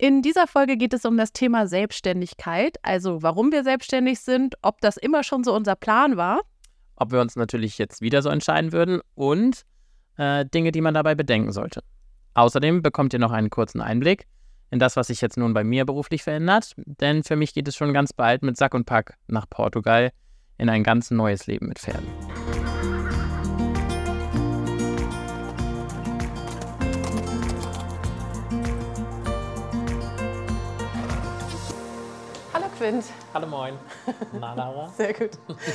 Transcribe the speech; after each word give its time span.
In 0.00 0.22
dieser 0.22 0.46
Folge 0.46 0.76
geht 0.76 0.94
es 0.94 1.04
um 1.04 1.16
das 1.16 1.32
Thema 1.32 1.66
Selbstständigkeit, 1.66 2.76
also 2.82 3.20
warum 3.24 3.50
wir 3.50 3.64
selbstständig 3.64 4.20
sind, 4.20 4.54
ob 4.62 4.80
das 4.80 4.96
immer 4.96 5.24
schon 5.24 5.42
so 5.42 5.52
unser 5.52 5.74
Plan 5.74 6.16
war. 6.16 6.40
Ob 6.94 7.10
wir 7.10 7.20
uns 7.20 7.34
natürlich 7.34 7.78
jetzt 7.78 8.00
wieder 8.00 8.22
so 8.22 8.28
entscheiden 8.28 8.72
würden 8.72 9.00
und 9.16 9.62
äh, 10.16 10.46
Dinge, 10.46 10.70
die 10.70 10.82
man 10.82 10.94
dabei 10.94 11.16
bedenken 11.16 11.50
sollte. 11.50 11.82
Außerdem 12.34 12.80
bekommt 12.80 13.12
ihr 13.12 13.18
noch 13.18 13.32
einen 13.32 13.50
kurzen 13.50 13.80
Einblick 13.80 14.28
in 14.70 14.78
das, 14.78 14.94
was 14.94 15.08
sich 15.08 15.20
jetzt 15.20 15.36
nun 15.36 15.52
bei 15.52 15.64
mir 15.64 15.84
beruflich 15.84 16.22
verändert, 16.22 16.74
denn 16.76 17.24
für 17.24 17.34
mich 17.34 17.52
geht 17.52 17.66
es 17.66 17.74
schon 17.74 17.92
ganz 17.92 18.12
bald 18.12 18.42
mit 18.42 18.56
Sack 18.56 18.74
und 18.74 18.84
Pack 18.84 19.16
nach 19.26 19.50
Portugal 19.50 20.12
in 20.58 20.68
ein 20.68 20.84
ganz 20.84 21.10
neues 21.10 21.48
Leben 21.48 21.66
mit 21.66 21.80
Pferden. 21.80 22.06
Quint. 32.78 33.04
Hallo 33.34 33.48
Moin. 33.48 33.76
Na, 34.38 34.54
Laura? 34.54 34.88
Sehr 34.96 35.12
gut. 35.12 35.30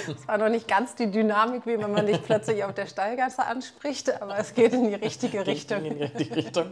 Es 0.08 0.26
war 0.26 0.38
noch 0.38 0.48
nicht 0.48 0.70
ganz 0.70 0.96
die 0.96 1.12
Dynamik, 1.12 1.66
wie 1.66 1.78
wenn 1.78 1.92
man 1.92 2.06
dich 2.06 2.24
plötzlich 2.24 2.64
auf 2.64 2.74
der 2.74 2.88
Stallgasse 2.88 3.44
anspricht, 3.44 4.22
aber 4.22 4.38
es 4.38 4.54
geht 4.54 4.72
in 4.72 4.88
die 4.88 4.96
richtige 4.96 5.46
Richtung. 5.46 5.84
in 5.84 5.98
die 5.98 6.04
richtige 6.04 6.34
Richtung. 6.38 6.72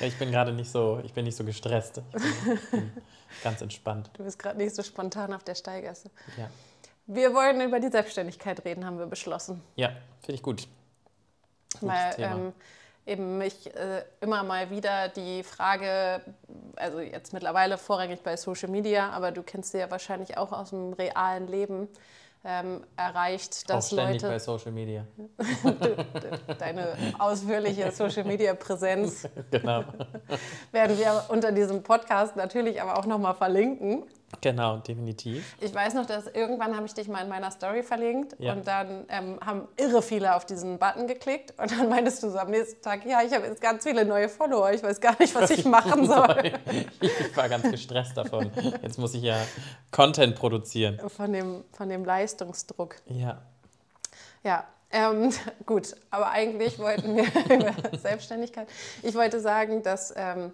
Ja, 0.00 0.06
ich 0.08 0.18
bin 0.18 0.32
gerade 0.32 0.52
nicht 0.52 0.68
so, 0.68 1.00
ich 1.04 1.12
bin 1.12 1.24
nicht 1.26 1.36
so 1.36 1.44
gestresst. 1.44 2.02
Ich 2.12 2.70
bin, 2.72 2.90
ganz 3.44 3.60
entspannt. 3.60 4.10
Du 4.14 4.24
bist 4.24 4.40
gerade 4.40 4.58
nicht 4.58 4.74
so 4.74 4.82
spontan 4.82 5.32
auf 5.32 5.44
der 5.44 5.54
Stallgasse. 5.54 6.10
Ja. 6.36 6.50
Wir 7.06 7.32
wollen 7.32 7.60
über 7.60 7.78
die 7.78 7.88
Selbstständigkeit 7.88 8.64
reden, 8.64 8.84
haben 8.84 8.98
wir 8.98 9.06
beschlossen. 9.06 9.62
Ja, 9.76 9.90
finde 10.22 10.34
ich 10.34 10.42
gut. 10.42 10.66
Gutes 11.74 11.88
Weil, 11.88 12.14
Thema. 12.14 12.34
Ähm, 12.34 12.52
eben 13.08 13.38
mich 13.38 13.74
äh, 13.74 14.04
immer 14.20 14.42
mal 14.42 14.70
wieder 14.70 15.08
die 15.08 15.42
Frage, 15.42 16.20
also 16.76 17.00
jetzt 17.00 17.32
mittlerweile 17.32 17.78
vorrangig 17.78 18.22
bei 18.22 18.36
Social 18.36 18.68
Media, 18.68 19.10
aber 19.10 19.32
du 19.32 19.42
kennst 19.42 19.72
sie 19.72 19.78
ja 19.78 19.90
wahrscheinlich 19.90 20.36
auch 20.36 20.52
aus 20.52 20.70
dem 20.70 20.92
realen 20.92 21.48
Leben, 21.48 21.88
ähm, 22.44 22.84
erreicht, 22.96 23.68
dass 23.68 23.86
auch 23.86 23.96
ständig 23.96 24.22
Leute... 24.22 24.34
bei 24.34 24.38
Social 24.38 24.72
Media. 24.72 25.04
deine 26.58 26.96
ausführliche 27.18 27.90
Social 27.90 28.24
Media 28.24 28.54
Präsenz 28.54 29.28
genau. 29.50 29.84
werden 30.72 30.98
wir 30.98 31.24
unter 31.28 31.52
diesem 31.52 31.82
Podcast 31.82 32.36
natürlich 32.36 32.80
aber 32.80 32.98
auch 32.98 33.06
nochmal 33.06 33.34
verlinken. 33.34 34.04
Genau, 34.40 34.76
definitiv. 34.76 35.56
Ich 35.60 35.74
weiß 35.74 35.94
noch, 35.94 36.06
dass 36.06 36.26
irgendwann 36.26 36.76
habe 36.76 36.86
ich 36.86 36.94
dich 36.94 37.08
mal 37.08 37.22
in 37.22 37.28
meiner 37.28 37.50
Story 37.50 37.82
verlinkt 37.82 38.36
ja. 38.38 38.52
und 38.52 38.66
dann 38.66 39.04
ähm, 39.08 39.38
haben 39.44 39.66
irre 39.76 40.02
viele 40.02 40.34
auf 40.36 40.44
diesen 40.44 40.78
Button 40.78 41.06
geklickt 41.06 41.54
und 41.58 41.70
dann 41.72 41.88
meintest 41.88 42.22
du 42.22 42.30
so 42.30 42.38
am 42.38 42.50
nächsten 42.50 42.82
Tag, 42.82 43.06
ja, 43.06 43.22
ich 43.22 43.32
habe 43.32 43.46
jetzt 43.46 43.60
ganz 43.60 43.84
viele 43.84 44.04
neue 44.04 44.28
Follower, 44.28 44.70
ich 44.70 44.82
weiß 44.82 45.00
gar 45.00 45.16
nicht, 45.18 45.34
was 45.34 45.50
ich 45.50 45.64
machen 45.66 46.06
soll. 46.06 46.52
ich 47.00 47.36
war 47.36 47.48
ganz 47.48 47.70
gestresst 47.70 48.16
davon. 48.16 48.50
Jetzt 48.82 48.98
muss 48.98 49.14
ich 49.14 49.22
ja 49.22 49.38
Content 49.90 50.36
produzieren. 50.36 50.98
Von 51.08 51.32
dem, 51.32 51.64
von 51.72 51.88
dem 51.88 52.04
Leistungsdruck. 52.04 52.96
Ja. 53.06 53.40
Ja, 54.44 54.66
ähm, 54.90 55.30
gut, 55.66 55.94
aber 56.10 56.30
eigentlich 56.30 56.78
wollten 56.78 57.16
wir 57.16 57.24
über 57.54 57.98
Selbstständigkeit. 57.98 58.68
Ich 59.02 59.14
wollte 59.14 59.40
sagen, 59.40 59.82
dass 59.82 60.14
ähm, 60.16 60.52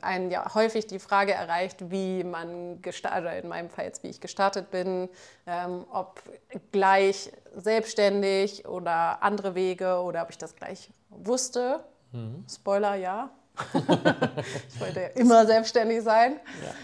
einen 0.00 0.30
ja 0.30 0.54
häufig 0.54 0.86
die 0.86 0.98
Frage 0.98 1.32
erreicht, 1.32 1.90
wie 1.90 2.22
man 2.22 2.80
gestartet, 2.82 3.42
in 3.42 3.48
meinem 3.48 3.70
Fall 3.70 3.86
jetzt, 3.86 4.02
wie 4.04 4.08
ich 4.08 4.20
gestartet 4.20 4.70
bin, 4.70 5.08
ähm, 5.46 5.84
ob 5.92 6.22
gleich 6.70 7.32
selbstständig 7.56 8.66
oder 8.66 9.22
andere 9.22 9.54
Wege 9.54 10.00
oder 10.00 10.22
ob 10.22 10.30
ich 10.30 10.38
das 10.38 10.54
gleich 10.54 10.90
wusste. 11.10 11.80
Mhm. 12.12 12.44
Spoiler, 12.48 12.94
ja. 12.94 13.30
ich 13.74 14.80
wollte 14.80 15.00
ja 15.00 15.08
immer 15.08 15.44
selbstständig 15.44 16.02
sein. 16.02 16.38
Ja. 16.64 16.74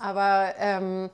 Aber 0.00 0.54
ähm, 0.58 1.10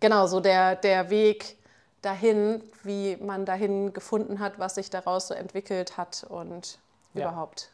genau, 0.00 0.26
so 0.26 0.40
der, 0.40 0.76
der 0.76 1.08
Weg 1.08 1.56
dahin, 2.04 2.62
wie 2.82 3.16
man 3.16 3.44
dahin 3.44 3.92
gefunden 3.92 4.38
hat, 4.38 4.58
was 4.58 4.76
sich 4.76 4.90
daraus 4.90 5.28
so 5.28 5.34
entwickelt 5.34 5.96
hat 5.96 6.24
und 6.28 6.78
ja. 7.14 7.22
überhaupt 7.22 7.70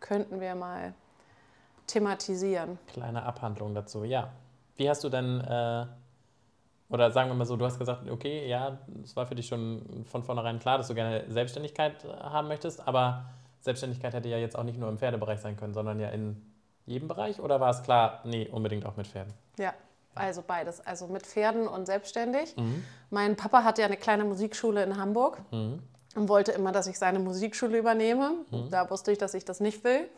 könnten 0.00 0.40
wir 0.40 0.54
mal 0.54 0.94
thematisieren. 1.86 2.78
Kleine 2.88 3.22
Abhandlung 3.22 3.74
dazu, 3.74 4.04
ja. 4.04 4.30
Wie 4.76 4.88
hast 4.88 5.04
du 5.04 5.08
denn, 5.08 5.40
äh, 5.40 5.86
oder 6.88 7.10
sagen 7.10 7.30
wir 7.30 7.34
mal 7.34 7.46
so, 7.46 7.56
du 7.56 7.64
hast 7.64 7.78
gesagt, 7.78 8.08
okay, 8.10 8.48
ja, 8.48 8.78
es 9.02 9.16
war 9.16 9.26
für 9.26 9.34
dich 9.34 9.46
schon 9.46 10.04
von 10.06 10.22
vornherein 10.22 10.58
klar, 10.58 10.78
dass 10.78 10.88
du 10.88 10.94
gerne 10.94 11.24
Selbstständigkeit 11.28 12.04
haben 12.04 12.48
möchtest, 12.48 12.86
aber 12.86 13.26
Selbstständigkeit 13.60 14.12
hätte 14.14 14.28
ja 14.28 14.38
jetzt 14.38 14.58
auch 14.58 14.64
nicht 14.64 14.78
nur 14.78 14.88
im 14.88 14.98
Pferdebereich 14.98 15.40
sein 15.40 15.56
können, 15.56 15.74
sondern 15.74 16.00
ja 16.00 16.08
in 16.08 16.52
jedem 16.86 17.08
Bereich, 17.08 17.40
oder 17.40 17.60
war 17.60 17.70
es 17.70 17.82
klar, 17.82 18.20
nee, 18.24 18.46
unbedingt 18.48 18.84
auch 18.84 18.96
mit 18.96 19.06
Pferden? 19.06 19.32
Ja, 19.58 19.72
also 20.14 20.42
beides, 20.46 20.80
also 20.80 21.06
mit 21.06 21.26
Pferden 21.26 21.66
und 21.66 21.86
selbstständig. 21.86 22.56
Mhm. 22.56 22.84
Mein 23.10 23.36
Papa 23.36 23.64
hatte 23.64 23.82
ja 23.82 23.86
eine 23.86 23.96
kleine 23.96 24.24
Musikschule 24.24 24.82
in 24.82 24.96
Hamburg 24.96 25.38
mhm. 25.50 25.80
und 26.14 26.28
wollte 26.28 26.52
immer, 26.52 26.72
dass 26.72 26.86
ich 26.86 26.98
seine 26.98 27.18
Musikschule 27.18 27.78
übernehme. 27.78 28.32
Mhm. 28.50 28.70
Da 28.70 28.90
wusste 28.90 29.12
ich, 29.12 29.18
dass 29.18 29.34
ich 29.34 29.44
das 29.44 29.60
nicht 29.60 29.84
will. 29.84 30.08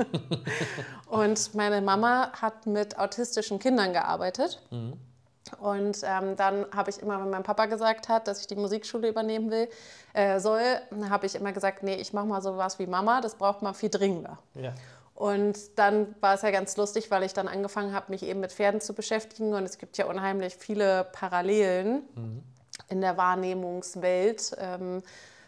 und 1.08 1.54
meine 1.54 1.80
Mama 1.80 2.32
hat 2.40 2.66
mit 2.66 2.98
autistischen 2.98 3.58
Kindern 3.58 3.92
gearbeitet. 3.92 4.60
Mhm. 4.70 4.94
Und 5.58 6.00
ähm, 6.04 6.36
dann 6.36 6.66
habe 6.74 6.90
ich 6.90 7.00
immer, 7.00 7.20
wenn 7.20 7.30
mein 7.30 7.42
Papa 7.42 7.66
gesagt 7.66 8.08
hat, 8.08 8.28
dass 8.28 8.40
ich 8.40 8.46
die 8.46 8.56
Musikschule 8.56 9.08
übernehmen 9.08 9.50
will, 9.50 9.68
äh, 10.14 10.40
soll, 10.40 10.62
habe 11.08 11.26
ich 11.26 11.34
immer 11.34 11.52
gesagt, 11.52 11.82
nee, 11.82 11.96
ich 11.96 12.12
mache 12.12 12.26
mal 12.26 12.40
sowas 12.40 12.78
wie 12.78 12.86
Mama, 12.86 13.20
das 13.20 13.34
braucht 13.34 13.62
man 13.62 13.74
viel 13.74 13.90
dringender. 13.90 14.38
Ja. 14.54 14.72
Und 15.14 15.78
dann 15.78 16.14
war 16.20 16.34
es 16.34 16.42
ja 16.42 16.50
ganz 16.50 16.76
lustig, 16.76 17.10
weil 17.10 17.22
ich 17.22 17.32
dann 17.32 17.46
angefangen 17.46 17.94
habe, 17.94 18.10
mich 18.10 18.24
eben 18.24 18.40
mit 18.40 18.52
Pferden 18.52 18.80
zu 18.80 18.94
beschäftigen. 18.94 19.54
Und 19.54 19.64
es 19.64 19.78
gibt 19.78 19.96
ja 19.96 20.06
unheimlich 20.06 20.56
viele 20.56 21.04
Parallelen 21.12 22.02
mhm. 22.14 22.42
in 22.88 23.00
der 23.00 23.16
Wahrnehmungswelt, 23.16 24.56
ähm, 24.58 25.02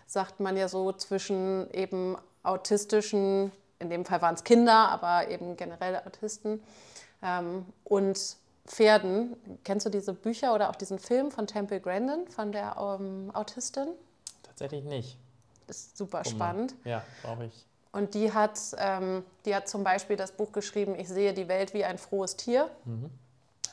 sagt 0.06 0.38
man 0.38 0.56
ja 0.56 0.69
so, 0.69 0.93
zwischen 0.93 1.69
eben 1.72 2.16
autistischen, 2.44 3.50
in 3.81 3.91
dem 3.91 4.04
Fall 4.04 4.22
waren 4.22 4.37
es 4.37 4.44
Kinder, 4.44 4.88
aber 4.88 5.28
eben 5.28 5.56
generell 5.56 5.97
Autisten 5.97 6.62
ähm, 7.22 7.66
und 7.83 8.37
Pferden. 8.66 9.37
Kennst 9.65 9.87
du 9.87 9.91
diese 9.91 10.12
Bücher 10.12 10.54
oder 10.54 10.71
auch 10.71 10.77
diesen 10.77 11.00
Film 11.00 11.33
von 11.33 11.48
Temple 11.48 11.81
Grandin, 11.81 12.28
von 12.28 12.53
der 12.53 12.77
ähm, 12.78 13.33
Autistin? 13.34 13.88
Tatsächlich 14.44 14.84
nicht. 14.84 15.19
Ist 15.66 15.97
super 15.97 16.25
spannend. 16.25 16.77
Ja, 16.84 17.03
brauche 17.22 17.47
ich. 17.47 17.66
Und 17.97 18.12
die 18.12 18.34
hat, 18.34 18.61
ähm, 18.77 19.25
die 19.47 19.57
hat 19.57 19.69
zum 19.69 19.83
Beispiel 19.83 20.17
das 20.17 20.33
Buch 20.33 20.53
geschrieben, 20.53 20.95
Ich 20.99 21.09
sehe 21.09 21.33
die 21.33 21.49
Welt 21.49 21.73
wie 21.73 21.83
ein 21.83 21.97
frohes 21.97 22.37
Tier. 22.37 22.71
Mhm. 22.84 23.09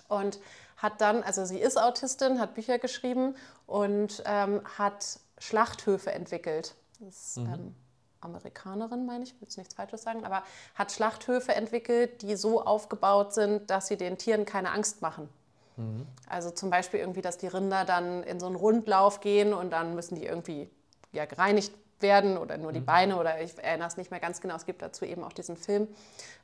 Und 0.07 0.39
hat 0.77 1.01
dann, 1.01 1.23
also 1.23 1.43
sie 1.43 1.59
ist 1.59 1.77
Autistin, 1.77 2.39
hat 2.39 2.53
Bücher 2.55 2.79
geschrieben 2.79 3.35
und 3.67 4.23
ähm, 4.25 4.61
hat 4.77 5.19
Schlachthöfe 5.39 6.13
entwickelt. 6.13 6.73
Das 7.01 7.15
ist 7.15 7.37
mhm. 7.37 7.53
ähm, 7.53 7.75
Amerikanerin, 8.21 9.05
meine 9.05 9.25
ich, 9.25 9.31
will 9.33 9.39
jetzt 9.41 9.57
nichts 9.57 9.73
Falsches 9.73 10.03
sagen, 10.03 10.23
aber 10.23 10.43
hat 10.75 10.93
Schlachthöfe 10.93 11.53
entwickelt, 11.53 12.21
die 12.21 12.37
so 12.37 12.63
aufgebaut 12.63 13.33
sind, 13.33 13.69
dass 13.69 13.87
sie 13.87 13.97
den 13.97 14.17
Tieren 14.17 14.45
keine 14.45 14.71
Angst 14.71 15.01
machen. 15.01 15.27
Mhm. 15.75 16.07
Also 16.29 16.49
zum 16.49 16.69
Beispiel 16.69 17.01
irgendwie, 17.01 17.21
dass 17.21 17.37
die 17.37 17.47
Rinder 17.47 17.83
dann 17.83 18.23
in 18.23 18.39
so 18.39 18.45
einen 18.45 18.55
Rundlauf 18.55 19.19
gehen 19.19 19.53
und 19.53 19.71
dann 19.71 19.95
müssen 19.95 20.15
die 20.15 20.25
irgendwie 20.25 20.69
ja, 21.11 21.25
gereinigt 21.25 21.73
werden 22.03 22.37
oder 22.37 22.57
nur 22.59 22.71
die 22.71 22.81
mhm. 22.81 22.85
Beine 22.85 23.17
oder 23.17 23.41
ich 23.41 23.57
erinnere 23.57 23.87
es 23.87 23.97
nicht 23.97 24.11
mehr 24.11 24.19
ganz 24.19 24.39
genau, 24.39 24.55
es 24.55 24.67
gibt 24.67 24.83
dazu 24.83 25.05
eben 25.05 25.23
auch 25.23 25.33
diesen 25.33 25.57
Film. 25.57 25.87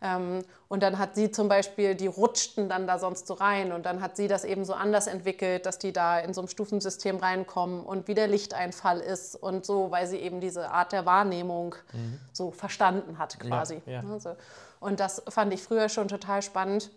Ähm, 0.01 0.43
und 0.67 0.81
dann 0.81 0.97
hat 0.97 1.13
sie 1.13 1.29
zum 1.29 1.47
Beispiel, 1.47 1.93
die 1.93 2.07
rutschten 2.07 2.67
dann 2.67 2.87
da 2.87 2.97
sonst 2.97 3.27
so 3.27 3.35
rein 3.35 3.71
und 3.71 3.85
dann 3.85 4.01
hat 4.01 4.17
sie 4.17 4.27
das 4.27 4.43
eben 4.43 4.65
so 4.65 4.73
anders 4.73 5.05
entwickelt, 5.05 5.67
dass 5.67 5.77
die 5.77 5.93
da 5.93 6.17
in 6.17 6.33
so 6.33 6.41
einem 6.41 6.47
Stufensystem 6.47 7.17
reinkommen 7.17 7.83
und 7.83 8.07
wie 8.07 8.15
der 8.15 8.27
Lichteinfall 8.27 8.99
ist 8.99 9.35
und 9.35 9.65
so, 9.65 9.91
weil 9.91 10.07
sie 10.07 10.17
eben 10.17 10.41
diese 10.41 10.71
Art 10.71 10.91
der 10.91 11.05
Wahrnehmung 11.05 11.75
mhm. 11.93 12.19
so 12.33 12.49
verstanden 12.49 13.19
hat 13.19 13.39
quasi. 13.39 13.83
Ja, 13.85 14.01
ja. 14.01 14.03
Also, 14.11 14.35
und 14.79 14.99
das 14.99 15.21
fand 15.29 15.53
ich 15.53 15.61
früher 15.61 15.89
schon 15.89 16.07
total 16.07 16.41
spannend 16.41 16.89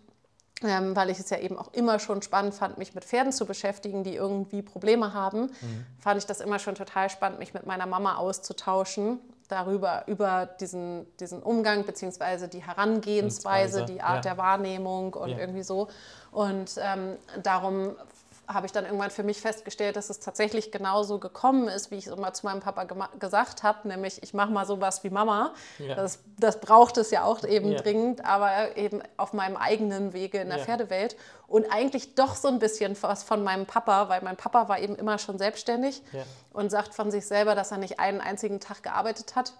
ähm, 0.64 0.96
weil 0.96 1.10
ich 1.10 1.18
es 1.18 1.30
ja 1.30 1.38
eben 1.38 1.58
auch 1.58 1.72
immer 1.72 1.98
schon 1.98 2.22
spannend 2.22 2.54
fand, 2.54 2.78
mich 2.78 2.94
mit 2.94 3.04
Pferden 3.04 3.32
zu 3.32 3.46
beschäftigen, 3.46 4.04
die 4.04 4.14
irgendwie 4.14 4.62
Probleme 4.62 5.14
haben, 5.14 5.42
mhm. 5.42 5.86
fand 5.98 6.18
ich 6.18 6.26
das 6.26 6.40
immer 6.40 6.58
schon 6.58 6.74
total 6.74 7.10
spannend, 7.10 7.38
mich 7.38 7.54
mit 7.54 7.66
meiner 7.66 7.86
Mama 7.86 8.16
auszutauschen 8.16 9.18
darüber, 9.48 10.04
über 10.06 10.48
diesen, 10.60 11.06
diesen 11.18 11.42
Umgang 11.42 11.84
bzw. 11.84 12.48
die 12.48 12.64
Herangehensweise, 12.64 13.84
die 13.84 14.00
Art 14.00 14.24
ja. 14.24 14.32
der 14.32 14.38
Wahrnehmung 14.38 15.12
und 15.14 15.30
ja. 15.30 15.38
irgendwie 15.38 15.62
so. 15.62 15.88
Und 16.30 16.72
ähm, 16.78 17.16
darum 17.42 17.94
habe 18.54 18.66
ich 18.66 18.72
dann 18.72 18.84
irgendwann 18.84 19.10
für 19.10 19.22
mich 19.22 19.40
festgestellt, 19.40 19.96
dass 19.96 20.10
es 20.10 20.20
tatsächlich 20.20 20.70
genauso 20.72 21.18
gekommen 21.18 21.68
ist, 21.68 21.90
wie 21.90 21.96
ich 21.96 22.06
es 22.06 22.12
immer 22.12 22.32
zu 22.32 22.46
meinem 22.46 22.60
Papa 22.60 22.84
gesagt 23.18 23.62
habe, 23.62 23.88
nämlich 23.88 24.22
ich 24.22 24.34
mache 24.34 24.50
mal 24.50 24.66
sowas 24.66 25.04
wie 25.04 25.10
Mama. 25.10 25.54
Ja. 25.78 25.94
Das, 25.94 26.20
das 26.38 26.60
braucht 26.60 26.96
es 26.96 27.10
ja 27.10 27.24
auch 27.24 27.44
eben 27.44 27.72
ja. 27.72 27.80
dringend, 27.80 28.24
aber 28.24 28.76
eben 28.76 29.02
auf 29.16 29.32
meinem 29.32 29.56
eigenen 29.56 30.12
Wege 30.12 30.38
in 30.38 30.48
der 30.48 30.58
ja. 30.58 30.64
Pferdewelt 30.64 31.16
und 31.46 31.66
eigentlich 31.70 32.14
doch 32.14 32.34
so 32.36 32.48
ein 32.48 32.58
bisschen 32.58 32.96
was 33.02 33.22
von 33.22 33.44
meinem 33.44 33.66
Papa, 33.66 34.08
weil 34.08 34.22
mein 34.22 34.36
Papa 34.36 34.68
war 34.68 34.78
eben 34.78 34.96
immer 34.96 35.18
schon 35.18 35.38
selbstständig 35.38 36.02
und 36.52 36.70
sagt 36.70 36.94
von 36.94 37.10
sich 37.10 37.26
selber, 37.26 37.54
dass 37.54 37.70
er 37.70 37.78
nicht 37.78 38.00
einen 38.00 38.20
einzigen 38.20 38.60
Tag 38.60 38.82
gearbeitet 38.82 39.36
hat. 39.36 39.52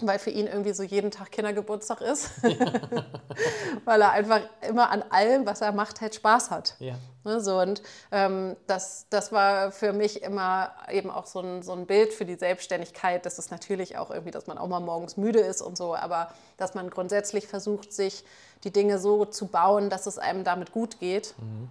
Weil 0.00 0.18
für 0.18 0.30
ihn 0.30 0.46
irgendwie 0.46 0.72
so 0.72 0.82
jeden 0.82 1.10
Tag 1.10 1.30
Kindergeburtstag 1.30 2.00
ist, 2.00 2.30
weil 3.84 4.00
er 4.00 4.12
einfach 4.12 4.40
immer 4.66 4.90
an 4.90 5.02
allem, 5.10 5.46
was 5.46 5.60
er 5.60 5.72
macht, 5.72 6.00
halt 6.00 6.14
Spaß 6.14 6.50
hat. 6.50 6.76
Ja. 6.78 6.94
Ne, 7.24 7.40
so, 7.40 7.60
und 7.60 7.82
ähm, 8.10 8.56
das, 8.66 9.06
das 9.10 9.30
war 9.30 9.70
für 9.70 9.92
mich 9.92 10.22
immer 10.22 10.72
eben 10.90 11.08
auch 11.08 11.26
so 11.26 11.40
ein, 11.40 11.62
so 11.62 11.72
ein 11.72 11.86
Bild 11.86 12.12
für 12.12 12.24
die 12.24 12.34
Selbstständigkeit. 12.34 13.24
Das 13.24 13.38
ist 13.38 13.52
natürlich 13.52 13.96
auch 13.96 14.10
irgendwie, 14.10 14.32
dass 14.32 14.48
man 14.48 14.58
auch 14.58 14.66
mal 14.66 14.80
morgens 14.80 15.16
müde 15.16 15.38
ist 15.38 15.62
und 15.62 15.76
so, 15.76 15.94
aber 15.94 16.32
dass 16.56 16.74
man 16.74 16.90
grundsätzlich 16.90 17.46
versucht, 17.46 17.92
sich 17.92 18.24
die 18.64 18.72
Dinge 18.72 18.98
so 18.98 19.24
zu 19.24 19.46
bauen, 19.46 19.88
dass 19.88 20.06
es 20.06 20.18
einem 20.18 20.42
damit 20.42 20.72
gut 20.72 20.98
geht 20.98 21.34
mhm. 21.38 21.68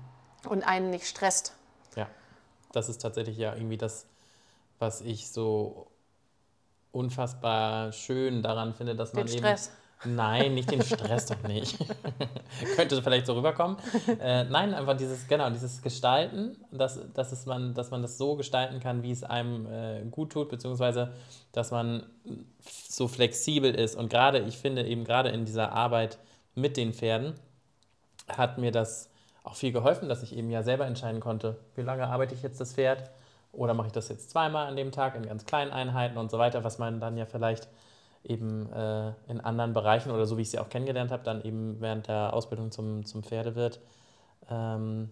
und 0.50 0.64
einen 0.64 0.90
nicht 0.90 1.06
stresst. 1.06 1.54
Ja, 1.98 2.08
das 2.72 2.88
ist 2.88 3.02
tatsächlich 3.02 3.38
ja 3.38 3.54
irgendwie 3.54 3.78
das, 3.78 4.06
was 4.80 5.02
ich 5.02 5.30
so 5.30 5.88
unfassbar 6.92 7.92
schön 7.92 8.42
daran 8.42 8.74
finde, 8.74 8.96
dass 8.96 9.14
man 9.14 9.26
den 9.26 9.34
eben. 9.36 9.46
Stress. 9.46 9.72
Nein, 10.04 10.56
nicht 10.56 10.72
den 10.72 10.82
Stress 10.82 11.28
doch 11.28 11.44
nicht. 11.44 11.78
Könnte 12.76 13.02
vielleicht 13.02 13.28
so 13.28 13.34
rüberkommen. 13.34 13.78
Äh, 14.20 14.46
nein, 14.46 14.74
einfach 14.74 14.98
dieses, 14.98 15.28
genau, 15.28 15.50
dieses 15.50 15.82
Gestalten, 15.82 16.58
dass, 16.72 17.00
dass, 17.14 17.32
es 17.32 17.46
man, 17.46 17.74
dass 17.74 17.92
man 17.92 18.02
das 18.02 18.18
so 18.18 18.36
gestalten 18.36 18.80
kann, 18.80 19.04
wie 19.04 19.12
es 19.12 19.24
einem 19.24 19.68
äh, 19.68 20.02
gut 20.10 20.32
tut, 20.32 20.50
beziehungsweise 20.50 21.12
dass 21.52 21.72
man 21.72 22.04
so 22.64 23.08
flexibel 23.08 23.74
ist. 23.76 23.96
Und 23.96 24.10
gerade, 24.10 24.40
ich 24.40 24.58
finde 24.58 24.86
eben 24.88 25.04
gerade 25.04 25.30
in 25.30 25.46
dieser 25.46 25.72
Arbeit 25.72 26.18
mit 26.56 26.78
den 26.78 26.94
Pferden, 26.94 27.36
hat 28.28 28.58
mir 28.58 28.72
das 28.72 29.10
auch 29.44 29.56
viel 29.56 29.72
geholfen, 29.72 30.10
dass 30.10 30.24
ich 30.24 30.36
eben 30.36 30.50
ja 30.50 30.64
selber 30.64 30.86
entscheiden 30.86 31.20
konnte, 31.20 31.58
wie 31.76 31.82
lange 31.82 32.08
arbeite 32.08 32.34
ich 32.34 32.42
jetzt 32.42 32.60
das 32.60 32.74
Pferd 32.74 33.10
oder 33.52 33.74
mache 33.74 33.88
ich 33.88 33.94
das 33.94 34.10
jetzt 34.10 34.30
zweimal 34.30 34.68
an 34.68 34.76
dem 34.76 34.92
Tag 34.92 35.16
in 35.16 35.26
ganz 35.26 35.46
kleinen 35.46 35.72
Einheiten 35.72 36.18
und 36.18 36.32
so 36.32 36.38
weiter, 36.38 36.64
was 36.64 36.78
man 36.80 37.00
dann 37.00 37.18
ja 37.18 37.26
vielleicht 37.26 37.68
eben 38.24 38.72
äh, 38.72 39.14
in 39.28 39.42
anderen 39.42 39.74
Bereichen 39.74 40.12
oder 40.12 40.26
so 40.26 40.38
wie 40.38 40.44
ich 40.44 40.52
sie 40.52 40.60
auch 40.60 40.70
kennengelernt 40.70 41.12
habe, 41.12 41.24
dann 41.24 41.42
eben 41.44 41.82
während 41.82 42.08
der 42.08 42.34
Ausbildung 42.34 42.72
zum, 42.72 43.06
zum 43.06 43.24
Pferdewirt 43.24 43.80
ähm, 44.50 45.10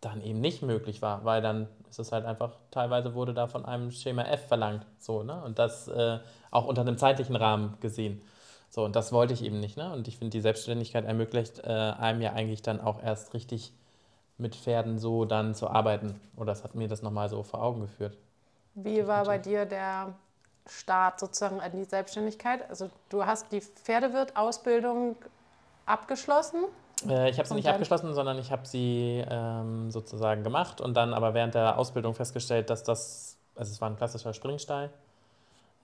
dann 0.00 0.22
eben 0.22 0.40
nicht 0.40 0.62
möglich 0.62 1.02
war, 1.02 1.24
weil 1.24 1.42
dann 1.42 1.68
ist 1.88 1.98
es 1.98 2.12
halt 2.12 2.24
einfach, 2.24 2.52
teilweise 2.70 3.14
wurde 3.14 3.34
da 3.34 3.46
von 3.46 3.64
einem 3.64 3.90
Schema 3.90 4.22
F 4.22 4.46
verlangt, 4.48 4.86
so, 4.98 5.22
ne? 5.22 5.42
Und 5.42 5.58
das 5.58 5.88
äh, 5.88 6.18
auch 6.50 6.66
unter 6.66 6.82
einem 6.82 6.98
zeitlichen 6.98 7.36
Rahmen 7.36 7.76
gesehen. 7.80 8.20
So, 8.68 8.84
und 8.84 8.96
das 8.96 9.12
wollte 9.12 9.32
ich 9.32 9.42
eben 9.44 9.60
nicht, 9.60 9.76
ne? 9.76 9.92
Und 9.92 10.08
ich 10.08 10.18
finde, 10.18 10.30
die 10.30 10.40
Selbstständigkeit 10.40 11.04
ermöglicht 11.04 11.60
äh, 11.60 11.70
einem 11.70 12.20
ja 12.20 12.32
eigentlich 12.32 12.62
dann 12.62 12.80
auch 12.80 13.02
erst 13.02 13.34
richtig 13.34 13.72
mit 14.38 14.54
Pferden 14.54 14.98
so 14.98 15.24
dann 15.24 15.54
zu 15.54 15.68
arbeiten. 15.68 16.20
Oder 16.36 16.46
das 16.46 16.64
hat 16.64 16.74
mir 16.74 16.88
das 16.88 17.02
nochmal 17.02 17.28
so 17.28 17.42
vor 17.42 17.62
Augen 17.62 17.80
geführt. 17.80 18.16
Wie 18.74 19.06
war 19.06 19.24
bei 19.24 19.38
dir 19.38 19.64
der 19.64 20.14
Start 20.66 21.20
sozusagen 21.20 21.60
an 21.60 21.72
die 21.72 21.84
Selbstständigkeit? 21.84 22.68
Also 22.68 22.90
du 23.08 23.24
hast 23.24 23.50
die 23.52 23.60
Pferdewirt-Ausbildung 23.60 25.16
abgeschlossen? 25.86 26.64
Äh, 27.08 27.30
ich 27.30 27.38
habe 27.38 27.48
sie 27.48 27.54
nicht 27.54 27.68
abgeschlossen, 27.68 28.14
sondern 28.14 28.38
ich 28.38 28.50
habe 28.50 28.66
sie 28.66 29.24
ähm, 29.28 29.90
sozusagen 29.90 30.42
gemacht 30.42 30.80
und 30.80 30.94
dann 30.94 31.14
aber 31.14 31.34
während 31.34 31.54
der 31.54 31.78
Ausbildung 31.78 32.14
festgestellt, 32.14 32.68
dass 32.70 32.82
das, 32.82 33.38
also 33.54 33.72
es 33.72 33.80
war 33.80 33.88
ein 33.88 33.96
klassischer 33.96 34.34
Springstall, 34.34 34.90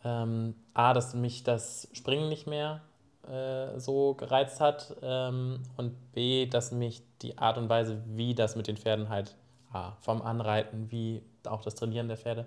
ähm, 0.04 0.54
A, 0.74 0.92
dass 0.92 1.14
mich 1.14 1.44
das 1.44 1.88
Springen 1.92 2.28
nicht 2.28 2.46
mehr 2.46 2.80
äh, 3.28 3.78
so 3.78 4.14
gereizt 4.14 4.60
hat 4.60 4.96
ähm, 5.02 5.62
und 5.76 6.12
B, 6.12 6.46
dass 6.46 6.72
mich 6.72 7.02
die 7.22 7.38
Art 7.38 7.58
und 7.58 7.68
Weise, 7.68 8.02
wie 8.06 8.34
das 8.34 8.56
mit 8.56 8.66
den 8.66 8.76
Pferden 8.76 9.08
halt 9.08 9.36
A, 9.72 9.92
vom 10.00 10.22
Anreiten, 10.22 10.90
wie 10.90 11.22
auch 11.46 11.62
das 11.62 11.74
Trainieren 11.74 12.08
der 12.08 12.16
Pferde, 12.16 12.46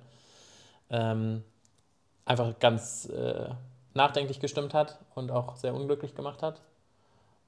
ähm, 0.89 1.43
einfach 2.25 2.59
ganz 2.59 3.05
äh, 3.05 3.49
nachdenklich 3.93 4.39
gestimmt 4.39 4.73
hat 4.73 4.99
und 5.15 5.31
auch 5.31 5.55
sehr 5.55 5.73
unglücklich 5.73 6.15
gemacht 6.15 6.43
hat. 6.43 6.61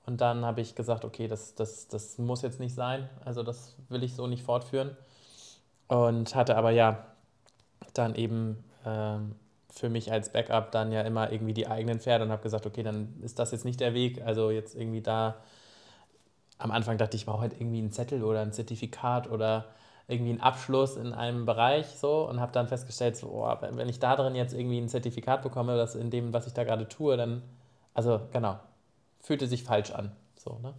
Und 0.06 0.22
dann 0.22 0.46
habe 0.46 0.62
ich 0.62 0.74
gesagt, 0.74 1.04
okay, 1.04 1.28
das, 1.28 1.54
das, 1.54 1.90
das 1.90 2.18
muss 2.18 2.42
jetzt 2.42 2.62
nicht 2.62 2.74
sein, 2.74 3.10
also 3.26 3.44
das 3.44 3.76
will 3.90 4.04
ich 4.04 4.16
so 4.16 4.26
nicht 4.26 4.44
fortführen. 4.44 4.96
Und 5.90 6.34
hatte 6.34 6.56
aber 6.58 6.72
ja 6.72 7.06
dann 7.94 8.16
eben 8.16 8.64
ähm, 8.86 9.36
für 9.78 9.90
mich 9.90 10.12
als 10.12 10.32
Backup 10.32 10.72
dann 10.72 10.92
ja 10.92 11.02
immer 11.02 11.32
irgendwie 11.32 11.54
die 11.54 11.68
eigenen 11.68 12.00
Pferde 12.00 12.26
und 12.26 12.32
habe 12.32 12.44
gesagt, 12.44 12.66
okay, 12.66 12.84
dann 12.84 13.20
ist 13.22 13.40
das 13.40 13.52
jetzt 13.52 13.66
nicht 13.66 13.80
der 13.80 13.94
Weg. 13.94 14.22
Also 14.26 14.52
jetzt 14.52 14.76
irgendwie 14.76 15.02
da, 15.02 15.38
am 16.58 16.72
Anfang 16.72 16.98
dachte 16.98 17.16
ich, 17.16 17.22
ich 17.22 17.26
brauche 17.26 17.42
halt 17.42 17.54
irgendwie 17.54 17.80
einen 17.80 17.92
Zettel 17.92 18.24
oder 18.24 18.42
ein 18.42 18.54
Zertifikat 18.54 19.30
oder 19.30 19.66
irgendwie 20.08 20.32
einen 20.32 20.42
Abschluss 20.42 20.96
in 20.96 21.14
einem 21.14 21.46
Bereich 21.46 21.88
so 21.88 22.28
und 22.30 22.40
habe 22.40 22.52
dann 22.54 22.68
festgestellt, 22.68 23.18
so, 23.18 23.28
oh, 23.28 23.56
wenn 23.62 23.90
ich 23.90 24.00
da 24.00 24.16
drin 24.16 24.36
jetzt 24.36 24.54
irgendwie 24.54 24.80
ein 24.80 24.88
Zertifikat 24.88 25.42
bekomme, 25.42 25.76
das 25.76 25.96
in 25.96 26.10
dem, 26.10 26.34
was 26.34 26.48
ich 26.48 26.54
da 26.54 26.64
gerade 26.64 26.88
tue, 26.88 27.18
dann, 27.18 27.44
also 27.94 28.22
genau, 28.32 28.60
fühlte 29.20 29.48
sich 29.48 29.64
falsch 29.64 29.92
an. 29.92 30.12
So, 30.38 30.60
ne? 30.64 30.74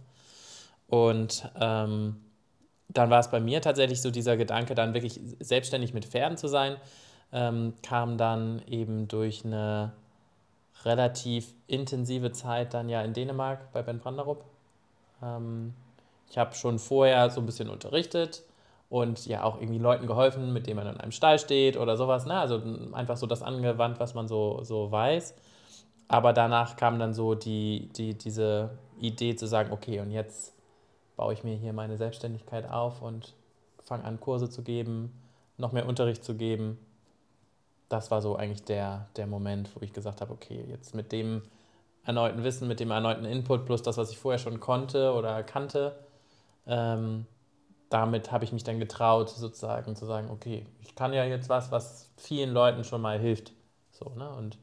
Und 0.87 1.47
ähm, 1.59 2.17
dann 2.87 3.09
war 3.11 3.19
es 3.19 3.29
bei 3.29 3.39
mir 3.39 3.61
tatsächlich 3.61 4.01
so 4.01 4.09
dieser 4.09 4.35
Gedanke, 4.35 4.73
dann 4.73 4.95
wirklich 4.95 5.19
selbstständig 5.39 5.93
mit 5.93 6.05
Pferden 6.05 6.37
zu 6.37 6.47
sein 6.47 6.77
ähm, 7.31 7.73
kam 7.83 8.17
dann 8.17 8.61
eben 8.67 9.07
durch 9.07 9.45
eine 9.45 9.91
relativ 10.85 11.53
intensive 11.67 12.31
Zeit 12.31 12.73
dann 12.73 12.89
ja 12.89 13.01
in 13.01 13.13
Dänemark 13.13 13.71
bei 13.71 13.81
Ben 13.81 13.99
Branderup. 13.99 14.43
Ähm, 15.21 15.73
ich 16.29 16.37
habe 16.37 16.55
schon 16.55 16.79
vorher 16.79 17.29
so 17.29 17.41
ein 17.41 17.45
bisschen 17.45 17.69
unterrichtet 17.69 18.43
und 18.89 19.25
ja 19.25 19.43
auch 19.43 19.59
irgendwie 19.59 19.79
Leuten 19.79 20.07
geholfen, 20.07 20.53
mit 20.53 20.67
denen 20.67 20.77
man 20.77 20.87
in 20.87 20.97
einem 20.99 21.11
Stall 21.11 21.37
steht 21.39 21.77
oder 21.77 21.97
sowas. 21.97 22.25
Ne? 22.25 22.39
Also 22.39 22.61
einfach 22.93 23.17
so 23.17 23.27
das 23.27 23.41
angewandt, 23.43 23.99
was 23.99 24.13
man 24.13 24.27
so, 24.27 24.63
so 24.63 24.91
weiß. 24.91 25.35
Aber 26.07 26.33
danach 26.33 26.75
kam 26.75 26.97
dann 26.97 27.13
so 27.13 27.35
die, 27.35 27.89
die, 27.95 28.15
diese 28.15 28.71
Idee 28.99 29.35
zu 29.35 29.47
sagen, 29.47 29.71
okay, 29.71 29.99
und 29.99 30.11
jetzt 30.11 30.55
baue 31.15 31.33
ich 31.33 31.43
mir 31.43 31.55
hier 31.55 31.73
meine 31.73 31.97
Selbstständigkeit 31.97 32.69
auf 32.69 33.01
und 33.01 33.35
fange 33.83 34.05
an, 34.05 34.19
Kurse 34.19 34.49
zu 34.49 34.63
geben, 34.63 35.11
noch 35.57 35.71
mehr 35.71 35.87
Unterricht 35.87 36.23
zu 36.23 36.35
geben 36.35 36.79
das 37.89 38.11
war 38.11 38.21
so 38.21 38.35
eigentlich 38.35 38.63
der, 38.63 39.07
der 39.15 39.27
Moment, 39.27 39.75
wo 39.75 39.81
ich 39.81 39.93
gesagt 39.93 40.21
habe, 40.21 40.33
okay, 40.33 40.63
jetzt 40.69 40.95
mit 40.95 41.11
dem 41.11 41.41
erneuten 42.05 42.43
Wissen, 42.43 42.67
mit 42.67 42.79
dem 42.79 42.91
erneuten 42.91 43.25
Input 43.25 43.65
plus 43.65 43.81
das, 43.83 43.97
was 43.97 44.11
ich 44.11 44.17
vorher 44.19 44.39
schon 44.39 44.59
konnte 44.59 45.13
oder 45.13 45.43
kannte, 45.43 45.95
ähm, 46.67 47.25
damit 47.89 48.31
habe 48.31 48.45
ich 48.45 48.51
mich 48.51 48.63
dann 48.63 48.79
getraut, 48.79 49.29
sozusagen 49.29 49.95
zu 49.95 50.05
sagen, 50.05 50.29
okay, 50.29 50.65
ich 50.81 50.95
kann 50.95 51.13
ja 51.13 51.25
jetzt 51.25 51.49
was, 51.49 51.71
was 51.71 52.11
vielen 52.17 52.51
Leuten 52.51 52.83
schon 52.83 53.01
mal 53.01 53.19
hilft. 53.19 53.53
So, 53.91 54.09
ne? 54.15 54.29
Und, 54.31 54.57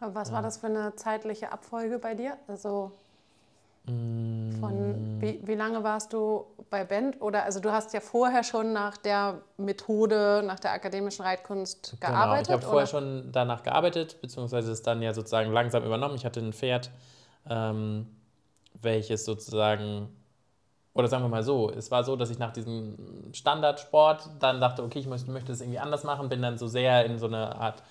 Aber 0.00 0.14
was 0.14 0.30
ja. 0.30 0.34
war 0.34 0.42
das 0.42 0.58
für 0.58 0.66
eine 0.66 0.94
zeitliche 0.96 1.52
Abfolge 1.52 1.98
bei 1.98 2.14
dir? 2.14 2.36
Also 2.48 2.92
von 3.84 5.20
wie, 5.20 5.40
wie 5.44 5.54
lange 5.54 5.82
warst 5.82 6.12
du 6.12 6.46
bei 6.70 6.84
Band? 6.84 7.20
Oder 7.20 7.44
also 7.44 7.58
du 7.58 7.72
hast 7.72 7.92
ja 7.92 8.00
vorher 8.00 8.44
schon 8.44 8.72
nach 8.72 8.96
der 8.96 9.40
Methode, 9.56 10.42
nach 10.46 10.60
der 10.60 10.72
akademischen 10.72 11.22
Reitkunst 11.22 11.96
gearbeitet? 12.00 12.46
Genau, 12.46 12.58
ich 12.58 12.62
habe 12.62 12.70
vorher 12.70 12.86
schon 12.86 13.32
danach 13.32 13.64
gearbeitet, 13.64 14.20
beziehungsweise 14.20 14.70
es 14.70 14.82
dann 14.82 15.02
ja 15.02 15.12
sozusagen 15.12 15.52
langsam 15.52 15.84
übernommen. 15.84 16.14
Ich 16.14 16.24
hatte 16.24 16.38
ein 16.38 16.52
Pferd, 16.52 16.90
ähm, 17.50 18.06
welches 18.80 19.24
sozusagen, 19.24 20.08
oder 20.94 21.08
sagen 21.08 21.24
wir 21.24 21.28
mal 21.28 21.42
so, 21.42 21.68
es 21.68 21.90
war 21.90 22.04
so, 22.04 22.14
dass 22.14 22.30
ich 22.30 22.38
nach 22.38 22.52
diesem 22.52 23.32
Standardsport 23.32 24.30
dann 24.38 24.60
dachte, 24.60 24.84
okay, 24.84 25.00
ich 25.00 25.08
möchte, 25.08 25.28
möchte 25.32 25.50
das 25.50 25.60
irgendwie 25.60 25.80
anders 25.80 26.04
machen, 26.04 26.28
bin 26.28 26.40
dann 26.40 26.56
so 26.56 26.68
sehr 26.68 27.04
in 27.04 27.18
so 27.18 27.26
eine 27.26 27.56
Art 27.56 27.82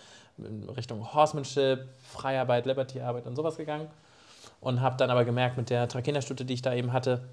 Richtung 0.77 1.13
Horsemanship, 1.13 1.89
Freiarbeit, 2.01 2.65
Libertyarbeit 2.65 3.27
und 3.27 3.35
sowas 3.35 3.57
gegangen 3.57 3.89
und 4.61 4.79
habe 4.79 4.95
dann 4.95 5.09
aber 5.09 5.25
gemerkt 5.25 5.57
mit 5.57 5.69
der 5.69 5.87
Trakinerstute, 5.89 6.45
die 6.45 6.53
ich 6.53 6.61
da 6.61 6.73
eben 6.73 6.93
hatte, 6.93 7.27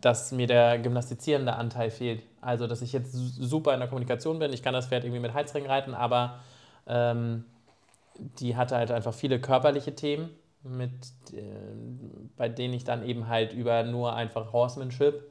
dass 0.00 0.32
mir 0.32 0.46
der 0.46 0.78
gymnastizierende 0.78 1.54
Anteil 1.54 1.90
fehlt. 1.90 2.22
Also, 2.40 2.66
dass 2.66 2.82
ich 2.82 2.92
jetzt 2.92 3.12
super 3.12 3.74
in 3.74 3.80
der 3.80 3.88
Kommunikation 3.88 4.38
bin. 4.38 4.52
Ich 4.52 4.62
kann 4.62 4.72
das 4.72 4.86
Pferd 4.86 5.04
irgendwie 5.04 5.20
mit 5.20 5.34
Heizring 5.34 5.66
reiten, 5.66 5.94
aber 5.94 6.40
ähm, 6.86 7.44
die 8.18 8.56
hatte 8.56 8.76
halt 8.76 8.90
einfach 8.90 9.14
viele 9.14 9.40
körperliche 9.40 9.94
Themen, 9.94 10.30
mit, 10.62 10.90
äh, 11.32 11.42
bei 12.36 12.48
denen 12.48 12.74
ich 12.74 12.84
dann 12.84 13.04
eben 13.06 13.28
halt 13.28 13.52
über 13.52 13.82
nur 13.82 14.14
einfach 14.14 14.52
Horsemanship, 14.52 15.30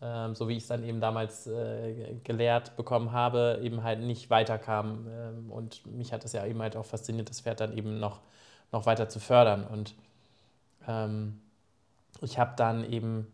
äh, 0.00 0.34
so 0.34 0.48
wie 0.48 0.56
ich 0.56 0.64
es 0.64 0.68
dann 0.68 0.84
eben 0.84 1.00
damals 1.00 1.46
äh, 1.46 2.14
gelehrt 2.24 2.76
bekommen 2.76 3.12
habe, 3.12 3.60
eben 3.62 3.82
halt 3.82 4.00
nicht 4.00 4.30
weiterkam. 4.30 5.06
Ähm, 5.08 5.50
und 5.50 5.86
mich 5.86 6.12
hat 6.12 6.24
es 6.24 6.32
ja 6.32 6.46
eben 6.46 6.60
halt 6.62 6.76
auch 6.76 6.84
fasziniert, 6.86 7.30
das 7.30 7.40
Pferd 7.40 7.60
dann 7.60 7.76
eben 7.76 7.98
noch, 7.98 8.20
noch 8.72 8.86
weiter 8.86 9.08
zu 9.08 9.18
fördern. 9.20 9.64
Und 9.64 9.94
ähm, 10.86 11.40
ich 12.20 12.38
habe 12.38 12.52
dann 12.56 12.90
eben 12.90 13.26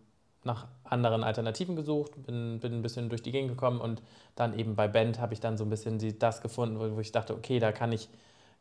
nach 0.45 0.67
anderen 0.85 1.25
Alternativen 1.25 1.77
gesucht, 1.77 2.13
bin, 2.25 2.61
bin 2.61 2.75
ein 2.75 2.83
bisschen 2.83 3.09
durch 3.09 3.23
die 3.23 3.33
Gegend 3.33 3.51
gekommen 3.51 3.81
und 3.81 4.03
dann 4.37 4.57
eben 4.59 4.77
bei 4.77 4.87
Band 4.89 5.21
habe 5.21 5.35
ich 5.35 5.41
dann 5.41 5.59
so 5.59 5.65
ein 5.65 5.71
bisschen 5.71 5.99
die, 5.99 6.19
das 6.19 6.41
gefunden, 6.41 6.79
wo, 6.79 6.97
wo, 6.97 7.01
ich 7.01 7.13
dachte, 7.13 7.35
okay, 7.35 7.59
da 7.59 7.73
kann 7.73 7.93
ich, 7.93 8.09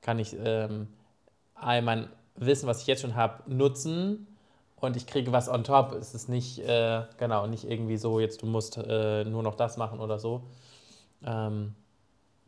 kann 0.01 0.17
ich 0.17 0.35
ähm, 0.43 0.87
all 1.53 1.81
mein 1.81 2.09
Wissen, 2.35 2.67
was 2.67 2.81
ich 2.81 2.87
jetzt 2.87 3.01
schon 3.01 3.15
habe, 3.15 3.43
nutzen 3.51 4.27
und 4.75 4.97
ich 4.97 5.07
kriege 5.07 5.31
was 5.31 5.47
on 5.47 5.63
top. 5.63 5.93
Es 5.93 6.13
ist 6.13 6.27
nicht, 6.27 6.59
äh, 6.59 7.03
genau, 7.17 7.47
nicht 7.47 7.69
irgendwie 7.69 7.97
so, 7.97 8.19
jetzt 8.19 8.41
du 8.41 8.45
musst 8.45 8.77
äh, 8.77 9.23
nur 9.23 9.43
noch 9.43 9.55
das 9.55 9.77
machen 9.77 9.99
oder 9.99 10.19
so. 10.19 10.43
Ähm, 11.23 11.75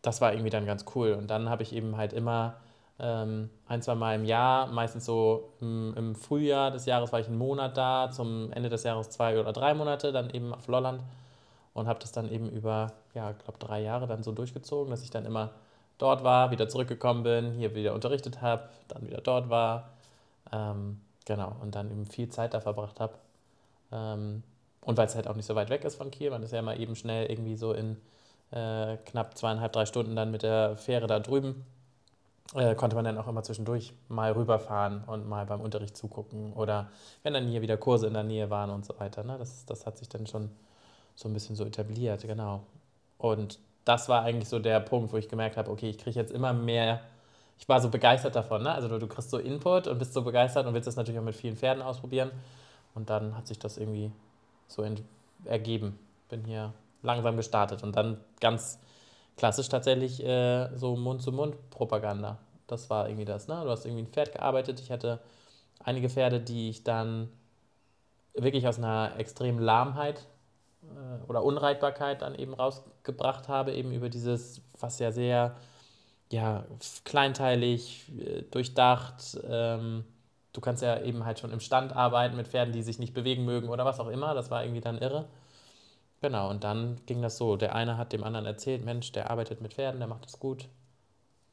das 0.02 0.22
war 0.22 0.34
irgendwie 0.34 0.50
dann 0.50 0.66
ganz 0.66 0.86
cool. 0.96 1.14
Und 1.14 1.28
dann 1.28 1.50
habe 1.50 1.64
ich 1.64 1.74
eben 1.74 1.98
halt 1.98 2.14
immer 2.14 2.58
ähm, 3.00 3.50
ein, 3.68 3.82
zwei 3.82 3.96
Mal 3.96 4.16
im 4.16 4.26
Jahr, 4.26 4.68
meistens 4.68 5.06
so 5.06 5.54
im, 5.62 5.94
im, 5.96 6.16
Frühjahr 6.16 6.72
des 6.72 6.86
Jahres 6.86 7.12
war 7.12 7.20
ich 7.20 7.28
einen 7.28 7.38
Monat 7.38 7.78
da, 7.78 8.10
zum 8.12 8.52
Ende 8.52 8.70
des 8.70 8.84
Jahres 8.84 9.10
zwei 9.10 9.40
oder 9.40 9.54
drei 9.54 9.74
Monate, 9.74 10.12
dann 10.12 10.30
eben 10.32 10.54
auf 10.54 10.68
Lolland 10.68 11.04
und 11.74 11.88
habe 11.88 12.00
das 12.00 12.12
dann 12.12 12.32
eben 12.32 12.50
über, 12.50 12.94
ja, 13.14 13.32
ich 13.32 13.38
glaube 13.38 13.60
drei 13.60 13.82
Jahre 13.82 14.08
dann 14.08 14.24
so 14.24 14.32
durchgezogen, 14.32 14.90
dass 14.90 15.04
ich 15.04 15.12
dann 15.12 15.26
immer 15.26 15.52
dort 16.00 16.24
war, 16.24 16.50
wieder 16.50 16.70
zurückgekommen 16.70 17.24
bin, 17.24 17.54
hier 17.54 17.76
wieder 17.76 17.94
unterrichtet 17.94 18.42
habe, 18.42 18.64
dann 18.88 19.06
wieder 19.06 19.22
dort 19.22 19.50
war, 19.50 19.92
ähm, 20.52 21.00
genau, 21.26 21.56
und 21.62 21.76
dann 21.76 21.92
eben 21.92 22.06
viel 22.08 22.30
Zeit 22.30 22.56
da 22.56 22.62
verbracht 22.62 23.00
habe. 23.00 23.14
Ähm, 23.92 24.42
und 24.82 24.98
weil 24.98 25.06
es 25.06 25.16
halt 25.16 25.28
auch 25.28 25.36
nicht 25.36 25.46
so 25.46 25.54
weit 25.54 25.70
weg 25.70 25.84
ist 25.84 25.96
von 25.96 26.10
Kiel, 26.10 26.32
man 26.32 26.42
ist 26.42 26.52
ja 26.52 26.60
immer 26.60 26.78
eben 26.78 26.96
schnell 26.96 27.30
irgendwie 27.30 27.58
so 27.58 27.74
in 27.74 27.98
äh, 28.52 28.98
knapp 29.06 29.38
zweieinhalb, 29.38 29.72
drei 29.74 29.86
Stunden 29.86 30.16
dann 30.16 30.32
mit 30.32 30.42
der 30.42 30.78
Fähre 30.78 31.06
da 31.06 31.20
drüben 31.20 31.64
äh, 32.54 32.76
konnte 32.76 32.96
man 32.96 33.06
dann 33.06 33.18
auch 33.18 33.28
immer 33.28 33.44
zwischendurch 33.44 33.94
mal 34.08 34.32
rüberfahren 34.32 35.04
und 35.06 35.28
mal 35.28 35.46
beim 35.46 35.62
Unterricht 35.62 35.98
zugucken 35.98 36.54
oder 36.54 36.90
wenn 37.24 37.34
dann 37.34 37.48
hier 37.48 37.62
wieder 37.62 37.78
Kurse 37.78 38.08
in 38.08 38.14
der 38.14 38.24
Nähe 38.24 38.50
waren 38.50 38.70
und 38.70 38.86
so 38.86 38.98
weiter. 39.00 39.24
Ne? 39.24 39.38
Das, 39.38 39.66
das 39.66 39.86
hat 39.86 39.98
sich 39.98 40.10
dann 40.10 40.28
schon 40.28 40.50
so 41.16 41.28
ein 41.28 41.34
bisschen 41.34 41.56
so 41.56 41.66
etabliert, 41.66 42.22
genau. 42.22 42.64
Und 43.18 43.60
das 43.84 44.08
war 44.10 44.24
eigentlich 44.24 44.50
so 44.50 44.60
der 44.60 44.80
Punkt, 44.80 45.12
wo 45.12 45.18
ich 45.18 45.30
gemerkt 45.30 45.58
habe, 45.58 45.72
okay, 45.72 45.90
ich 45.90 45.98
kriege 45.98 46.20
jetzt 46.20 46.32
immer 46.32 46.54
mehr, 46.54 47.02
ich 47.58 47.68
war 47.68 47.82
so 47.82 47.90
begeistert 47.90 48.36
davon, 48.36 48.64
ne? 48.64 48.72
also 48.72 48.88
du, 48.88 49.00
du 49.00 49.08
kriegst 49.08 49.32
so 49.32 49.40
Input 49.40 49.88
und 49.88 49.98
bist 49.98 50.14
so 50.14 50.22
begeistert 50.22 50.68
und 50.68 50.74
willst 50.74 50.88
das 50.88 50.96
natürlich 50.96 51.20
auch 51.20 51.26
mit 51.26 51.36
vielen 51.36 51.56
Pferden 51.58 51.82
ausprobieren 51.82 52.32
und 52.94 53.10
dann 53.10 53.36
hat 53.36 53.48
sich 53.48 53.58
das 53.58 53.78
irgendwie 53.78 54.12
so 54.68 54.86
ergeben. 55.46 55.98
Bin 56.30 56.44
hier 56.46 56.74
langsam 57.02 57.38
gestartet 57.38 57.84
und 57.84 57.96
dann 57.96 58.20
ganz 58.40 58.80
klassisch 59.38 59.70
tatsächlich 59.70 60.24
äh, 60.24 60.76
so 60.76 60.96
Mund-zu-Mund-Propaganda. 60.96 62.40
Das 62.66 62.90
war 62.90 63.08
irgendwie 63.08 63.26
das. 63.26 63.48
Ne? 63.48 63.62
Du 63.64 63.70
hast 63.70 63.86
irgendwie 63.86 64.04
ein 64.04 64.12
Pferd 64.12 64.34
gearbeitet. 64.34 64.80
Ich 64.82 64.92
hatte 64.92 65.20
einige 65.80 66.10
Pferde, 66.10 66.42
die 66.42 66.70
ich 66.70 66.84
dann 66.84 67.30
wirklich 68.34 68.68
aus 68.68 68.78
einer 68.78 69.14
extremen 69.18 69.60
Lahmheit 69.60 70.26
äh, 70.84 71.30
oder 71.30 71.44
Unreitbarkeit 71.44 72.22
dann 72.22 72.36
eben 72.36 72.54
rausgebracht 72.54 73.48
habe, 73.48 73.74
eben 73.74 73.92
über 73.92 74.10
dieses, 74.10 74.62
was 74.80 75.00
ja 75.00 75.12
sehr 75.12 75.56
ja, 76.32 76.66
kleinteilig, 77.06 78.12
äh, 78.20 78.42
durchdacht. 78.52 79.40
Ähm, 79.48 80.04
du 80.54 80.62
kannst 80.62 80.84
ja 80.84 81.02
eben 81.02 81.26
halt 81.26 81.40
schon 81.40 81.52
im 81.52 81.60
Stand 81.60 81.96
arbeiten 81.96 82.36
mit 82.36 82.48
Pferden, 82.48 82.74
die 82.74 82.84
sich 82.84 83.00
nicht 83.00 83.14
bewegen 83.14 83.46
mögen 83.46 83.70
oder 83.70 83.86
was 83.86 84.00
auch 84.00 84.10
immer. 84.10 84.34
Das 84.34 84.52
war 84.52 84.64
irgendwie 84.64 84.82
dann 84.82 84.98
irre. 84.98 85.26
Genau, 86.22 86.50
und 86.50 86.64
dann 86.64 87.00
ging 87.06 87.22
das 87.22 87.38
so. 87.38 87.58
Der 87.58 87.76
eine 87.76 87.98
hat 87.98 88.12
dem 88.12 88.24
anderen 88.24 88.46
erzählt, 88.46 88.84
Mensch, 88.84 89.12
der 89.12 89.30
arbeitet 89.30 89.62
mit 89.62 89.74
Pferden, 89.76 90.00
der 90.00 90.08
macht 90.08 90.26
das 90.26 90.40
gut. 90.40 90.68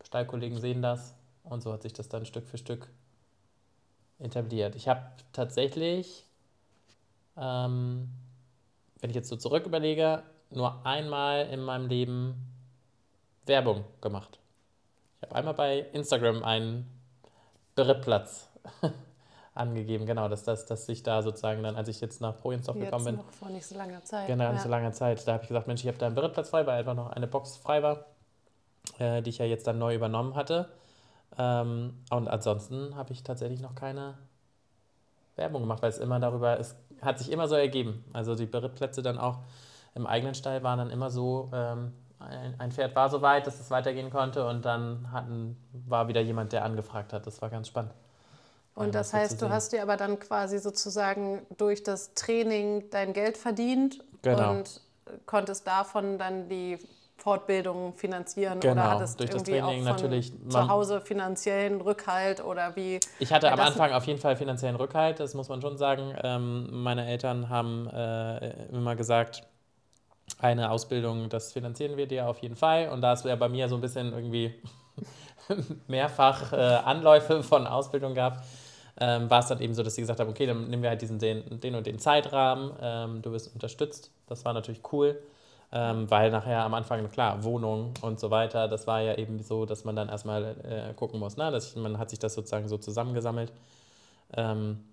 Stallkollegen 0.02 0.58
sehen 0.58 0.82
das 0.82 1.14
und 1.42 1.62
so 1.62 1.72
hat 1.72 1.82
sich 1.82 1.92
das 1.92 2.08
dann 2.08 2.26
Stück 2.26 2.46
für 2.46 2.58
Stück 2.58 2.88
etabliert. 4.18 4.74
Ich 4.74 4.88
habe 4.88 5.02
tatsächlich, 5.32 6.24
ähm, 7.36 8.08
wenn 9.00 9.10
ich 9.10 9.16
jetzt 9.16 9.28
so 9.28 9.36
zurück 9.36 9.66
überlege, 9.66 10.22
nur 10.50 10.84
einmal 10.86 11.46
in 11.48 11.60
meinem 11.62 11.88
Leben 11.88 12.34
Werbung 13.46 13.84
gemacht. 14.00 14.38
Ich 15.20 15.28
habe 15.28 15.36
einmal 15.36 15.54
bei 15.54 15.78
Instagram 15.92 16.42
einen 16.42 16.90
Berittplatz 17.74 18.48
angegeben, 19.54 20.04
genau, 20.04 20.28
dass, 20.28 20.42
dass, 20.42 20.66
dass 20.66 20.88
ich 20.88 21.02
da 21.02 21.22
sozusagen 21.22 21.62
dann, 21.62 21.76
als 21.76 21.88
ich 21.88 22.00
jetzt 22.00 22.20
nach 22.20 22.36
Projensdorf 22.36 22.78
gekommen 22.78 23.04
bin. 23.04 23.16
Noch 23.16 23.30
vor 23.30 23.50
nicht 23.50 23.66
so 23.66 23.76
langer 23.76 24.02
Zeit. 24.04 24.26
Genau, 24.26 24.48
nicht 24.48 24.58
ja. 24.58 24.62
so 24.64 24.68
langer 24.68 24.92
Zeit. 24.92 25.26
Da 25.26 25.34
habe 25.34 25.44
ich 25.44 25.48
gesagt, 25.48 25.68
Mensch, 25.68 25.82
ich 25.82 25.88
habe 25.88 25.98
da 25.98 26.06
einen 26.06 26.16
Berittplatz 26.16 26.50
frei, 26.50 26.66
weil 26.66 26.78
einfach 26.78 26.94
noch 26.94 27.10
eine 27.10 27.28
Box 27.28 27.56
frei 27.56 27.82
war, 27.82 28.06
äh, 28.98 29.22
die 29.22 29.30
ich 29.30 29.38
ja 29.38 29.44
jetzt 29.44 29.66
dann 29.66 29.78
neu 29.78 29.94
übernommen 29.94 30.34
hatte. 30.34 30.70
Ähm, 31.38 32.02
und 32.10 32.28
ansonsten 32.28 32.96
habe 32.96 33.12
ich 33.12 33.22
tatsächlich 33.22 33.60
noch 33.60 33.76
keine 33.76 34.14
Werbung 35.36 35.62
gemacht, 35.62 35.82
weil 35.82 35.90
es 35.90 35.98
immer 35.98 36.18
darüber, 36.18 36.58
es 36.58 36.74
hat 37.00 37.18
sich 37.20 37.30
immer 37.30 37.46
so 37.46 37.54
ergeben. 37.54 38.04
Also 38.12 38.34
die 38.34 38.46
Berittplätze 38.46 39.02
dann 39.02 39.18
auch 39.18 39.38
im 39.94 40.06
eigenen 40.06 40.34
Stall 40.34 40.64
waren 40.64 40.78
dann 40.78 40.90
immer 40.90 41.10
so, 41.10 41.50
ähm, 41.52 41.92
ein, 42.18 42.58
ein, 42.58 42.72
Pferd 42.72 42.96
war 42.96 43.08
so 43.10 43.22
weit, 43.22 43.46
dass 43.46 43.60
es 43.60 43.70
weitergehen 43.70 44.10
konnte 44.10 44.46
und 44.46 44.64
dann 44.64 45.12
hatten, 45.12 45.56
war 45.86 46.08
wieder 46.08 46.20
jemand, 46.20 46.52
der 46.52 46.64
angefragt 46.64 47.12
hat. 47.12 47.26
Das 47.26 47.42
war 47.42 47.50
ganz 47.50 47.68
spannend. 47.68 47.92
Und 48.74 48.94
das 48.94 49.12
heißt, 49.12 49.40
du 49.40 49.50
hast 49.50 49.72
dir 49.72 49.82
aber 49.82 49.96
dann 49.96 50.18
quasi 50.18 50.58
sozusagen 50.58 51.46
durch 51.56 51.82
das 51.82 52.14
Training 52.14 52.90
dein 52.90 53.12
Geld 53.12 53.36
verdient 53.36 54.02
genau. 54.22 54.50
und 54.50 54.80
konntest 55.26 55.66
davon 55.66 56.18
dann 56.18 56.48
die 56.48 56.78
Fortbildung 57.16 57.94
finanzieren 57.94 58.60
genau, 58.60 58.72
oder 58.72 58.90
hattest 58.90 59.20
durch 59.20 59.30
irgendwie 59.30 59.52
das 59.52 59.60
Training 59.60 59.82
auch 59.82 59.92
natürlich 59.92 60.32
zu 60.48 60.68
Hause 60.68 61.00
finanziellen 61.00 61.80
Rückhalt 61.80 62.44
oder 62.44 62.74
wie? 62.74 62.98
Ich 63.20 63.32
hatte 63.32 63.50
am 63.52 63.60
Anfang 63.60 63.92
auf 63.92 64.04
jeden 64.06 64.18
Fall 64.18 64.36
finanziellen 64.36 64.76
Rückhalt, 64.76 65.20
das 65.20 65.34
muss 65.34 65.48
man 65.48 65.62
schon 65.62 65.78
sagen. 65.78 66.14
Ähm, 66.22 66.82
meine 66.82 67.06
Eltern 67.06 67.48
haben 67.48 67.88
äh, 67.88 68.66
immer 68.70 68.96
gesagt, 68.96 69.44
eine 70.38 70.70
Ausbildung, 70.70 71.28
das 71.28 71.52
finanzieren 71.52 71.96
wir 71.96 72.06
dir 72.06 72.26
auf 72.28 72.38
jeden 72.38 72.56
Fall. 72.56 72.88
Und 72.88 73.00
da 73.02 73.12
es 73.12 73.24
ja 73.24 73.36
bei 73.36 73.48
mir 73.48 73.68
so 73.68 73.76
ein 73.76 73.80
bisschen 73.80 74.12
irgendwie 74.12 74.54
mehrfach 75.86 76.52
äh, 76.52 76.56
Anläufe 76.56 77.42
von 77.42 77.66
Ausbildung 77.66 78.14
gab, 78.14 78.42
ähm, 79.00 79.28
war 79.30 79.40
es 79.40 79.48
dann 79.48 79.60
eben 79.60 79.74
so, 79.74 79.82
dass 79.82 79.94
sie 79.94 80.02
gesagt 80.02 80.20
haben, 80.20 80.30
okay, 80.30 80.46
dann 80.46 80.68
nehmen 80.68 80.82
wir 80.82 80.90
halt 80.90 81.02
diesen 81.02 81.18
den, 81.18 81.60
den 81.60 81.74
und 81.74 81.86
den 81.86 81.98
Zeitrahmen, 81.98 82.72
ähm, 82.80 83.22
du 83.22 83.32
wirst 83.32 83.52
unterstützt. 83.52 84.10
Das 84.26 84.44
war 84.44 84.52
natürlich 84.52 84.82
cool, 84.92 85.18
ähm, 85.72 86.10
weil 86.10 86.30
nachher 86.30 86.64
am 86.64 86.74
Anfang, 86.74 87.08
klar, 87.10 87.42
Wohnung 87.44 87.94
und 88.02 88.20
so 88.20 88.30
weiter, 88.30 88.68
das 88.68 88.86
war 88.86 89.00
ja 89.02 89.16
eben 89.16 89.42
so, 89.42 89.66
dass 89.66 89.84
man 89.84 89.96
dann 89.96 90.08
erstmal 90.08 90.56
äh, 90.64 90.94
gucken 90.94 91.18
muss. 91.20 91.36
Ne? 91.36 91.50
Dass, 91.50 91.74
man 91.76 91.98
hat 91.98 92.10
sich 92.10 92.18
das 92.20 92.34
sozusagen 92.34 92.68
so 92.68 92.78
zusammengesammelt 92.78 93.52
ähm, 94.36 94.84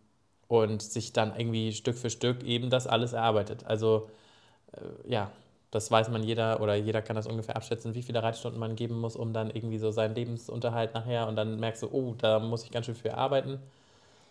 und 0.48 0.81
sich 0.81 1.13
dann 1.13 1.36
irgendwie 1.38 1.74
Stück 1.74 1.98
für 1.98 2.10
Stück 2.10 2.43
eben 2.43 2.70
das 2.70 2.88
alles 2.88 3.13
erarbeitet. 3.13 3.65
Also 3.65 4.10
äh, 4.74 5.12
ja, 5.12 5.31
das 5.72 5.89
weiß 5.91 6.10
man 6.10 6.24
jeder 6.24 6.62
oder 6.62 6.75
jeder 6.75 7.01
kann 7.01 7.15
das 7.15 7.27
ungefähr 7.27 7.55
abschätzen, 7.55 7.96
wie 7.96 8.03
viele 8.03 8.22
Reitstunden 8.24 8.60
man 8.60 8.75
geben 8.75 9.00
muss, 9.00 9.15
um 9.15 9.34
dann 9.34 9.50
irgendwie 9.51 9.77
so 9.77 9.91
seinen 9.91 10.15
Lebensunterhalt 10.15 10.93
nachher 10.93 11.27
und 11.27 11.36
dann 11.38 11.60
merkst 11.60 11.84
du, 11.84 11.89
oh, 11.91 12.15
da 12.17 12.39
muss 12.39 12.63
ich 12.63 12.72
ganz 12.72 12.86
schön 12.88 12.96
viel 12.96 13.12
arbeiten. 13.12 13.60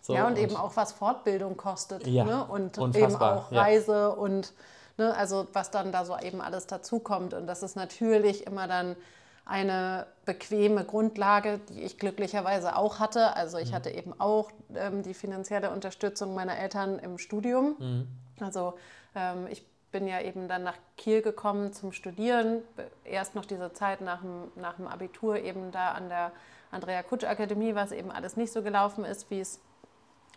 So, 0.01 0.15
ja, 0.15 0.27
und, 0.27 0.33
und, 0.33 0.39
eben 0.39 0.57
auch 0.57 0.77
was 0.77 0.93
Fortbildung 0.93 1.57
kostet. 1.57 2.07
Ja, 2.07 2.25
ne? 2.25 2.45
Und 2.45 2.79
eben 2.79 3.17
auch 3.17 3.53
Reise 3.53 3.93
ja. 3.93 4.09
und 4.09 4.53
ne, 4.97 5.15
also 5.17 5.47
was 5.53 5.71
dann 5.71 5.93
da 5.93 6.05
so 6.05 6.17
eben 6.19 6.41
alles 6.41 6.67
dazukommt. 6.67 7.35
Und 7.35 7.47
das 7.47 7.63
ist 7.63 7.77
natürlich 7.77 8.47
immer 8.47 8.67
dann 8.67 8.97
eine 9.45 10.07
bequeme 10.27 10.85
Grundlage, 10.85 11.59
die 11.69 11.83
ich 11.83 11.99
glücklicherweise 11.99 12.77
auch 12.77 13.01
hatte. 13.01 13.35
Also 13.37 13.59
ich 13.59 13.71
mhm. 13.71 13.75
hatte 13.75 13.91
eben 13.91 14.19
auch 14.21 14.51
ähm, 14.75 15.03
die 15.03 15.15
finanzielle 15.15 15.71
Unterstützung 15.71 16.35
meiner 16.35 16.57
Eltern 16.57 16.99
im 17.01 17.19
Studium. 17.19 17.75
Mhm. 17.79 18.09
Also 18.41 18.75
ähm, 19.17 19.49
ich 19.51 19.67
bin 19.91 20.07
ja 20.07 20.21
eben 20.21 20.47
dann 20.47 20.63
nach 20.63 20.77
Kiel 20.97 21.21
gekommen 21.21 21.73
zum 21.73 21.93
Studieren. 21.93 22.63
Erst 23.05 23.35
noch 23.35 23.45
diese 23.45 23.73
Zeit 23.73 24.01
nach 24.03 24.21
dem, 24.21 24.53
nach 24.55 24.77
dem 24.77 24.87
Abitur 24.87 25.37
eben 25.37 25.73
da 25.73 25.93
an 25.93 26.09
der 26.09 26.33
Andrea 26.71 27.03
Kutsch 27.03 27.25
Akademie, 27.25 27.75
was 27.75 27.91
eben 27.91 28.13
alles 28.13 28.37
nicht 28.37 28.53
so 28.53 28.63
gelaufen 28.63 29.05
ist, 29.05 29.31
wie 29.31 29.41
es 29.41 29.61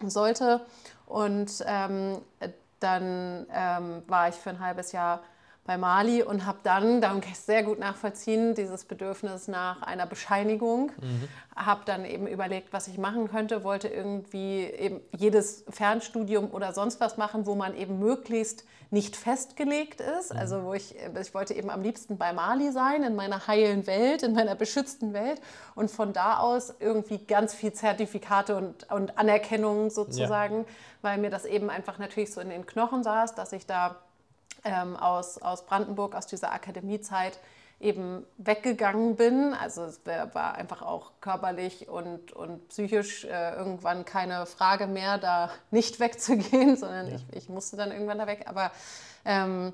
sollte. 0.09 0.65
Und 1.05 1.63
ähm, 1.65 2.21
dann 2.79 3.47
ähm, 3.51 4.03
war 4.07 4.29
ich 4.29 4.35
für 4.35 4.49
ein 4.49 4.59
halbes 4.59 4.91
Jahr 4.91 5.21
bei 5.65 5.77
Mali 5.77 6.21
und 6.21 6.45
habe 6.45 6.57
dann, 6.63 6.99
da 6.99 7.09
kann 7.09 7.23
ich 7.31 7.39
sehr 7.39 7.63
gut 7.63 7.79
nachvollziehen, 7.79 8.53
dieses 8.53 8.83
Bedürfnis 8.83 9.47
nach 9.47 9.81
einer 9.81 10.05
Bescheinigung. 10.05 10.91
Mhm. 10.99 11.29
Habe 11.55 11.81
dann 11.85 12.03
eben 12.03 12.27
überlegt, 12.27 12.73
was 12.73 12.87
ich 12.89 12.97
machen 12.97 13.29
könnte, 13.29 13.63
wollte 13.63 13.87
irgendwie 13.87 14.63
eben 14.63 14.99
jedes 15.15 15.63
Fernstudium 15.69 16.51
oder 16.51 16.73
sonst 16.73 16.99
was 16.99 17.15
machen, 17.15 17.45
wo 17.45 17.55
man 17.55 17.77
eben 17.77 17.99
möglichst 17.99 18.65
nicht 18.91 19.15
festgelegt 19.15 20.01
ist. 20.01 20.33
Mhm. 20.33 20.39
Also 20.39 20.63
wo 20.63 20.73
ich, 20.73 20.95
ich 20.97 21.33
wollte 21.33 21.53
eben 21.53 21.69
am 21.69 21.81
liebsten 21.81 22.17
bei 22.17 22.33
Mali 22.33 22.73
sein, 22.73 23.03
in 23.03 23.15
meiner 23.15 23.47
heilen 23.47 23.87
Welt, 23.87 24.21
in 24.23 24.33
meiner 24.33 24.55
beschützten 24.55 25.13
Welt 25.13 25.39
und 25.75 25.89
von 25.89 26.11
da 26.11 26.39
aus 26.39 26.73
irgendwie 26.81 27.19
ganz 27.19 27.53
viel 27.53 27.71
Zertifikate 27.71 28.57
und, 28.57 28.91
und 28.91 29.17
Anerkennung 29.17 29.89
sozusagen, 29.89 30.59
ja. 30.59 30.65
weil 31.01 31.17
mir 31.19 31.29
das 31.29 31.45
eben 31.45 31.69
einfach 31.69 31.99
natürlich 31.99 32.33
so 32.33 32.41
in 32.41 32.49
den 32.49 32.65
Knochen 32.65 33.01
saß, 33.01 33.33
dass 33.33 33.53
ich 33.53 33.65
da 33.65 33.95
ähm, 34.63 34.95
aus, 34.95 35.37
aus 35.37 35.65
Brandenburg, 35.65 36.15
aus 36.15 36.27
dieser 36.27 36.51
Akademiezeit 36.51 37.39
eben 37.79 38.25
weggegangen 38.37 39.15
bin. 39.15 39.53
Also 39.53 39.83
es 39.83 40.01
war 40.05 40.55
einfach 40.55 40.81
auch 40.81 41.11
körperlich 41.19 41.89
und, 41.89 42.31
und 42.31 42.69
psychisch 42.69 43.25
äh, 43.25 43.55
irgendwann 43.55 44.05
keine 44.05 44.45
Frage 44.45 44.87
mehr, 44.87 45.17
da 45.17 45.49
nicht 45.71 45.99
wegzugehen, 45.99 46.77
sondern 46.77 47.09
ja. 47.09 47.15
ich, 47.15 47.25
ich 47.35 47.49
musste 47.49 47.75
dann 47.75 47.91
irgendwann 47.91 48.17
da 48.17 48.27
weg. 48.27 48.45
Aber 48.47 48.71
ähm, 49.25 49.73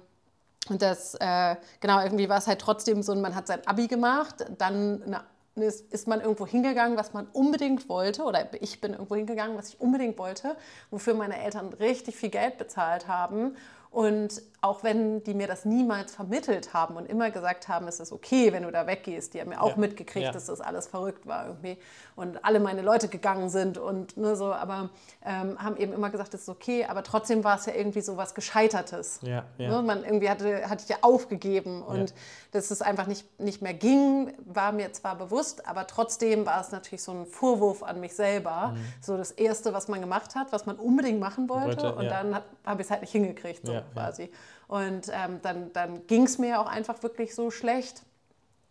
und 0.70 0.82
das, 0.82 1.16
äh, 1.16 1.56
genau, 1.80 2.02
irgendwie 2.02 2.30
war 2.30 2.38
es 2.38 2.48
halt 2.48 2.60
trotzdem 2.60 3.02
so, 3.02 3.16
man 3.16 3.36
hat 3.36 3.48
sein 3.48 3.66
Abi 3.66 3.88
gemacht, 3.88 4.46
dann 4.58 5.02
eine 5.04 5.24
ist, 5.56 5.92
ist 5.92 6.08
man 6.08 6.22
irgendwo 6.22 6.48
hingegangen, 6.48 6.98
was 6.98 7.14
man 7.14 7.28
unbedingt 7.34 7.90
wollte, 7.90 8.24
oder 8.24 8.48
ich 8.62 8.80
bin 8.80 8.94
irgendwo 8.94 9.16
hingegangen, 9.16 9.58
was 9.58 9.70
ich 9.70 9.82
unbedingt 9.82 10.18
wollte, 10.18 10.56
wofür 10.90 11.14
meine 11.14 11.42
Eltern 11.42 11.74
richtig 11.74 12.16
viel 12.16 12.30
Geld 12.30 12.58
bezahlt 12.58 13.08
haben. 13.08 13.56
Und 13.92 14.44
auch 14.62 14.84
wenn 14.84 15.24
die 15.24 15.34
mir 15.34 15.48
das 15.48 15.66
niemals 15.66 16.14
vermittelt 16.14 16.74
haben 16.74 16.96
und 16.96 17.10
immer 17.10 17.32
gesagt 17.32 17.68
haben, 17.70 17.88
es 17.88 18.00
ist 18.00 18.12
okay, 18.12 18.52
wenn 18.52 18.64
du 18.64 18.72
da 18.72 18.86
weggehst, 18.86 19.34
die 19.34 19.40
haben 19.40 19.50
mir 19.50 19.62
auch 19.62 19.72
ja. 19.72 19.78
mitgekriegt, 19.78 20.26
ja. 20.26 20.32
dass 20.32 20.48
das 20.48 20.62
alles 20.62 20.88
verrückt 20.88 21.26
war 21.26 21.48
irgendwie 21.48 21.78
und 22.16 22.44
alle 22.44 22.60
meine 22.60 22.82
Leute 22.82 23.08
gegangen 23.08 23.50
sind 23.50 23.78
und 23.78 24.18
ne, 24.18 24.36
so, 24.36 24.54
aber 24.54 24.90
ähm, 25.26 25.58
haben 25.64 25.78
eben 25.78 25.94
immer 25.94 26.10
gesagt, 26.10 26.34
es 26.34 26.42
ist 26.42 26.50
okay, 26.50 26.86
aber 26.86 27.04
trotzdem 27.04 27.44
war 27.44 27.58
es 27.58 27.66
ja 27.66 27.74
irgendwie 27.74 28.02
so 28.02 28.18
was 28.18 28.36
Gescheitertes. 28.36 29.22
Ja, 29.24 29.46
ne? 29.58 29.82
Man 29.82 30.04
irgendwie 30.04 30.30
hatte, 30.30 30.70
hatte 30.70 30.84
ich 30.84 30.90
ja 30.90 30.98
aufgegeben 31.02 31.82
und 31.82 32.14
dass 32.52 32.70
es 32.70 32.82
einfach 32.82 33.08
nicht, 33.08 33.40
nicht 33.40 33.62
mehr 33.62 33.74
ging, 33.74 34.34
war 34.46 34.74
mir 34.74 34.92
zwar 34.92 35.16
bewusst, 35.16 35.68
aber 35.68 35.88
trotzdem 35.88 36.46
war 36.46 36.60
es 36.60 36.72
natürlich 36.72 37.04
so 37.04 37.14
ein 37.14 37.26
Vorwurf 37.26 37.82
an 37.82 38.02
mich 38.02 38.14
selber. 38.14 38.74
Mhm. 38.76 38.86
So 39.02 39.18
das 39.18 39.32
Erste, 39.32 39.74
was 39.74 39.88
man 39.88 40.02
gemacht 40.02 40.36
hat, 40.36 40.52
was 40.52 40.66
man 40.66 40.76
unbedingt 40.76 41.20
machen 41.20 41.48
wollte, 41.48 41.84
wollte 41.84 41.96
und 41.96 42.06
dann 42.06 42.36
habe 42.66 42.82
ich 42.82 42.88
es 42.88 42.92
halt 42.92 43.02
nicht 43.02 43.12
hingekriegt, 43.12 43.66
so 43.66 43.79
quasi. 43.94 44.32
Und 44.68 45.10
ähm, 45.12 45.42
dann, 45.42 45.74
dann 45.74 46.08
ging 46.08 46.24
es 46.24 46.38
mir 46.38 46.62
auch 46.62 46.68
einfach 46.68 47.02
wirklich 47.04 47.34
so 47.34 47.52
schlecht 47.52 48.04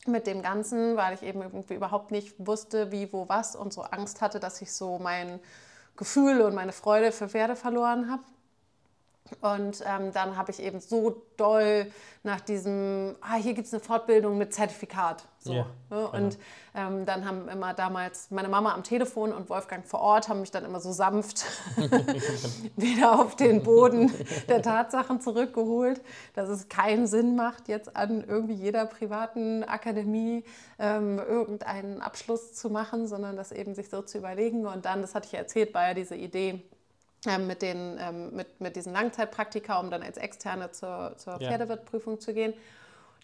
mit 0.06 0.26
dem 0.26 0.42
Ganzen, 0.42 0.96
weil 0.96 1.14
ich 1.14 1.22
eben 1.22 1.42
irgendwie 1.42 1.74
überhaupt 1.74 2.10
nicht 2.10 2.34
wusste, 2.38 2.92
wie, 2.92 3.12
wo, 3.12 3.28
was 3.28 3.56
und 3.56 3.72
so 3.72 3.82
Angst 3.82 4.20
hatte, 4.20 4.40
dass 4.40 4.62
ich 4.62 4.72
so 4.72 4.98
mein 4.98 5.40
Gefühl 5.96 6.40
und 6.40 6.54
meine 6.54 6.72
Freude 6.72 7.12
für 7.12 7.28
Pferde 7.28 7.56
verloren 7.56 8.10
habe. 8.10 8.22
Und 9.40 9.82
ähm, 9.86 10.12
dann 10.12 10.36
habe 10.36 10.50
ich 10.50 10.60
eben 10.60 10.80
so 10.80 11.22
doll 11.36 11.90
nach 12.22 12.40
diesem, 12.40 13.16
ah, 13.20 13.36
hier 13.36 13.54
gibt 13.54 13.66
es 13.66 13.72
eine 13.72 13.82
Fortbildung 13.82 14.38
mit 14.38 14.52
Zertifikat. 14.52 15.24
So, 15.38 15.52
ja, 15.52 15.66
ne? 15.88 16.08
Und 16.08 16.38
ähm, 16.74 17.06
dann 17.06 17.24
haben 17.24 17.48
immer 17.48 17.74
damals 17.74 18.30
meine 18.30 18.48
Mama 18.48 18.74
am 18.74 18.82
Telefon 18.82 19.32
und 19.32 19.48
Wolfgang 19.48 19.86
vor 19.86 20.00
Ort 20.00 20.28
haben 20.28 20.40
mich 20.40 20.50
dann 20.50 20.64
immer 20.64 20.80
so 20.80 20.92
sanft 20.92 21.44
wieder 22.76 23.20
auf 23.20 23.36
den 23.36 23.62
Boden 23.62 24.12
der 24.48 24.62
Tatsachen 24.62 25.20
zurückgeholt, 25.20 26.00
dass 26.34 26.48
es 26.48 26.68
keinen 26.68 27.06
Sinn 27.06 27.36
macht, 27.36 27.68
jetzt 27.68 27.96
an 27.96 28.24
irgendwie 28.26 28.54
jeder 28.54 28.84
privaten 28.86 29.62
Akademie 29.62 30.44
ähm, 30.78 31.18
irgendeinen 31.18 32.02
Abschluss 32.02 32.54
zu 32.54 32.68
machen, 32.68 33.06
sondern 33.06 33.36
das 33.36 33.52
eben 33.52 33.74
sich 33.74 33.88
so 33.88 34.02
zu 34.02 34.18
überlegen. 34.18 34.66
Und 34.66 34.84
dann, 34.84 35.02
das 35.02 35.14
hatte 35.14 35.26
ich 35.26 35.32
ja 35.32 35.38
erzählt, 35.38 35.72
war 35.72 35.88
ja 35.88 35.94
diese 35.94 36.16
Idee, 36.16 36.62
mit, 37.46 37.62
den, 37.62 37.98
ähm, 38.00 38.34
mit, 38.34 38.60
mit 38.60 38.76
diesen 38.76 38.92
Langzeitpraktika, 38.92 39.80
um 39.80 39.90
dann 39.90 40.02
als 40.02 40.18
Externe 40.18 40.70
zur, 40.72 41.14
zur 41.16 41.38
Pferdewirtprüfung 41.38 42.20
zu 42.20 42.32
gehen. 42.32 42.54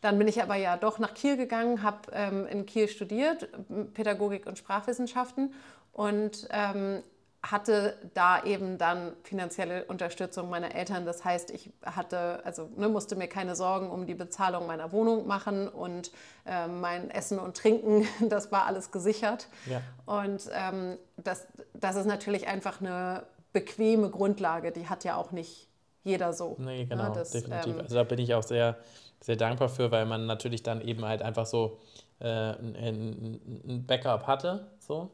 Dann 0.01 0.19
bin 0.19 0.29
ich 0.29 0.43
aber 0.43 0.57
ja 0.57 0.77
doch 0.77 0.99
nach 0.99 1.15
Kiel 1.15 1.37
gegangen, 1.37 1.83
habe 1.83 2.11
ähm, 2.13 2.47
in 2.47 2.67
Kiel 2.67 2.89
studiert, 2.89 3.49
Pädagogik 3.95 4.47
und 4.47 4.59
Sprachwissenschaften 4.59 5.55
und 5.93 6.47
ähm, 6.51 7.03
hatte 7.43 7.97
da 8.15 8.43
eben 8.43 8.79
dann 8.79 9.13
finanzielle 9.23 9.85
Unterstützung 9.85 10.49
meiner 10.49 10.75
Eltern. 10.75 11.05
Das 11.05 11.25
heißt, 11.25 11.51
ich 11.51 11.71
hatte, 11.85 12.41
also 12.45 12.71
ne, 12.77 12.89
musste 12.89 13.17
mir 13.17 13.29
keine 13.29 13.55
Sorgen 13.55 13.91
um 13.91 14.07
die 14.07 14.15
Bezahlung 14.15 14.67
meiner 14.67 14.93
Wohnung 14.93 15.27
machen 15.27 15.69
und 15.69 16.11
äh, 16.47 16.67
mein 16.67 17.11
Essen 17.11 17.39
und 17.39 17.57
Trinken, 17.57 18.07
das 18.29 18.51
war 18.51 18.67
alles 18.67 18.91
gesichert. 18.91 19.49
Ja. 19.67 19.81
Und 20.07 20.49
ähm, 20.53 20.97
das, 21.17 21.47
das 21.75 21.97
ist 21.97 22.07
natürlich 22.07 22.47
einfach 22.49 22.81
eine 22.81 23.25
bequeme 23.55 24.11
Grundlage, 24.11 24.73
die 24.73 24.87
hat 24.89 25.05
ja 25.05 25.17
auch 25.17 25.33
nicht 25.33 25.69
jeder 26.03 26.35
so. 26.35 26.57
Nee, 26.59 26.81
ne? 26.81 26.87
genau, 26.87 27.05
ja, 27.05 27.11
das, 27.11 27.31
definitiv. 27.31 27.75
Ähm, 27.75 27.81
also 27.81 27.95
da 27.95 28.05
bin 28.05 28.19
ich 28.19 28.35
auch 28.35 28.43
sehr, 28.43 28.77
sehr 29.23 29.37
dankbar 29.37 29.71
für, 29.71 29.91
weil 29.91 30.05
man 30.05 30.27
natürlich 30.27 30.63
dann 30.63 30.83
eben 30.83 31.07
halt 31.07 31.23
einfach 31.23 31.47
so 31.47 31.79
äh, 32.21 32.27
ein, 32.27 33.41
ein, 33.67 33.87
Backup 33.87 34.27
hatte. 34.27 34.67
So. 34.81 35.11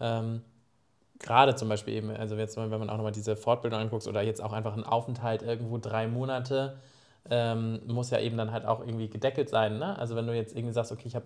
Ähm, 0.00 0.40
Gerade 1.18 1.54
zum 1.54 1.68
Beispiel 1.68 1.94
eben, 1.94 2.10
also 2.10 2.34
jetzt, 2.36 2.56
wenn 2.56 2.70
man 2.70 2.88
auch 2.88 2.96
nochmal 2.96 3.12
diese 3.12 3.36
Fortbildung 3.36 3.78
anguckt 3.78 4.06
oder 4.06 4.22
jetzt 4.22 4.42
auch 4.42 4.52
einfach 4.52 4.76
ein 4.76 4.84
Aufenthalt 4.84 5.42
irgendwo 5.42 5.78
drei 5.78 6.08
Monate, 6.08 6.78
ähm, 7.30 7.80
muss 7.86 8.10
ja 8.10 8.18
eben 8.18 8.36
dann 8.36 8.50
halt 8.50 8.64
auch 8.64 8.80
irgendwie 8.80 9.08
gedeckelt 9.08 9.48
sein. 9.48 9.78
Ne? 9.78 9.96
Also 9.98 10.16
wenn 10.16 10.26
du 10.26 10.34
jetzt 10.34 10.56
irgendwie 10.56 10.72
sagst, 10.72 10.90
okay, 10.90 11.06
ich 11.06 11.14
äh, 11.14 11.20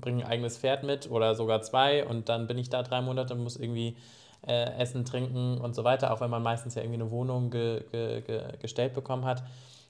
bringe 0.00 0.24
ein 0.24 0.30
eigenes 0.30 0.58
Pferd 0.58 0.84
mit 0.84 1.10
oder 1.10 1.34
sogar 1.34 1.62
zwei 1.62 2.04
und 2.04 2.28
dann 2.28 2.46
bin 2.46 2.58
ich 2.58 2.68
da 2.68 2.82
drei 2.82 3.00
Monate, 3.00 3.34
muss 3.34 3.56
irgendwie 3.56 3.96
äh, 4.46 4.72
Essen, 4.78 5.04
Trinken 5.04 5.58
und 5.58 5.74
so 5.74 5.84
weiter, 5.84 6.12
auch 6.12 6.20
wenn 6.20 6.30
man 6.30 6.42
meistens 6.42 6.74
ja 6.74 6.82
irgendwie 6.82 7.00
eine 7.00 7.10
Wohnung 7.10 7.50
ge, 7.50 7.84
ge, 7.90 8.22
ge, 8.22 8.56
gestellt 8.60 8.94
bekommen 8.94 9.24
hat, 9.24 9.42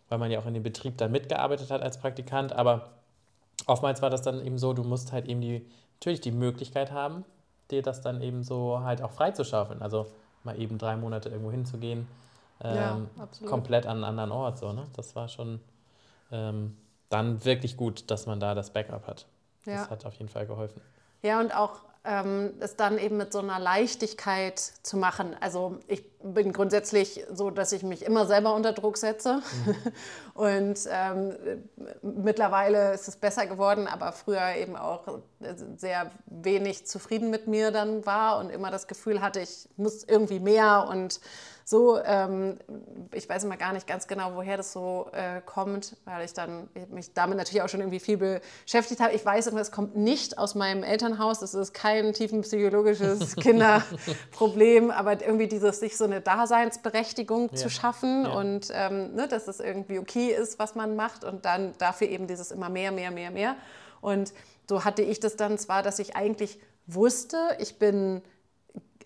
weil 0.09 0.19
man 0.19 0.30
ja 0.30 0.38
auch 0.40 0.47
in 0.47 0.54
dem 0.54 0.62
Betrieb 0.62 0.99
dann 0.99 1.12
mitgearbeitet 1.12 1.70
hat 1.70 1.83
als 1.83 1.98
Praktikant. 1.98 2.53
Aber 2.53 2.90
oftmals 3.66 4.03
war 4.03 4.11
das 4.11 4.22
dann 4.22 4.44
eben 4.44 4.59
so, 4.59 4.72
du 4.72 4.83
musst 4.83 5.12
halt 5.12 5.29
eben 5.29 5.40
die, 5.40 5.66
natürlich 5.94 6.20
die 6.20 6.33
Möglichkeit 6.33 6.90
haben, 6.92 7.24
dir 7.70 7.83
das 7.83 8.01
dann 8.01 8.20
eben 8.22 8.42
so 8.42 8.81
halt 8.81 9.03
auch 9.03 9.12
freizuschaufeln. 9.12 9.83
Also 9.83 10.07
mal 10.42 10.59
eben 10.59 10.79
drei 10.79 10.96
Monate 10.96 11.29
irgendwo 11.29 11.51
hinzugehen, 11.51 12.09
ähm, 12.62 13.09
ja, 13.16 13.29
komplett 13.46 13.87
an 13.87 13.98
einen 13.98 14.05
anderen 14.05 14.33
Ort. 14.33 14.59
So, 14.59 14.72
ne? 14.72 14.87
Das 14.96 15.14
war 15.14 15.29
schon 15.29 15.61
ähm, 16.33 16.77
dann 17.09 17.44
wirklich 17.44 17.77
gut, 17.77 18.11
dass 18.11 18.27
man 18.27 18.40
da 18.40 18.55
das 18.55 18.70
Backup 18.70 19.07
hat. 19.07 19.27
Ja. 19.66 19.74
Das 19.74 19.90
hat 19.90 20.07
auf 20.07 20.14
jeden 20.14 20.29
Fall 20.29 20.46
geholfen. 20.46 20.81
Ja, 21.22 21.40
und 21.40 21.55
auch 21.55 21.81
ähm, 22.04 22.54
es 22.60 22.76
dann 22.76 22.98
eben 22.98 23.16
mit 23.16 23.32
so 23.32 23.40
einer 23.40 23.58
Leichtigkeit 23.58 24.58
zu 24.58 24.96
machen. 24.96 25.36
Also 25.40 25.78
ich 25.86 26.04
bin 26.22 26.52
grundsätzlich 26.52 27.24
so, 27.33 27.50
dass 27.50 27.72
ich 27.72 27.83
mich 27.83 28.04
immer 28.04 28.26
selber 28.26 28.54
unter 28.54 28.72
Druck 28.72 28.96
setze. 28.96 29.42
Mhm. 29.66 29.76
Und 30.35 30.78
ähm, 30.90 31.35
mittlerweile 32.02 32.94
ist 32.94 33.09
es 33.09 33.16
besser 33.16 33.46
geworden, 33.46 33.87
aber 33.87 34.12
früher 34.12 34.54
eben 34.56 34.76
auch 34.76 35.20
sehr 35.76 36.11
wenig 36.26 36.87
zufrieden 36.87 37.30
mit 37.30 37.46
mir 37.46 37.70
dann 37.70 38.06
war 38.06 38.38
und 38.38 38.50
immer 38.50 38.70
das 38.70 38.87
Gefühl 38.87 39.20
hatte, 39.20 39.40
ich 39.40 39.68
muss 39.76 40.04
irgendwie 40.04 40.40
mehr 40.40 40.87
und 40.88 41.20
so, 41.70 42.00
ähm, 42.04 42.59
ich 43.12 43.28
weiß 43.28 43.44
immer 43.44 43.56
gar 43.56 43.72
nicht 43.72 43.87
ganz 43.87 44.09
genau, 44.09 44.35
woher 44.35 44.56
das 44.56 44.72
so 44.72 45.09
äh, 45.12 45.40
kommt, 45.40 45.96
weil 46.04 46.24
ich 46.24 46.33
dann 46.33 46.68
ich 46.74 46.88
mich 46.88 47.14
damit 47.14 47.38
natürlich 47.38 47.62
auch 47.62 47.68
schon 47.68 47.78
irgendwie 47.78 48.00
viel 48.00 48.16
beschäftigt 48.16 49.00
habe. 49.00 49.12
Ich 49.12 49.24
weiß 49.24 49.46
immer, 49.46 49.61
es 49.61 49.70
kommt 49.70 49.94
nicht 49.94 50.37
aus 50.37 50.56
meinem 50.56 50.83
Elternhaus, 50.83 51.42
es 51.42 51.54
ist 51.54 51.72
kein 51.72 52.12
tiefenpsychologisches 52.12 53.37
Kinderproblem, 53.37 54.90
aber 54.90 55.20
irgendwie 55.24 55.46
dieses, 55.46 55.78
sich 55.78 55.96
so 55.96 56.06
eine 56.11 56.20
Daseinsberechtigung 56.20 57.51
ja. 57.51 57.57
zu 57.57 57.70
schaffen 57.70 58.25
ja. 58.25 58.33
und 58.33 58.68
ähm, 58.73 59.14
ne, 59.14 59.29
dass 59.29 59.49
es 59.49 59.61
irgendwie 59.61 59.99
okay 59.99 60.29
ist, 60.29 60.59
was 60.59 60.75
man 60.75 60.96
macht 60.96 61.25
und 61.25 61.44
dann 61.44 61.75
dafür 61.79 62.09
eben 62.09 62.27
dieses 62.27 62.51
immer 62.51 62.68
mehr, 62.68 62.92
mehr, 62.92 63.11
mehr, 63.11 63.31
mehr. 63.31 63.57
Und 64.01 64.33
so 64.68 64.85
hatte 64.85 65.03
ich 65.03 65.20
das 65.20 65.37
dann 65.37 65.59
zwar, 65.59 65.83
dass 65.83 65.99
ich 65.99 66.16
eigentlich 66.16 66.59
wusste, 66.87 67.37
ich 67.59 67.79
bin 67.79 68.23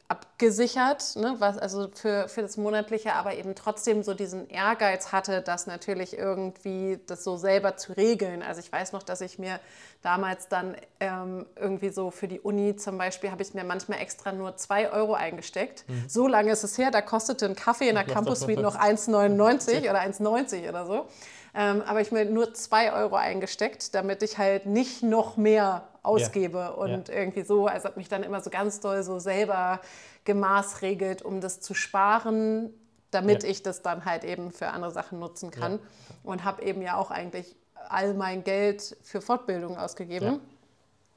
abgesichert, 0.06 1.16
ne, 1.16 1.36
was 1.38 1.56
also 1.56 1.88
für, 1.94 2.28
für 2.28 2.42
das 2.42 2.58
Monatliche, 2.58 3.14
aber 3.14 3.34
eben 3.36 3.54
trotzdem 3.54 4.02
so 4.02 4.12
diesen 4.12 4.48
Ehrgeiz 4.50 5.12
hatte, 5.12 5.40
das 5.40 5.66
natürlich 5.66 6.18
irgendwie 6.18 7.00
das 7.06 7.24
so 7.24 7.38
selber 7.38 7.76
zu 7.76 7.94
regeln. 7.94 8.42
Also 8.42 8.60
ich 8.60 8.70
weiß 8.70 8.92
noch, 8.92 9.02
dass 9.02 9.22
ich 9.22 9.38
mir 9.38 9.60
damals 10.02 10.48
dann 10.48 10.76
ähm, 11.00 11.46
irgendwie 11.56 11.88
so 11.88 12.10
für 12.10 12.28
die 12.28 12.38
Uni 12.38 12.76
zum 12.76 12.98
Beispiel, 12.98 13.30
habe 13.30 13.42
ich 13.42 13.54
mir 13.54 13.64
manchmal 13.64 14.00
extra 14.00 14.32
nur 14.32 14.56
zwei 14.56 14.90
Euro 14.92 15.14
eingesteckt. 15.14 15.88
Mhm. 15.88 16.04
So 16.06 16.28
lange 16.28 16.52
ist 16.52 16.64
es 16.64 16.76
her, 16.76 16.90
da 16.90 17.00
kostete 17.00 17.46
ein 17.46 17.56
Kaffee 17.56 17.88
in 17.88 17.94
der 17.94 18.04
Campus 18.04 18.40
Suite 18.40 18.60
noch 18.60 18.76
1,99 18.76 19.88
oder 19.88 20.00
1,90 20.02 20.68
oder 20.68 20.84
so. 20.84 21.06
Ähm, 21.54 21.82
aber 21.86 22.02
ich 22.02 22.12
mir 22.12 22.26
nur 22.26 22.52
zwei 22.52 22.92
Euro 22.92 23.16
eingesteckt, 23.16 23.94
damit 23.94 24.22
ich 24.22 24.36
halt 24.36 24.66
nicht 24.66 25.02
noch 25.02 25.36
mehr 25.36 25.88
ausgebe 26.04 26.58
ja. 26.58 26.68
und 26.68 27.08
ja. 27.08 27.14
irgendwie 27.14 27.42
so, 27.42 27.66
also 27.66 27.88
habe 27.88 27.98
mich 27.98 28.08
dann 28.08 28.22
immer 28.22 28.40
so 28.40 28.50
ganz 28.50 28.80
doll 28.80 29.02
so 29.02 29.18
selber 29.18 29.80
gemaßregelt, 30.24 31.22
um 31.22 31.40
das 31.40 31.60
zu 31.60 31.74
sparen, 31.74 32.72
damit 33.10 33.42
ja. 33.42 33.48
ich 33.48 33.62
das 33.62 33.82
dann 33.82 34.04
halt 34.04 34.24
eben 34.24 34.52
für 34.52 34.68
andere 34.68 34.92
Sachen 34.92 35.18
nutzen 35.18 35.50
kann 35.50 35.80
und 36.22 36.44
habe 36.44 36.62
eben 36.62 36.82
ja 36.82 36.96
auch 36.96 37.10
eigentlich 37.10 37.56
all 37.88 38.14
mein 38.14 38.44
Geld 38.44 38.96
für 39.02 39.20
Fortbildung 39.20 39.76
ausgegeben. 39.76 40.40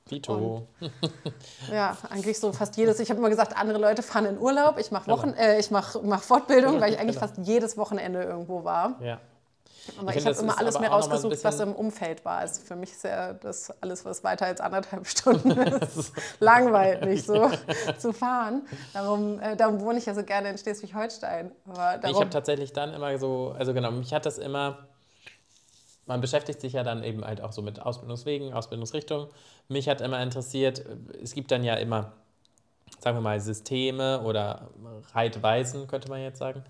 Vito. 0.10 0.68
ja, 1.72 1.98
eigentlich 2.10 2.40
so 2.40 2.54
fast 2.54 2.78
jedes. 2.78 3.00
Ich 3.00 3.10
habe 3.10 3.20
immer 3.20 3.30
gesagt, 3.30 3.58
andere 3.58 3.78
Leute 3.78 4.04
fahren 4.04 4.26
in 4.26 4.40
Urlaub, 4.40 4.78
ich 4.80 4.92
mache 4.92 5.10
Wochen, 5.12 5.34
äh, 5.34 5.60
ich 5.60 5.70
mache 5.70 6.00
mach 6.04 6.24
Fortbildung, 6.24 6.80
weil 6.82 6.94
ich 6.94 7.00
eigentlich 7.00 7.18
fast 7.18 7.38
jedes 7.40 7.78
Wochenende 7.78 8.24
irgendwo 8.24 8.64
war. 8.64 9.02
Ja. 9.02 9.20
Aber 10.00 10.12
ich, 10.12 10.18
ich 10.18 10.26
habe 10.26 10.38
immer 10.38 10.58
alles 10.58 10.80
mehr 10.80 10.90
rausgesucht, 10.90 11.44
was 11.44 11.60
im 11.60 11.74
Umfeld 11.74 12.26
war. 12.26 12.40
Also 12.40 12.62
für 12.62 12.76
mich 12.76 12.92
ist 12.92 13.04
ja 13.04 13.34
das 13.34 13.72
alles, 13.82 14.06
was 14.06 14.24
weiter 14.24 14.46
als 14.46 14.62
anderthalb 14.62 15.08
Stunden 15.08 15.52
ist, 15.52 16.14
langweilt 16.40 17.06
mich 17.06 17.26
so 17.26 17.50
zu 17.98 18.14
fahren. 18.14 18.64
Darum, 18.94 19.40
äh, 19.40 19.56
darum 19.56 19.80
wohne 19.82 20.00
ich 20.00 20.06
ja 20.06 20.14
so 20.14 20.24
gerne 20.24 20.50
in 20.50 20.58
Schleswig-Holstein. 20.58 21.52
Ich 22.08 22.16
habe 22.16 22.30
tatsächlich 22.30 22.74
dann 22.74 22.94
immer 22.94 23.18
so, 23.18 23.56
also 23.58 23.74
genau, 23.74 23.92
mich 23.92 24.14
hat 24.14 24.26
das 24.26 24.38
immer, 24.38 24.88
man 26.06 26.22
beschäftigt 26.22 26.62
sich 26.62 26.74
ja 26.74 26.84
dann 26.84 27.04
eben 27.04 27.24
halt 27.24 27.42
auch 27.42 27.52
so 27.52 27.62
mit 27.62 27.82
Ausbildungswegen, 27.82 28.54
Ausbildungsrichtungen. 28.54 29.28
Mich 29.68 29.90
hat 29.90 30.02
immer 30.02 30.22
interessiert, 30.22 30.84
es 31.22 31.34
gibt 31.34 31.52
dann 31.52 31.64
ja 31.64 31.76
immer, 31.76 32.14
sagen 33.00 33.18
wir 33.18 33.22
mal, 33.22 33.40
Systeme 33.40 34.22
oder 34.22 34.70
Reitweisen, 35.14 35.88
könnte 35.88 36.10
man 36.10 36.22
jetzt 36.22 36.40
sagen 36.40 36.64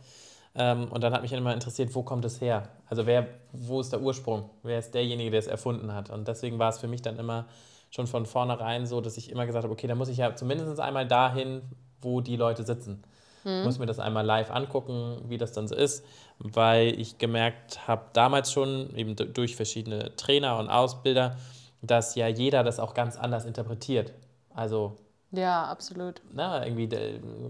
ähm, 0.55 0.87
und 0.91 1.03
dann 1.03 1.13
hat 1.13 1.21
mich 1.21 1.33
immer 1.33 1.53
interessiert, 1.53 1.93
wo 1.95 2.03
kommt 2.03 2.25
es 2.25 2.41
her? 2.41 2.69
Also 2.87 3.05
wer, 3.05 3.27
wo 3.51 3.79
ist 3.79 3.91
der 3.91 4.01
Ursprung? 4.01 4.49
Wer 4.63 4.79
ist 4.79 4.93
derjenige, 4.93 5.31
der 5.31 5.39
es 5.39 5.47
erfunden 5.47 5.93
hat? 5.93 6.09
Und 6.09 6.27
deswegen 6.27 6.59
war 6.59 6.69
es 6.69 6.79
für 6.79 6.87
mich 6.87 7.01
dann 7.01 7.17
immer 7.17 7.45
schon 7.89 8.07
von 8.07 8.25
vornherein 8.25 8.85
so, 8.85 9.01
dass 9.01 9.17
ich 9.17 9.31
immer 9.31 9.45
gesagt 9.45 9.63
habe, 9.63 9.73
okay, 9.73 9.87
da 9.87 9.95
muss 9.95 10.09
ich 10.09 10.17
ja 10.17 10.35
zumindest 10.35 10.79
einmal 10.79 11.07
dahin, 11.07 11.61
wo 12.01 12.21
die 12.21 12.35
Leute 12.35 12.63
sitzen. 12.63 13.03
Mhm. 13.43 13.63
Muss 13.63 13.79
mir 13.79 13.85
das 13.85 13.99
einmal 13.99 14.25
live 14.25 14.51
angucken, 14.51 15.21
wie 15.27 15.37
das 15.37 15.53
dann 15.53 15.67
so 15.67 15.75
ist, 15.75 16.05
weil 16.39 16.99
ich 16.99 17.17
gemerkt 17.17 17.87
habe, 17.87 18.05
damals 18.13 18.51
schon, 18.51 18.93
eben 18.95 19.15
durch 19.15 19.55
verschiedene 19.55 20.15
Trainer 20.15 20.57
und 20.57 20.69
Ausbilder, 20.69 21.37
dass 21.81 22.15
ja 22.15 22.27
jeder 22.27 22.63
das 22.63 22.79
auch 22.79 22.93
ganz 22.93 23.17
anders 23.17 23.45
interpretiert. 23.45 24.13
Also 24.53 24.95
ja, 25.31 25.65
absolut. 25.65 26.21
Na, 26.31 26.65
irgendwie 26.65 26.89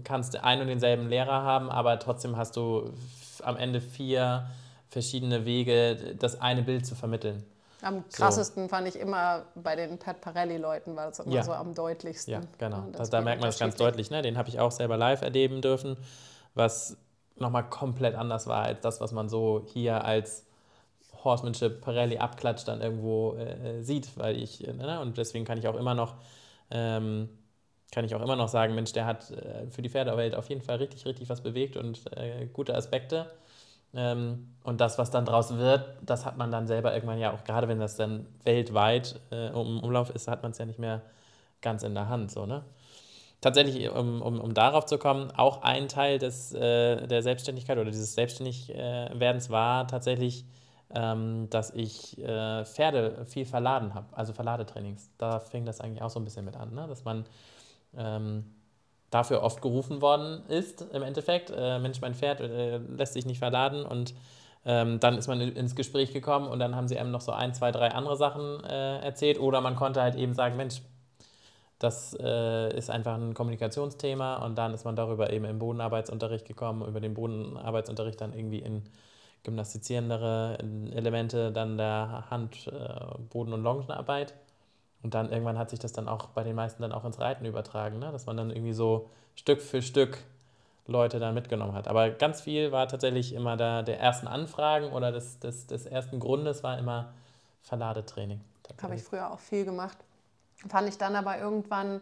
kannst 0.04 0.34
du 0.34 0.42
einen 0.42 0.62
und 0.62 0.68
denselben 0.68 1.08
Lehrer 1.08 1.42
haben, 1.42 1.70
aber 1.70 1.98
trotzdem 1.98 2.36
hast 2.36 2.56
du 2.56 2.92
am 3.42 3.56
Ende 3.56 3.80
vier 3.80 4.48
verschiedene 4.88 5.44
Wege, 5.44 6.16
das 6.18 6.40
eine 6.40 6.62
Bild 6.62 6.86
zu 6.86 6.94
vermitteln. 6.94 7.44
Am 7.82 8.08
krassesten 8.08 8.64
so. 8.64 8.68
fand 8.68 8.88
ich 8.88 8.98
immer 8.98 9.44
bei 9.54 9.76
den 9.76 9.98
Pat 9.98 10.20
Parelli-Leuten, 10.20 10.96
war 10.96 11.06
das 11.06 11.20
immer 11.20 11.36
ja. 11.36 11.42
so 11.44 11.52
am 11.52 11.74
deutlichsten. 11.74 12.34
Ja, 12.34 12.40
genau. 12.58 12.86
Da, 12.92 13.04
da 13.04 13.20
merkt 13.20 13.40
man 13.40 13.50
es 13.50 13.58
ganz 13.58 13.76
deutlich. 13.76 14.10
Ne? 14.10 14.22
Den 14.22 14.36
habe 14.36 14.48
ich 14.48 14.58
auch 14.58 14.72
selber 14.72 14.96
live 14.96 15.22
erleben 15.22 15.62
dürfen, 15.62 15.96
was 16.54 16.96
nochmal 17.36 17.68
komplett 17.68 18.16
anders 18.16 18.48
war 18.48 18.64
als 18.64 18.80
das, 18.80 19.00
was 19.00 19.12
man 19.12 19.28
so 19.28 19.64
hier 19.72 20.04
als 20.04 20.44
Horsemanship 21.22 21.80
Parelli 21.80 22.18
abklatscht 22.18 22.66
dann 22.66 22.80
irgendwo 22.80 23.34
äh, 23.34 23.82
sieht, 23.82 24.16
weil 24.16 24.36
ich, 24.36 24.66
äh, 24.66 24.72
ne? 24.72 25.00
und 25.00 25.16
deswegen 25.18 25.44
kann 25.44 25.58
ich 25.58 25.68
auch 25.68 25.76
immer 25.76 25.94
noch 25.94 26.16
ähm, 26.70 27.28
kann 27.92 28.04
ich 28.04 28.14
auch 28.14 28.22
immer 28.22 28.36
noch 28.36 28.48
sagen, 28.48 28.74
Mensch, 28.74 28.92
der 28.92 29.06
hat 29.06 29.30
äh, 29.30 29.70
für 29.70 29.82
die 29.82 29.88
Pferdewelt 29.88 30.34
auf 30.34 30.48
jeden 30.48 30.62
Fall 30.62 30.76
richtig, 30.76 31.06
richtig 31.06 31.28
was 31.28 31.40
bewegt 31.40 31.76
und 31.76 32.00
äh, 32.16 32.46
gute 32.52 32.74
Aspekte. 32.74 33.26
Ähm, 33.94 34.48
und 34.64 34.80
das, 34.80 34.98
was 34.98 35.10
dann 35.10 35.24
draus 35.24 35.56
wird, 35.56 35.96
das 36.02 36.26
hat 36.26 36.36
man 36.36 36.50
dann 36.50 36.66
selber 36.66 36.92
irgendwann 36.94 37.18
ja 37.18 37.32
auch, 37.32 37.44
gerade 37.44 37.68
wenn 37.68 37.80
das 37.80 37.96
dann 37.96 38.26
weltweit 38.44 39.18
äh, 39.30 39.48
um 39.50 39.82
Umlauf 39.82 40.10
ist, 40.10 40.28
hat 40.28 40.42
man 40.42 40.52
es 40.52 40.58
ja 40.58 40.66
nicht 40.66 40.78
mehr 40.78 41.02
ganz 41.62 41.82
in 41.82 41.94
der 41.94 42.08
Hand. 42.08 42.30
So, 42.30 42.44
ne? 42.44 42.64
Tatsächlich, 43.40 43.90
um, 43.90 44.20
um, 44.20 44.40
um 44.40 44.52
darauf 44.52 44.84
zu 44.84 44.98
kommen, 44.98 45.30
auch 45.30 45.62
ein 45.62 45.88
Teil 45.88 46.18
des, 46.18 46.52
äh, 46.52 47.06
der 47.06 47.22
Selbstständigkeit 47.22 47.78
oder 47.78 47.90
dieses 47.90 48.14
Selbstständigwerdens 48.14 49.48
war 49.48 49.86
tatsächlich, 49.88 50.44
ähm, 50.94 51.48
dass 51.50 51.70
ich 51.70 52.18
äh, 52.18 52.64
Pferde 52.64 53.24
viel 53.26 53.46
verladen 53.46 53.94
habe, 53.94 54.06
also 54.12 54.32
Verladetrainings. 54.32 55.10
Da 55.18 55.40
fing 55.40 55.64
das 55.64 55.80
eigentlich 55.80 56.02
auch 56.02 56.10
so 56.10 56.20
ein 56.20 56.24
bisschen 56.24 56.44
mit 56.44 56.56
an, 56.56 56.74
ne? 56.74 56.86
dass 56.88 57.04
man 57.04 57.24
ähm, 57.96 58.44
dafür 59.10 59.42
oft 59.42 59.62
gerufen 59.62 60.02
worden 60.02 60.42
ist 60.48 60.82
im 60.92 61.02
Endeffekt. 61.02 61.50
Äh, 61.50 61.78
Mensch, 61.78 62.00
mein 62.00 62.14
Pferd 62.14 62.40
äh, 62.40 62.78
lässt 62.78 63.14
sich 63.14 63.26
nicht 63.26 63.38
verladen 63.38 63.84
und 63.84 64.14
ähm, 64.64 65.00
dann 65.00 65.16
ist 65.16 65.28
man 65.28 65.40
ins 65.40 65.74
Gespräch 65.74 66.12
gekommen 66.12 66.48
und 66.48 66.58
dann 66.58 66.76
haben 66.76 66.88
sie 66.88 66.98
einem 66.98 67.10
noch 67.10 67.20
so 67.20 67.32
ein, 67.32 67.54
zwei, 67.54 67.72
drei 67.72 67.92
andere 67.92 68.16
Sachen 68.16 68.62
äh, 68.64 68.98
erzählt 69.00 69.40
oder 69.40 69.60
man 69.60 69.76
konnte 69.76 70.02
halt 70.02 70.16
eben 70.16 70.34
sagen, 70.34 70.56
Mensch, 70.56 70.82
das 71.78 72.16
äh, 72.20 72.76
ist 72.76 72.90
einfach 72.90 73.14
ein 73.14 73.34
Kommunikationsthema 73.34 74.44
und 74.44 74.58
dann 74.58 74.74
ist 74.74 74.84
man 74.84 74.96
darüber 74.96 75.32
eben 75.32 75.44
im 75.44 75.58
Bodenarbeitsunterricht 75.58 76.46
gekommen, 76.46 76.86
über 76.86 77.00
den 77.00 77.14
Bodenarbeitsunterricht 77.14 78.20
dann 78.20 78.32
irgendwie 78.32 78.58
in 78.58 78.82
gymnastizierendere 79.44 80.58
Elemente, 80.92 81.52
dann 81.52 81.78
der 81.78 82.24
Hand-, 82.30 82.66
äh, 82.66 83.18
Boden- 83.30 83.52
und 83.52 83.62
Longenarbeit. 83.62 84.34
Und 85.02 85.14
dann 85.14 85.30
irgendwann 85.30 85.58
hat 85.58 85.70
sich 85.70 85.78
das 85.78 85.92
dann 85.92 86.08
auch 86.08 86.28
bei 86.28 86.42
den 86.42 86.56
meisten 86.56 86.82
dann 86.82 86.92
auch 86.92 87.04
ins 87.04 87.20
Reiten 87.20 87.44
übertragen, 87.44 87.98
ne? 87.98 88.10
dass 88.10 88.26
man 88.26 88.36
dann 88.36 88.50
irgendwie 88.50 88.72
so 88.72 89.10
Stück 89.36 89.60
für 89.62 89.80
Stück 89.82 90.18
Leute 90.86 91.20
dann 91.20 91.34
mitgenommen 91.34 91.74
hat. 91.74 91.86
Aber 91.86 92.10
ganz 92.10 92.40
viel 92.40 92.72
war 92.72 92.88
tatsächlich 92.88 93.34
immer 93.34 93.56
da 93.56 93.82
der 93.82 94.00
ersten 94.00 94.26
Anfragen 94.26 94.90
oder 94.92 95.12
des, 95.12 95.38
des, 95.38 95.66
des 95.66 95.86
ersten 95.86 96.18
Grundes 96.18 96.62
war 96.62 96.78
immer 96.78 97.12
Verladetraining. 97.62 98.40
Habe 98.82 98.94
ich 98.94 99.02
früher 99.02 99.30
auch 99.30 99.40
viel 99.40 99.64
gemacht. 99.64 99.98
Fand 100.68 100.88
ich 100.88 100.98
dann 100.98 101.14
aber 101.14 101.38
irgendwann 101.38 102.00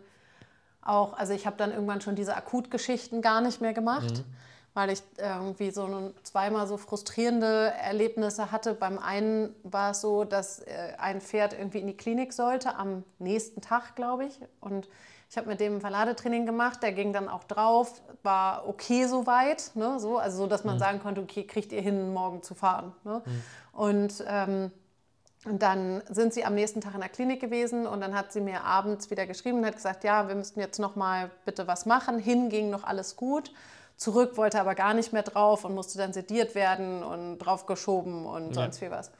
auch, 0.82 1.14
also 1.14 1.32
ich 1.32 1.46
habe 1.46 1.56
dann 1.56 1.72
irgendwann 1.72 2.00
schon 2.00 2.14
diese 2.14 2.37
Akutgeschichten 2.37 3.22
gar 3.22 3.40
nicht 3.40 3.61
mehr 3.61 3.74
gemacht. 3.74 4.18
Mhm 4.18 4.37
weil 4.76 4.90
ich 4.90 5.02
irgendwie 5.16 5.70
so 5.70 6.12
zweimal 6.22 6.66
so 6.66 6.76
frustrierende 6.76 7.72
Erlebnisse 7.82 8.52
hatte. 8.52 8.74
Beim 8.74 8.98
einen 8.98 9.56
war 9.62 9.92
es 9.92 10.02
so, 10.02 10.24
dass 10.24 10.58
äh, 10.58 10.92
ein 10.98 11.22
Pferd 11.22 11.54
irgendwie 11.54 11.78
in 11.78 11.86
die 11.86 11.96
Klinik 11.96 12.34
sollte, 12.34 12.76
am 12.76 13.02
nächsten 13.18 13.62
Tag, 13.62 13.96
glaube 13.96 14.26
ich. 14.26 14.38
Und 14.60 14.86
ich 15.30 15.38
habe 15.38 15.48
mit 15.48 15.60
dem 15.60 15.76
ein 15.76 15.80
Verladetraining 15.80 16.44
gemacht, 16.44 16.82
der 16.82 16.92
ging 16.92 17.14
dann 17.14 17.26
auch 17.30 17.44
drauf, 17.44 18.02
war 18.22 18.68
okay 18.68 19.06
soweit, 19.06 19.70
ne, 19.74 19.98
so, 19.98 20.18
also 20.18 20.36
so, 20.36 20.46
dass 20.46 20.62
man 20.62 20.74
mhm. 20.74 20.80
sagen 20.80 21.00
konnte, 21.00 21.22
okay, 21.22 21.44
kriegt 21.44 21.72
ihr 21.72 21.80
hin, 21.80 22.12
morgen 22.12 22.42
zu 22.42 22.54
fahren. 22.54 22.92
Ne? 23.02 23.22
Mhm. 23.24 23.42
Und 23.72 24.24
ähm, 24.28 24.70
und 25.46 25.62
dann 25.62 26.02
sind 26.10 26.34
sie 26.34 26.44
am 26.44 26.56
nächsten 26.56 26.80
Tag 26.80 26.94
in 26.94 27.00
der 27.00 27.08
Klinik 27.08 27.40
gewesen 27.40 27.86
und 27.86 28.00
dann 28.00 28.16
hat 28.16 28.32
sie 28.32 28.40
mir 28.40 28.64
abends 28.64 29.12
wieder 29.12 29.28
geschrieben 29.28 29.58
und 29.58 29.66
hat 29.66 29.76
gesagt, 29.76 30.02
ja, 30.02 30.26
wir 30.26 30.34
müssten 30.34 30.58
jetzt 30.58 30.80
noch 30.80 30.96
mal 30.96 31.30
bitte 31.44 31.68
was 31.68 31.86
machen. 31.86 32.18
Hin 32.18 32.48
ging 32.48 32.68
noch 32.68 32.82
alles 32.82 33.14
gut 33.14 33.52
zurück, 33.96 34.37
wollte 34.37 34.61
aber 34.61 34.74
gar 34.74 34.94
nicht 34.94 35.12
mehr 35.12 35.22
drauf 35.22 35.64
und 35.64 35.74
musste 35.74 35.98
dann 35.98 36.12
sediert 36.12 36.54
werden 36.54 37.02
und 37.02 37.38
draufgeschoben 37.38 38.26
und 38.26 38.48
ja. 38.48 38.62
sonst 38.62 38.80
wie 38.80 38.90
was. 38.90 39.11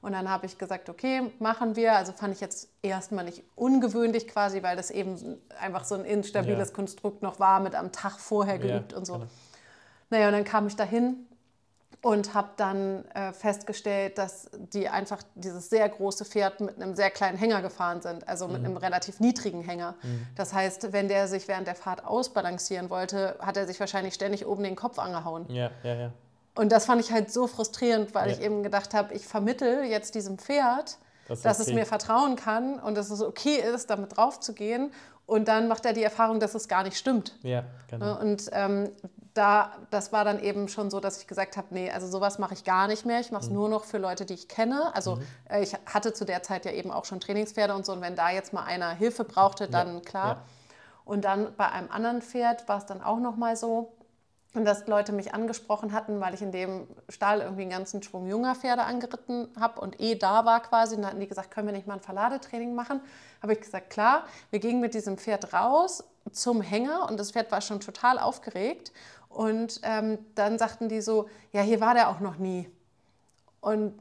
Und 0.00 0.12
dann 0.12 0.30
habe 0.30 0.46
ich 0.46 0.58
gesagt, 0.58 0.88
okay, 0.88 1.32
machen 1.40 1.74
wir. 1.74 1.94
Also 1.94 2.12
fand 2.12 2.32
ich 2.32 2.40
jetzt 2.40 2.68
erstmal 2.82 3.24
nicht 3.24 3.42
ungewöhnlich 3.56 4.28
quasi, 4.28 4.62
weil 4.62 4.76
das 4.76 4.90
eben 4.90 5.38
einfach 5.60 5.84
so 5.84 5.96
ein 5.96 6.04
instabiles 6.04 6.68
ja. 6.68 6.74
Konstrukt 6.74 7.22
noch 7.22 7.40
war, 7.40 7.58
mit 7.60 7.74
am 7.74 7.90
Tag 7.90 8.20
vorher 8.20 8.58
geübt 8.58 8.92
ja, 8.92 8.98
und 8.98 9.06
so. 9.06 9.14
Genau. 9.14 9.26
Naja, 10.10 10.26
und 10.28 10.32
dann 10.32 10.44
kam 10.44 10.66
ich 10.68 10.76
dahin 10.76 11.26
und 12.00 12.34
habe 12.34 12.50
dann 12.56 13.04
äh, 13.06 13.32
festgestellt, 13.32 14.18
dass 14.18 14.50
die 14.54 14.88
einfach 14.88 15.22
dieses 15.34 15.68
sehr 15.68 15.88
große 15.88 16.24
Pferd 16.24 16.60
mit 16.60 16.76
einem 16.76 16.94
sehr 16.94 17.10
kleinen 17.10 17.36
Hänger 17.36 17.60
gefahren 17.60 18.00
sind, 18.00 18.28
also 18.28 18.46
mit 18.46 18.60
mhm. 18.60 18.66
einem 18.66 18.76
relativ 18.76 19.18
niedrigen 19.18 19.62
Hänger. 19.62 19.94
Mhm. 20.02 20.26
Das 20.36 20.52
heißt, 20.52 20.92
wenn 20.92 21.08
der 21.08 21.26
sich 21.26 21.48
während 21.48 21.66
der 21.66 21.74
Fahrt 21.74 22.04
ausbalancieren 22.04 22.88
wollte, 22.88 23.36
hat 23.40 23.56
er 23.56 23.66
sich 23.66 23.80
wahrscheinlich 23.80 24.14
ständig 24.14 24.46
oben 24.46 24.62
den 24.62 24.76
Kopf 24.76 24.98
angehauen. 24.98 25.46
Ja, 25.48 25.70
ja, 25.82 25.94
ja. 25.94 26.12
Und 26.54 26.72
das 26.72 26.86
fand 26.86 27.00
ich 27.00 27.12
halt 27.12 27.32
so 27.32 27.46
frustrierend, 27.46 28.14
weil 28.14 28.30
ja. 28.30 28.36
ich 28.36 28.42
eben 28.42 28.62
gedacht 28.62 28.94
habe, 28.94 29.14
ich 29.14 29.26
vermittel 29.26 29.84
jetzt 29.84 30.14
diesem 30.14 30.38
Pferd, 30.38 30.98
das 31.28 31.42
dass 31.42 31.60
okay. 31.60 31.70
es 31.70 31.74
mir 31.74 31.86
vertrauen 31.86 32.36
kann 32.36 32.78
und 32.80 32.96
dass 32.96 33.10
es 33.10 33.22
okay 33.22 33.56
ist, 33.56 33.90
damit 33.90 34.16
drauf 34.16 34.40
zu 34.40 34.54
gehen. 34.54 34.92
Und 35.26 35.46
dann 35.46 35.68
macht 35.68 35.84
er 35.84 35.92
die 35.92 36.02
Erfahrung, 36.02 36.40
dass 36.40 36.54
es 36.54 36.68
gar 36.68 36.84
nicht 36.84 36.96
stimmt. 36.96 37.36
Ja, 37.42 37.64
genau. 37.88 38.06
Ne, 38.06 38.18
und 38.18 38.50
ähm, 38.52 38.90
da, 39.34 39.72
das 39.90 40.12
war 40.12 40.24
dann 40.24 40.40
eben 40.42 40.68
schon 40.68 40.90
so, 40.90 41.00
dass 41.00 41.20
ich 41.20 41.26
gesagt 41.26 41.56
habe, 41.56 41.68
nee, 41.70 41.90
also 41.90 42.06
sowas 42.06 42.38
mache 42.38 42.54
ich 42.54 42.64
gar 42.64 42.88
nicht 42.88 43.06
mehr. 43.06 43.20
Ich 43.20 43.30
mache 43.30 43.44
es 43.44 43.48
mhm. 43.48 43.56
nur 43.56 43.68
noch 43.68 43.84
für 43.84 43.98
Leute, 43.98 44.24
die 44.24 44.34
ich 44.34 44.48
kenne. 44.48 44.94
Also 44.94 45.16
mhm. 45.16 45.22
äh, 45.48 45.62
ich 45.62 45.74
hatte 45.86 46.12
zu 46.12 46.24
der 46.24 46.42
Zeit 46.42 46.64
ja 46.64 46.72
eben 46.72 46.90
auch 46.90 47.04
schon 47.04 47.20
Trainingspferde 47.20 47.74
und 47.74 47.86
so. 47.86 47.92
Und 47.92 48.00
wenn 48.00 48.16
da 48.16 48.30
jetzt 48.30 48.52
mal 48.52 48.64
einer 48.64 48.90
Hilfe 48.90 49.24
brauchte, 49.24 49.68
dann 49.68 49.94
ja. 49.94 50.00
klar. 50.00 50.28
Ja. 50.28 50.42
Und 51.04 51.24
dann 51.24 51.54
bei 51.56 51.68
einem 51.70 51.90
anderen 51.90 52.20
Pferd 52.20 52.68
war 52.68 52.78
es 52.78 52.86
dann 52.86 53.02
auch 53.02 53.18
noch 53.18 53.36
mal 53.36 53.56
so, 53.56 53.92
dass 54.54 54.86
Leute 54.86 55.12
mich 55.12 55.34
angesprochen 55.34 55.92
hatten, 55.92 56.20
weil 56.20 56.34
ich 56.34 56.42
in 56.42 56.52
dem 56.52 56.86
Stall 57.08 57.40
irgendwie 57.40 57.62
einen 57.62 57.70
ganzen 57.70 58.02
Schwung 58.02 58.26
junger 58.26 58.54
Pferde 58.54 58.82
angeritten 58.82 59.48
habe 59.58 59.80
und 59.80 60.00
eh 60.00 60.14
da 60.16 60.44
war 60.44 60.60
quasi. 60.60 60.96
Und 60.96 61.02
dann 61.02 61.10
hatten 61.10 61.20
die 61.20 61.28
gesagt, 61.28 61.50
können 61.50 61.66
wir 61.66 61.74
nicht 61.74 61.86
mal 61.86 61.94
ein 61.94 62.00
Verladetraining 62.00 62.74
machen? 62.74 63.00
Habe 63.42 63.52
ich 63.52 63.60
gesagt, 63.60 63.90
klar. 63.90 64.24
Wir 64.50 64.58
gingen 64.58 64.80
mit 64.80 64.94
diesem 64.94 65.18
Pferd 65.18 65.52
raus 65.52 66.04
zum 66.32 66.60
Hänger 66.60 67.08
und 67.08 67.18
das 67.18 67.32
Pferd 67.32 67.50
war 67.52 67.60
schon 67.60 67.80
total 67.80 68.18
aufgeregt. 68.18 68.92
Und 69.28 69.80
ähm, 69.82 70.18
dann 70.34 70.58
sagten 70.58 70.88
die 70.88 71.00
so, 71.00 71.28
ja, 71.52 71.62
hier 71.62 71.80
war 71.80 71.94
der 71.94 72.08
auch 72.08 72.20
noch 72.20 72.38
nie. 72.38 72.68
Und 73.60 73.94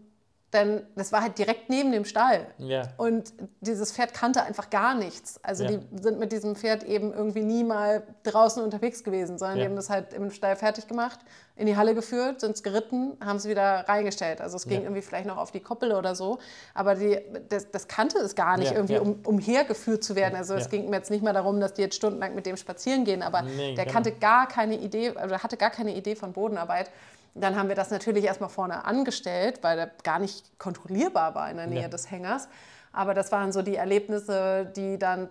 dann, 0.52 0.84
das 0.96 1.12
war 1.12 1.22
halt 1.22 1.38
direkt 1.38 1.70
neben 1.70 1.92
dem 1.92 2.06
Stall. 2.06 2.48
Ja. 2.58 2.84
Und 2.96 3.34
dieses 3.60 3.92
Pferd 3.92 4.14
kannte 4.14 4.44
einfach 4.44 4.70
gar 4.70 4.96
nichts. 4.96 5.44
Also 5.44 5.66
ja. 5.66 5.72
die 5.72 6.02
sind 6.02 6.20
mit 6.20 6.32
diesem 6.32 6.56
Pferd 6.56 6.84
eben 6.84 7.14
irgendwie 7.14 7.42
nie 7.42 7.66
mal 7.66 8.04
draußen 8.24 8.64
unterwegs 8.64 9.04
gewesen, 9.04 9.38
sondern 9.38 9.58
ja. 9.58 9.64
die 9.64 9.70
haben 9.70 9.76
das 9.76 9.90
halt 9.90 10.14
im 10.14 10.32
Stall 10.32 10.56
fertig 10.56 10.88
gemacht, 10.88 11.20
in 11.58 11.66
die 11.66 11.76
Halle 11.76 11.94
geführt, 11.94 12.40
sind 12.40 12.56
es 12.56 12.64
geritten, 12.64 13.18
haben 13.20 13.38
es 13.38 13.48
wieder 13.48 13.90
reingestellt. 13.90 14.40
Also 14.40 14.56
es 14.56 14.68
ging 14.68 14.84
irgendwie 14.84 15.02
vielleicht 15.02 15.26
noch 15.26 15.38
auf 15.38 15.52
die 15.52 15.60
Koppel 15.60 15.92
oder 15.92 16.16
so. 16.16 16.40
Aber 16.74 16.96
die, 16.96 17.20
das, 17.50 17.70
das 17.70 17.90
kannte 17.90 18.20
es 18.20 18.34
gar 18.34 18.58
nicht, 18.58 18.72
irgendwie 18.72 19.00
um, 19.00 19.20
umhergeführt 19.26 20.02
zu 20.02 20.16
werden. 20.16 20.36
Also 20.36 20.54
es 20.54 20.70
ging 20.70 20.90
mir 20.90 20.98
jetzt 20.98 21.12
nicht 21.12 21.24
mal 21.24 21.34
darum, 21.34 21.60
dass 21.60 21.74
die 21.74 21.82
jetzt 21.82 21.96
stundenlang 21.96 22.36
mit 22.36 22.46
dem 22.46 22.56
spazieren 22.56 23.04
gehen, 23.04 23.22
aber 23.22 23.42
nee, 23.42 23.76
der 23.76 23.84
genau. 23.84 23.94
kannte 23.94 24.12
gar 24.14 24.48
keine 24.48 24.78
Idee, 24.78 25.12
oder 25.12 25.44
hatte 25.44 25.58
gar 25.58 25.72
keine 25.72 25.94
Idee 25.94 26.16
von 26.16 26.32
Bodenarbeit. 26.32 26.90
Dann 27.39 27.56
haben 27.56 27.69
wir 27.69 27.76
das 27.76 27.91
natürlich 27.91 28.26
erstmal 28.26 28.50
vorne 28.50 28.86
angestellt, 28.86 29.60
weil 29.62 29.80
er 29.80 29.91
gar 30.04 30.19
nicht 30.19 30.58
kontrollierbar 30.60 31.36
war 31.36 31.50
in 31.50 31.58
der 31.58 31.67
Nähe 31.67 31.84
ja. 31.84 31.88
des 31.88 32.10
Hängers. 32.10 32.47
Aber 32.93 33.13
das 33.13 33.32
waren 33.32 33.52
so 33.52 33.62
die 33.62 33.76
Erlebnisse, 33.76 34.71
die 34.76 34.97
dann, 34.97 35.30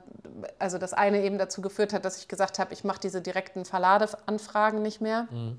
also 0.58 0.78
das 0.78 0.92
eine 0.92 1.22
eben 1.22 1.36
dazu 1.38 1.60
geführt 1.60 1.92
hat, 1.92 2.04
dass 2.04 2.18
ich 2.18 2.28
gesagt 2.28 2.58
habe, 2.58 2.72
ich 2.72 2.84
mache 2.84 3.00
diese 3.00 3.20
direkten 3.20 3.64
Verladeanfragen 3.64 4.82
nicht 4.82 5.00
mehr. 5.00 5.26
Mhm. 5.30 5.58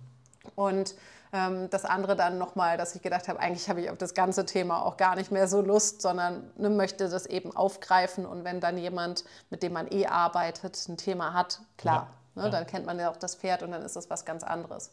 Und 0.56 0.96
ähm, 1.34 1.70
das 1.70 1.84
andere 1.84 2.16
dann 2.16 2.38
nochmal, 2.38 2.78
dass 2.78 2.96
ich 2.96 3.02
gedacht 3.02 3.28
habe, 3.28 3.40
eigentlich 3.40 3.70
habe 3.70 3.82
ich 3.82 3.90
auf 3.90 3.98
das 3.98 4.14
ganze 4.14 4.46
Thema 4.46 4.86
auch 4.86 4.98
gar 4.98 5.16
nicht 5.16 5.32
mehr 5.32 5.48
so 5.48 5.62
Lust, 5.62 6.02
sondern 6.02 6.50
ne, 6.56 6.70
möchte 6.70 7.10
das 7.10 7.26
eben 7.26 7.56
aufgreifen. 7.56 8.26
Und 8.26 8.44
wenn 8.44 8.62
dann 8.62 8.78
jemand, 8.78 9.26
mit 9.50 9.64
dem 9.64 9.74
man 9.74 9.92
eh 9.92 10.08
arbeitet, 10.08 10.78
ein 10.88 10.98
Thema 10.98 11.34
hat, 11.34 11.60
klar, 11.78 12.08
ja, 12.36 12.42
ne, 12.42 12.48
ja. 12.48 12.52
dann 12.52 12.68
kennt 12.68 12.86
man 12.86 13.00
ja 13.00 13.12
auch 13.12 13.18
das 13.18 13.36
Pferd 13.36 13.64
und 13.64 13.72
dann 13.72 13.82
ist 13.82 13.96
das 13.96 14.10
was 14.10 14.24
ganz 14.24 14.44
anderes. 14.44 14.92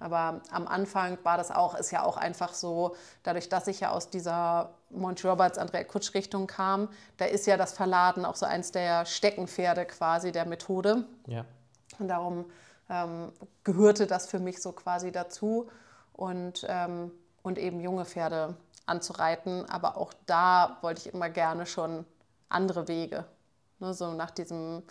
Aber 0.00 0.40
am 0.50 0.68
Anfang 0.68 1.18
war 1.24 1.36
das 1.36 1.50
auch, 1.50 1.74
ist 1.74 1.90
ja 1.90 2.04
auch 2.04 2.16
einfach 2.16 2.54
so, 2.54 2.94
dadurch, 3.24 3.48
dass 3.48 3.66
ich 3.66 3.80
ja 3.80 3.90
aus 3.90 4.10
dieser 4.10 4.70
Monty 4.90 5.26
Roberts, 5.26 5.58
Andrea 5.58 5.82
Kutsch 5.84 6.14
Richtung 6.14 6.46
kam, 6.46 6.88
da 7.16 7.24
ist 7.24 7.46
ja 7.46 7.56
das 7.56 7.72
Verladen 7.72 8.24
auch 8.24 8.36
so 8.36 8.46
eins 8.46 8.70
der 8.70 9.06
Steckenpferde 9.06 9.86
quasi 9.86 10.30
der 10.30 10.46
Methode. 10.46 11.04
Ja. 11.26 11.44
Und 11.98 12.08
darum 12.08 12.44
ähm, 12.88 13.32
gehörte 13.64 14.06
das 14.06 14.26
für 14.26 14.38
mich 14.38 14.62
so 14.62 14.72
quasi 14.72 15.10
dazu 15.10 15.68
und, 16.12 16.64
ähm, 16.68 17.10
und 17.42 17.58
eben 17.58 17.80
junge 17.80 18.04
Pferde 18.04 18.56
anzureiten. 18.86 19.68
Aber 19.68 19.96
auch 19.96 20.12
da 20.26 20.78
wollte 20.80 21.00
ich 21.08 21.14
immer 21.14 21.28
gerne 21.28 21.66
schon 21.66 22.04
andere 22.48 22.88
Wege. 22.88 23.24
Ne, 23.80 23.94
so 23.94 24.12
nach 24.12 24.30
diesem 24.30 24.82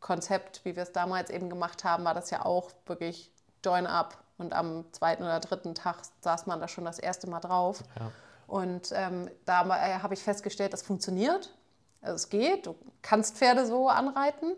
Konzept, 0.00 0.64
wie 0.64 0.76
wir 0.76 0.82
es 0.82 0.92
damals 0.92 1.30
eben 1.30 1.48
gemacht 1.48 1.84
haben, 1.84 2.04
war 2.04 2.14
das 2.14 2.30
ja 2.30 2.44
auch 2.44 2.70
wirklich 2.86 3.32
Join 3.64 3.86
Up. 3.86 4.18
Und 4.38 4.52
am 4.52 4.84
zweiten 4.92 5.22
oder 5.22 5.40
dritten 5.40 5.74
Tag 5.74 6.02
saß 6.20 6.46
man 6.46 6.60
da 6.60 6.68
schon 6.68 6.84
das 6.84 6.98
erste 6.98 7.28
Mal 7.28 7.40
drauf. 7.40 7.82
Ja. 7.98 8.10
Und 8.46 8.92
ähm, 8.94 9.30
da 9.44 9.62
äh, 9.64 9.98
habe 10.00 10.14
ich 10.14 10.22
festgestellt, 10.22 10.72
das 10.72 10.82
funktioniert. 10.82 11.54
Also 12.00 12.16
es 12.16 12.28
geht, 12.28 12.66
du 12.66 12.76
kannst 13.02 13.36
Pferde 13.36 13.66
so 13.66 13.88
anreiten. 13.88 14.52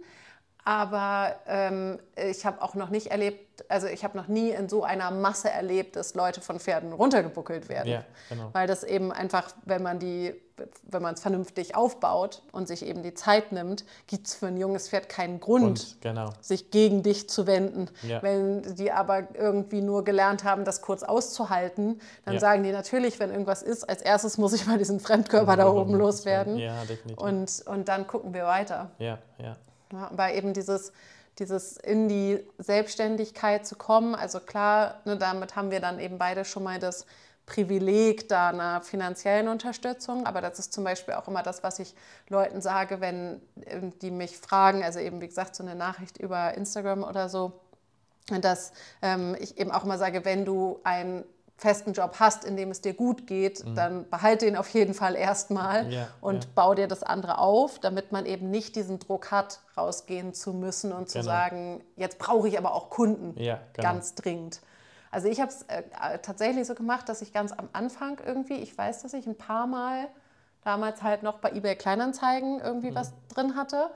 Aber 0.68 1.34
ähm, 1.46 1.98
ich 2.14 2.44
habe 2.44 2.60
auch 2.60 2.74
noch 2.74 2.90
nicht 2.90 3.06
erlebt, 3.06 3.64
also 3.70 3.86
ich 3.86 4.04
habe 4.04 4.18
noch 4.18 4.28
nie 4.28 4.50
in 4.50 4.68
so 4.68 4.84
einer 4.84 5.10
Masse 5.10 5.48
erlebt, 5.48 5.96
dass 5.96 6.14
Leute 6.14 6.42
von 6.42 6.60
Pferden 6.60 6.92
runtergebuckelt 6.92 7.70
werden. 7.70 7.88
Ja, 7.90 8.04
genau. 8.28 8.50
Weil 8.52 8.66
das 8.66 8.84
eben 8.84 9.10
einfach, 9.10 9.50
wenn 9.64 9.82
man 9.82 9.98
die, 9.98 10.34
wenn 10.82 11.00
man 11.00 11.14
es 11.14 11.22
vernünftig 11.22 11.74
aufbaut 11.74 12.42
und 12.52 12.68
sich 12.68 12.84
eben 12.84 13.02
die 13.02 13.14
Zeit 13.14 13.50
nimmt, 13.50 13.86
gibt 14.08 14.26
es 14.26 14.34
für 14.34 14.48
ein 14.48 14.58
junges 14.58 14.90
Pferd 14.90 15.08
keinen 15.08 15.40
Grund, 15.40 15.64
und, 15.64 16.02
genau. 16.02 16.28
sich 16.42 16.70
gegen 16.70 17.02
dich 17.02 17.30
zu 17.30 17.46
wenden. 17.46 17.88
Ja. 18.02 18.22
Wenn 18.22 18.60
die 18.76 18.92
aber 18.92 19.26
irgendwie 19.32 19.80
nur 19.80 20.04
gelernt 20.04 20.44
haben, 20.44 20.66
das 20.66 20.82
kurz 20.82 21.02
auszuhalten, 21.02 21.98
dann 22.26 22.34
ja. 22.34 22.40
sagen 22.40 22.62
die 22.62 22.72
natürlich, 22.72 23.18
wenn 23.18 23.30
irgendwas 23.30 23.62
ist, 23.62 23.88
als 23.88 24.02
erstes 24.02 24.36
muss 24.36 24.52
ich 24.52 24.66
mal 24.66 24.76
diesen 24.76 25.00
Fremdkörper 25.00 25.56
da 25.56 25.66
oben 25.66 25.94
loswerden. 25.94 26.58
Ja, 26.58 26.84
definitiv. 26.84 27.16
Und, 27.16 27.62
und 27.64 27.88
dann 27.88 28.06
gucken 28.06 28.34
wir 28.34 28.44
weiter. 28.44 28.90
Ja, 28.98 29.16
ja. 29.38 29.56
Ja, 29.92 30.08
aber 30.10 30.34
eben 30.34 30.52
dieses, 30.52 30.92
dieses 31.38 31.76
in 31.76 32.08
die 32.08 32.44
Selbstständigkeit 32.58 33.66
zu 33.66 33.76
kommen, 33.76 34.14
also 34.14 34.40
klar, 34.40 35.00
ne, 35.04 35.16
damit 35.16 35.56
haben 35.56 35.70
wir 35.70 35.80
dann 35.80 35.98
eben 36.00 36.18
beide 36.18 36.44
schon 36.44 36.64
mal 36.64 36.78
das 36.78 37.06
Privileg 37.46 38.28
da 38.28 38.50
einer 38.50 38.82
finanziellen 38.82 39.48
Unterstützung, 39.48 40.26
aber 40.26 40.42
das 40.42 40.58
ist 40.58 40.72
zum 40.72 40.84
Beispiel 40.84 41.14
auch 41.14 41.28
immer 41.28 41.42
das, 41.42 41.62
was 41.62 41.78
ich 41.78 41.94
Leuten 42.28 42.60
sage, 42.60 43.00
wenn 43.00 43.40
ähm, 43.64 43.98
die 44.00 44.10
mich 44.10 44.36
fragen, 44.36 44.82
also 44.82 44.98
eben 44.98 45.22
wie 45.22 45.28
gesagt 45.28 45.56
so 45.56 45.62
eine 45.62 45.74
Nachricht 45.74 46.18
über 46.18 46.54
Instagram 46.54 47.02
oder 47.02 47.30
so, 47.30 47.52
dass 48.42 48.72
ähm, 49.00 49.34
ich 49.40 49.56
eben 49.56 49.70
auch 49.70 49.84
immer 49.84 49.96
sage, 49.96 50.26
wenn 50.26 50.44
du 50.44 50.80
ein 50.84 51.24
festen 51.58 51.92
Job 51.92 52.16
hast, 52.20 52.44
in 52.44 52.56
dem 52.56 52.70
es 52.70 52.80
dir 52.80 52.94
gut 52.94 53.26
geht, 53.26 53.64
mhm. 53.64 53.74
dann 53.74 54.08
behalte 54.08 54.46
ihn 54.46 54.56
auf 54.56 54.68
jeden 54.70 54.94
Fall 54.94 55.16
erstmal 55.16 55.92
ja, 55.92 56.08
und 56.20 56.44
ja. 56.44 56.50
bau 56.54 56.74
dir 56.74 56.86
das 56.86 57.02
andere 57.02 57.38
auf, 57.38 57.80
damit 57.80 58.12
man 58.12 58.26
eben 58.26 58.48
nicht 58.48 58.76
diesen 58.76 59.00
Druck 59.00 59.32
hat, 59.32 59.60
rausgehen 59.76 60.32
zu 60.34 60.52
müssen 60.54 60.92
und 60.92 61.10
zu 61.10 61.18
genau. 61.18 61.30
sagen, 61.30 61.84
jetzt 61.96 62.18
brauche 62.18 62.46
ich 62.46 62.56
aber 62.56 62.74
auch 62.74 62.90
Kunden 62.90 63.34
ja, 63.36 63.58
genau. 63.72 63.88
ganz 63.88 64.14
dringend. 64.14 64.60
Also 65.10 65.26
ich 65.26 65.40
habe 65.40 65.50
es 65.50 65.62
äh, 65.62 65.82
tatsächlich 66.22 66.66
so 66.66 66.74
gemacht, 66.76 67.08
dass 67.08 67.22
ich 67.22 67.32
ganz 67.32 67.50
am 67.50 67.68
Anfang 67.72 68.20
irgendwie, 68.24 68.54
ich 68.54 68.76
weiß, 68.78 69.02
dass 69.02 69.12
ich 69.12 69.26
ein 69.26 69.36
paar 69.36 69.66
Mal 69.66 70.06
damals 70.62 71.02
halt 71.02 71.24
noch 71.24 71.38
bei 71.38 71.50
eBay 71.50 71.74
Kleinanzeigen 71.74 72.60
irgendwie 72.60 72.92
mhm. 72.92 72.94
was 72.94 73.12
drin 73.34 73.56
hatte 73.56 73.90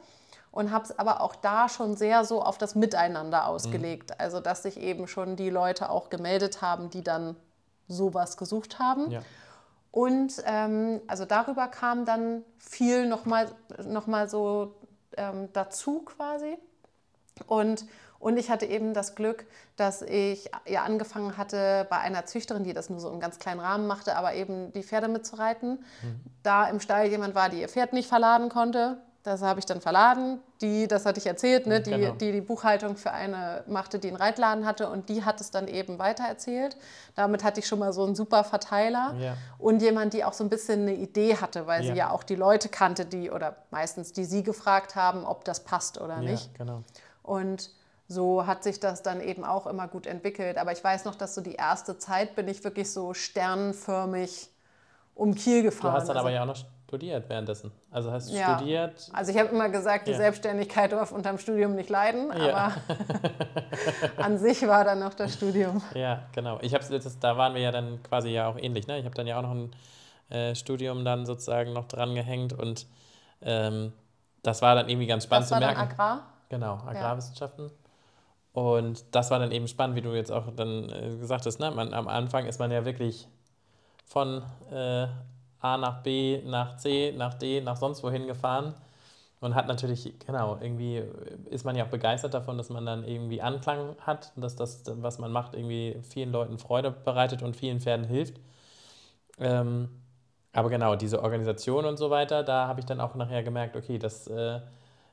und 0.51 0.73
habe 0.73 0.85
es 0.85 0.99
aber 0.99 1.21
auch 1.21 1.37
da 1.37 1.69
schon 1.69 1.97
sehr 1.97 2.25
so 2.25 2.43
auf 2.43 2.59
das 2.59 2.75
Miteinander 2.75 3.47
ausgelegt. 3.47 4.11
Mhm. 4.11 4.17
Also 4.19 4.41
dass 4.41 4.65
sich 4.65 4.81
eben 4.81 5.07
schon 5.07 5.37
die 5.37 5.51
Leute 5.51 5.91
auch 5.91 6.11
gemeldet 6.11 6.61
haben, 6.61 6.91
die 6.91 7.05
dann 7.05 7.37
sowas 7.89 8.37
gesucht 8.37 8.79
haben. 8.79 9.11
Ja. 9.11 9.23
Und 9.91 10.43
ähm, 10.47 11.01
also 11.07 11.27
darüber 11.27 11.69
kam 11.69 12.05
dann 12.07 12.45
viel 12.59 13.07
nochmal 13.07 13.49
noch 13.85 14.07
mal 14.07 14.29
so 14.29 14.75
ähm, 15.17 15.49
dazu 15.53 16.01
quasi. 16.01 16.57
Und, 17.47 17.87
und 18.19 18.39
ich 18.39 18.51
hatte 18.51 18.67
eben 18.67 18.95
das 18.95 19.15
Glück, 19.15 19.47
dass 19.77 20.01
ich 20.03 20.51
ja 20.67 20.85
angefangen 20.85 21.37
hatte 21.37 21.87
bei 21.91 21.99
einer 21.99 22.25
Züchterin, 22.25 22.65
die 22.65 22.73
das 22.73 22.89
nur 22.89 23.01
so 23.01 23.11
im 23.11 23.21
ganz 23.21 23.39
kleinen 23.39 23.61
Rahmen 23.61 23.87
machte, 23.87 24.17
aber 24.17 24.35
eben 24.35 24.73
die 24.73 24.83
Pferde 24.83 25.09
mitzureiten. 25.09 25.85
Mhm. 26.03 26.21
Da 26.43 26.69
im 26.69 26.81
Stall 26.81 27.09
jemand 27.09 27.35
war, 27.35 27.51
die 27.51 27.61
ihr 27.61 27.69
Pferd 27.69 27.93
nicht 27.93 28.09
verladen 28.09 28.49
konnte. 28.49 28.99
Das 29.23 29.41
habe 29.41 29.61
ich 29.61 29.67
dann 29.67 29.81
verladen. 29.81 30.41
Die, 30.61 30.89
das 30.89 31.07
hatte 31.07 31.21
ich 31.21 31.27
erzählt, 31.27 31.67
ne, 31.67 31.81
die, 31.81 31.91
genau. 31.91 32.13
die 32.15 32.33
die 32.33 32.41
Buchhaltung 32.41 32.97
für 32.97 33.13
eine 33.13 33.63
machte, 33.69 34.01
die 34.01 34.09
einen 34.09 34.17
Reitladen 34.17 34.67
hatte 34.67 34.89
und 34.89 35.09
die 35.09 35.25
hat 35.25 35.41
es 35.41 35.53
dann 35.53 35.69
eben 35.69 36.01
weitererzählt. 36.01 36.77
Damit 37.15 37.45
hatte 37.45 37.61
ich 37.61 37.69
schon 37.69 37.79
mal 37.79 37.93
so 37.93 38.05
einen 38.05 38.17
super 38.17 38.43
Verteiler 38.43 39.15
ja. 39.21 39.37
und 39.59 39.81
jemand, 39.81 40.13
die 40.15 40.25
auch 40.25 40.33
so 40.33 40.43
ein 40.43 40.51
bisschen 40.51 40.83
eine 40.83 40.95
Idee 40.95 41.37
hatte, 41.37 41.69
weil 41.69 41.85
ja. 41.85 41.93
sie 41.93 41.99
ja 41.99 42.11
auch 42.11 42.25
die 42.25 42.35
Leute 42.35 42.69
kannte, 42.69 43.07
die 43.07 43.31
oder 43.31 43.57
meistens 43.71 44.13
die 44.13 44.25
sie 44.25 44.43
gefragt 44.43 44.97
haben, 44.97 45.25
ob 45.25 45.45
das 45.45 45.61
passt 45.61 46.01
oder 46.01 46.19
nicht. 46.19 46.51
Ja, 46.53 46.59
genau. 46.59 46.83
Und 47.23 47.71
so 48.09 48.47
hat 48.47 48.65
sich 48.65 48.81
das 48.81 49.03
dann 49.03 49.21
eben 49.21 49.45
auch 49.45 49.67
immer 49.67 49.87
gut 49.89 50.07
entwickelt. 50.07 50.59
Aber 50.59 50.73
ich 50.73 50.83
weiß 50.83 51.05
noch, 51.05 51.15
dass 51.15 51.35
so 51.35 51.41
die 51.41 51.55
erste 51.55 51.97
Zeit 51.99 52.35
bin 52.35 52.49
ich 52.49 52.63
wirklich 52.65 52.91
so 52.91 53.15
sternförmig 53.15 54.51
um 55.15 55.35
Kiel 55.35 55.63
gefahren. 55.63 55.93
Du 55.93 56.01
hast 56.01 56.09
dann 56.09 56.17
also, 56.17 56.27
aber 56.27 56.35
ja 56.35 56.43
auch 56.43 56.47
noch 56.47 56.57
studiert 56.93 57.27
währenddessen. 57.31 57.73
Also 57.91 58.13
hast 58.13 58.31
du 58.31 58.37
ja. 58.37 58.55
studiert? 58.55 59.11
Also 59.15 59.33
ich 59.33 59.39
habe 59.39 59.49
immer 59.49 59.71
gesagt, 59.71 60.09
die 60.09 60.11
ja. 60.11 60.19
Selbstständigkeit 60.19 60.93
darf 60.93 61.11
unterm 61.11 61.39
Studium 61.39 61.75
nicht 61.75 61.89
leiden, 61.89 62.31
ja. 62.37 62.55
aber 62.55 62.75
an 64.23 64.37
sich 64.37 64.67
war 64.69 64.85
dann 64.85 64.99
noch 64.99 65.15
das 65.15 65.33
Studium. 65.33 65.81
Ja, 65.95 66.25
genau. 66.35 66.59
Ich 66.61 66.75
habe 66.75 66.85
da 67.21 67.37
waren 67.39 67.55
wir 67.55 67.63
ja 67.63 67.71
dann 67.71 68.03
quasi 68.03 68.29
ja 68.29 68.47
auch 68.47 68.59
ähnlich. 68.59 68.89
Ne? 68.89 68.99
Ich 68.99 69.07
habe 69.07 69.15
dann 69.15 69.27
ja 69.27 69.39
auch 69.39 69.43
noch 69.43 69.53
ein 69.53 69.71
äh, 70.29 70.55
Studium 70.55 71.03
dann 71.03 71.25
sozusagen 71.25 71.73
noch 71.73 71.89
dran 71.89 72.15
gehängt 72.15 72.53
und 72.53 72.87
ähm, 73.41 73.95
das 74.43 74.61
war 74.61 74.75
dann 74.75 74.91
irgendwie 74.91 75.07
ganz 75.07 75.25
spannend 75.25 75.51
das 75.51 75.57
zu 75.57 75.65
merken. 75.65 75.81
Dann 75.81 75.91
Agrar? 75.93 76.27
Genau, 76.51 76.75
Agrarwissenschaften. 76.75 77.71
Und 78.53 79.03
das 79.15 79.31
war 79.31 79.39
dann 79.39 79.51
eben 79.51 79.67
spannend, 79.67 79.97
wie 79.97 80.03
du 80.03 80.15
jetzt 80.15 80.31
auch 80.31 80.45
dann 80.55 80.91
äh, 80.91 81.17
gesagt 81.17 81.47
hast. 81.47 81.59
Ne? 81.59 81.71
Man, 81.71 81.95
am 81.95 82.07
Anfang 82.07 82.45
ist 82.45 82.59
man 82.59 82.71
ja 82.71 82.85
wirklich 82.85 83.29
von 84.05 84.43
äh, 84.71 85.07
A 85.63 85.77
nach 85.79 86.03
B, 86.03 86.43
nach 86.45 86.77
C, 86.77 87.15
nach 87.17 87.35
D, 87.35 87.61
nach 87.61 87.77
sonst 87.77 88.03
wohin 88.03 88.27
gefahren 88.27 88.75
und 89.41 89.55
hat 89.55 89.67
natürlich, 89.69 90.15
genau, 90.27 90.59
irgendwie 90.61 91.03
ist 91.51 91.65
man 91.65 91.77
ja 91.77 91.85
auch 91.85 91.89
begeistert 91.91 92.35
davon, 92.35 92.59
dass 92.59 92.71
man 92.71 92.87
dann 92.87 93.05
irgendwie 93.05 93.43
Anklang 93.43 93.97
hat, 94.01 94.33
dass 94.37 94.57
das, 94.57 94.85
was 94.87 95.19
man 95.19 95.33
macht, 95.33 95.55
irgendwie 95.55 95.99
vielen 96.03 96.33
Leuten 96.33 96.59
Freude 96.59 96.91
bereitet 96.93 97.43
und 97.43 97.57
vielen 97.57 97.81
Pferden 97.81 98.07
hilft. 98.07 98.41
Ähm, 99.39 99.89
aber 100.53 100.69
genau, 100.71 100.97
diese 100.97 101.23
Organisation 101.23 101.85
und 101.87 101.97
so 101.97 102.11
weiter, 102.11 102.43
da 102.45 102.69
habe 102.69 102.81
ich 102.81 102.87
dann 102.87 103.01
auch 103.01 103.15
nachher 103.15 103.43
gemerkt, 103.43 103.77
okay, 103.77 103.99
das 103.99 104.27
äh, 104.29 104.61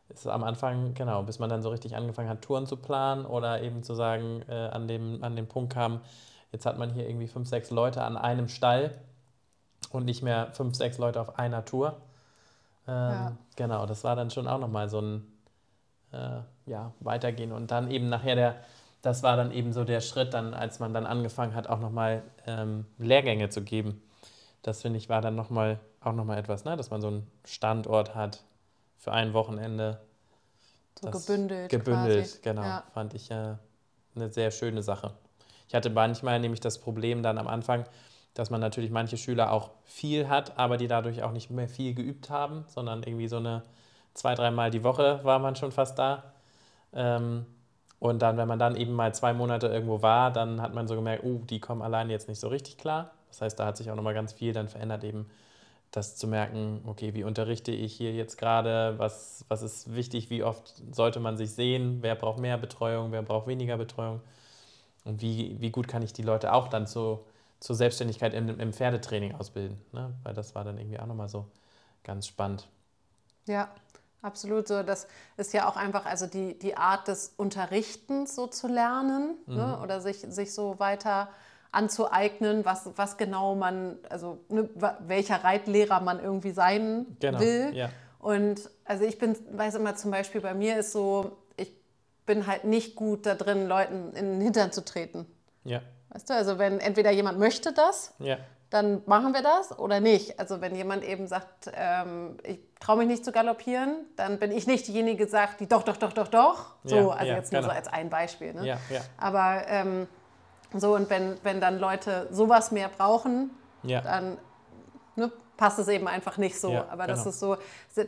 ist 0.10 0.28
am 0.28 0.44
Anfang, 0.44 0.94
genau, 0.96 1.24
bis 1.24 1.40
man 1.40 1.50
dann 1.50 1.62
so 1.64 1.70
richtig 1.70 1.96
angefangen 1.96 2.30
hat, 2.30 2.42
Touren 2.42 2.66
zu 2.68 2.78
planen 2.78 3.26
oder 3.26 3.62
eben 3.62 3.84
zu 3.84 3.94
sagen, 3.96 4.44
äh, 4.50 4.54
an, 4.54 4.88
dem, 4.88 5.24
an 5.24 5.36
dem 5.36 5.48
Punkt 5.48 5.74
kam, 5.74 6.02
jetzt 6.52 6.66
hat 6.66 6.78
man 6.78 6.94
hier 6.94 7.08
irgendwie 7.08 7.28
fünf, 7.28 7.48
sechs 7.50 7.72
Leute 7.72 8.04
an 8.04 8.18
einem 8.18 8.50
Stall 8.50 8.92
und 9.90 10.06
nicht 10.06 10.22
mehr 10.22 10.50
fünf, 10.54 10.76
sechs 10.76 10.98
Leute 10.98 11.20
auf 11.20 11.38
einer 11.40 11.66
Tour. 11.66 11.98
Ähm, 12.88 12.94
ja. 12.94 13.38
Genau, 13.56 13.86
das 13.86 14.04
war 14.04 14.16
dann 14.16 14.30
schon 14.30 14.48
auch 14.48 14.60
nochmal 14.60 14.90
so 14.90 15.02
ein 15.02 15.28
äh, 16.12 16.40
ja, 16.66 16.92
Weitergehen. 17.00 17.52
Und 17.52 17.72
dann 17.72 17.92
eben 17.92 18.10
nachher 18.10 18.36
der, 18.36 18.56
das 19.02 19.24
war 19.24 19.38
dann 19.38 19.52
eben 19.52 19.74
so 19.74 19.84
der 19.84 20.02
Schritt, 20.02 20.34
dann, 20.34 20.54
als 20.54 20.80
man 20.80 20.94
dann 20.94 21.06
angefangen 21.06 21.54
hat, 21.56 21.68
auch 21.68 21.80
nochmal 21.80 22.24
ähm, 22.48 22.86
Lehrgänge 22.98 23.50
zu 23.50 23.62
geben. 23.62 24.02
Das 24.62 24.82
finde 24.82 24.98
ich 24.98 25.10
war 25.10 25.22
dann 25.22 25.36
nochmal 25.36 25.80
auch 26.02 26.14
nochmal 26.14 26.38
etwas, 26.38 26.66
ne? 26.66 26.78
dass 26.78 26.90
man 26.90 27.02
so 27.02 27.08
einen 27.08 27.28
Standort 27.46 28.16
hat 28.16 28.44
für 28.98 29.12
ein 29.12 29.34
Wochenende. 29.34 30.00
So 31.00 31.12
gebündelt. 31.12 31.70
Gebündelt, 31.70 32.26
quasi. 32.26 32.40
genau. 32.42 32.64
Ja. 32.64 32.84
Fand 32.94 33.14
ich 33.14 33.32
äh, 33.32 33.56
eine 34.16 34.30
sehr 34.30 34.52
schöne 34.52 34.84
Sache. 34.84 35.14
Ich 35.68 35.76
hatte 35.76 35.90
manchmal 35.90 36.40
nämlich 36.40 36.60
das 36.60 36.80
Problem 36.80 37.24
dann 37.24 37.38
am 37.38 37.48
Anfang, 37.48 37.86
dass 38.40 38.50
man 38.50 38.62
natürlich 38.62 38.90
manche 38.90 39.18
Schüler 39.18 39.52
auch 39.52 39.72
viel 39.84 40.30
hat, 40.30 40.58
aber 40.58 40.78
die 40.78 40.88
dadurch 40.88 41.24
auch 41.24 41.34
nicht 41.34 41.52
mehr 41.52 41.68
viel 41.68 41.94
geübt 41.94 42.30
haben, 42.30 42.64
sondern 42.68 43.04
irgendwie 43.04 43.28
so 43.28 43.36
eine 43.36 43.64
zwei, 44.14 44.34
dreimal 44.34 44.72
die 44.72 44.86
Woche 44.86 45.20
war 45.24 45.40
man 45.40 45.58
schon 45.58 45.74
fast 45.74 46.00
da. 46.00 46.24
Ähm, 46.94 47.46
und 48.00 48.22
dann, 48.22 48.38
wenn 48.38 48.48
man 48.48 48.58
dann 48.58 48.78
eben 48.78 48.94
mal 48.94 49.14
zwei 49.14 49.34
Monate 49.34 49.68
irgendwo 49.68 50.02
war, 50.02 50.32
dann 50.32 50.62
hat 50.62 50.74
man 50.74 50.88
so 50.88 50.96
gemerkt, 50.96 51.26
oh, 51.26 51.42
die 51.50 51.60
kommen 51.60 51.82
alleine 51.82 52.14
jetzt 52.14 52.30
nicht 52.30 52.40
so 52.40 52.48
richtig 52.48 52.78
klar. 52.78 53.12
Das 53.28 53.42
heißt, 53.42 53.60
da 53.60 53.66
hat 53.66 53.76
sich 53.76 53.92
auch 53.92 53.96
nochmal 53.96 54.14
ganz 54.14 54.32
viel 54.32 54.54
dann 54.54 54.70
verändert, 54.70 55.04
eben 55.04 55.30
das 55.92 56.16
zu 56.16 56.26
merken, 56.26 56.82
okay, 56.88 57.14
wie 57.14 57.26
unterrichte 57.26 57.74
ich 57.74 57.94
hier 57.94 58.14
jetzt 58.14 58.38
gerade, 58.38 58.94
was, 58.98 59.44
was 59.50 59.64
ist 59.64 59.94
wichtig, 59.94 60.30
wie 60.30 60.44
oft 60.44 60.82
sollte 60.92 61.20
man 61.20 61.36
sich 61.36 61.52
sehen, 61.52 61.98
wer 62.02 62.16
braucht 62.16 62.40
mehr 62.40 62.58
Betreuung, 62.58 63.12
wer 63.12 63.22
braucht 63.22 63.48
weniger 63.48 63.76
Betreuung? 63.76 64.22
Und 65.04 65.22
wie, 65.22 65.58
wie 65.60 65.72
gut 65.72 65.90
kann 65.90 66.04
ich 66.04 66.14
die 66.14 66.22
Leute 66.22 66.54
auch 66.54 66.70
dann 66.70 66.86
so 66.86 67.26
zur 67.60 67.76
Selbstständigkeit 67.76 68.34
im, 68.34 68.60
im 68.60 68.74
Pferdetraining 68.74 69.36
ausbilden. 69.36 69.80
Ne? 69.92 70.14
Weil 70.24 70.34
das 70.34 70.56
war 70.56 70.64
dann 70.64 70.78
irgendwie 70.78 71.00
auch 71.00 71.06
nochmal 71.06 71.30
so 71.30 71.48
ganz 72.04 72.28
spannend. 72.28 72.68
Ja, 73.48 73.70
absolut 74.22 74.68
so. 74.68 74.84
Das 74.84 75.08
ist 75.38 75.54
ja 75.54 75.68
auch 75.68 75.76
einfach, 75.76 76.06
also 76.06 76.26
die, 76.28 76.58
die 76.58 76.78
Art 76.78 77.08
des 77.08 77.34
Unterrichtens 77.36 78.36
so 78.36 78.48
zu 78.48 78.68
lernen 78.68 79.36
ne? 79.46 79.54
mhm. 79.54 79.58
ne? 79.58 79.80
oder 79.82 80.02
sich, 80.02 80.20
sich 80.20 80.54
so 80.54 80.80
weiter 80.80 81.30
anzueignen, 81.72 82.66
was, 82.66 82.90
was 82.96 83.18
genau 83.18 83.56
man, 83.56 83.98
also 84.10 84.40
ne, 84.50 84.68
welcher 85.02 85.44
Reitlehrer 85.44 86.02
man 86.02 86.20
irgendwie 86.20 86.52
sein 86.52 87.06
genau, 87.20 87.40
will. 87.40 87.76
Ja. 87.76 87.90
Und 88.18 88.70
also 88.86 89.06
ich 89.06 89.20
bin, 89.20 89.36
weiß 89.52 89.76
immer 89.76 89.96
zum 89.96 90.12
Beispiel, 90.12 90.42
bei 90.42 90.54
mir 90.54 90.80
ist 90.80 90.92
so, 90.92 91.38
bin 92.30 92.46
halt 92.46 92.64
nicht 92.64 92.96
gut 92.96 93.26
da 93.26 93.34
drin, 93.34 93.68
Leuten 93.68 94.14
in 94.14 94.34
den 94.34 94.42
Hintern 94.42 94.72
zu 94.72 94.86
treten. 94.86 95.26
Ja. 95.64 95.82
Weißt 96.20 96.30
du, 96.30 96.34
also 96.34 96.60
wenn 96.60 96.82
entweder 96.82 97.12
jemand 97.12 97.40
möchte 97.40 97.72
das, 97.72 98.14
Ja. 98.20 98.36
dann 98.72 99.02
machen 99.06 99.34
wir 99.34 99.42
das 99.42 99.78
oder 99.80 100.02
nicht. 100.02 100.38
Also 100.38 100.60
wenn 100.60 100.76
jemand 100.76 101.06
eben 101.06 101.28
sagt, 101.28 101.72
ähm, 101.74 102.36
ich 102.44 102.60
traue 102.82 102.98
mich 102.98 103.08
nicht 103.08 103.24
zu 103.24 103.32
galoppieren, 103.32 103.96
dann 104.18 104.38
bin 104.38 104.52
ich 104.52 104.68
nicht 104.68 104.86
diejenige, 104.88 105.24
die 105.26 105.32
sagt, 105.32 105.62
die 105.62 105.68
doch, 105.68 105.84
doch, 105.84 105.96
doch, 105.96 106.12
doch, 106.12 106.28
doch. 106.28 106.66
So, 106.84 106.96
Ja, 106.98 107.08
also 107.12 107.26
ja, 107.26 107.36
jetzt 107.38 107.54
nur 107.54 107.62
genau. 107.62 107.72
so 107.74 107.78
als 107.78 107.88
ein 107.88 108.10
Beispiel. 108.10 108.54
Ne? 108.54 108.78
Aber 109.18 109.62
ähm, 109.68 110.08
so, 110.76 110.94
und 110.94 111.10
wenn, 111.10 111.38
wenn 111.44 111.62
dann 111.62 111.80
Leute 111.80 112.28
sowas 112.32 112.72
mehr 112.72 112.90
brauchen, 112.90 113.52
dann 114.02 114.38
ne, 115.16 115.32
passt 115.60 115.78
es 115.78 115.90
eben 115.90 116.08
einfach 116.08 116.38
nicht 116.38 116.58
so. 116.58 116.72
Ja, 116.72 116.86
Aber 116.90 117.06
das 117.06 117.20
genau. 117.20 117.30
ist 117.32 117.40
so, 117.42 117.58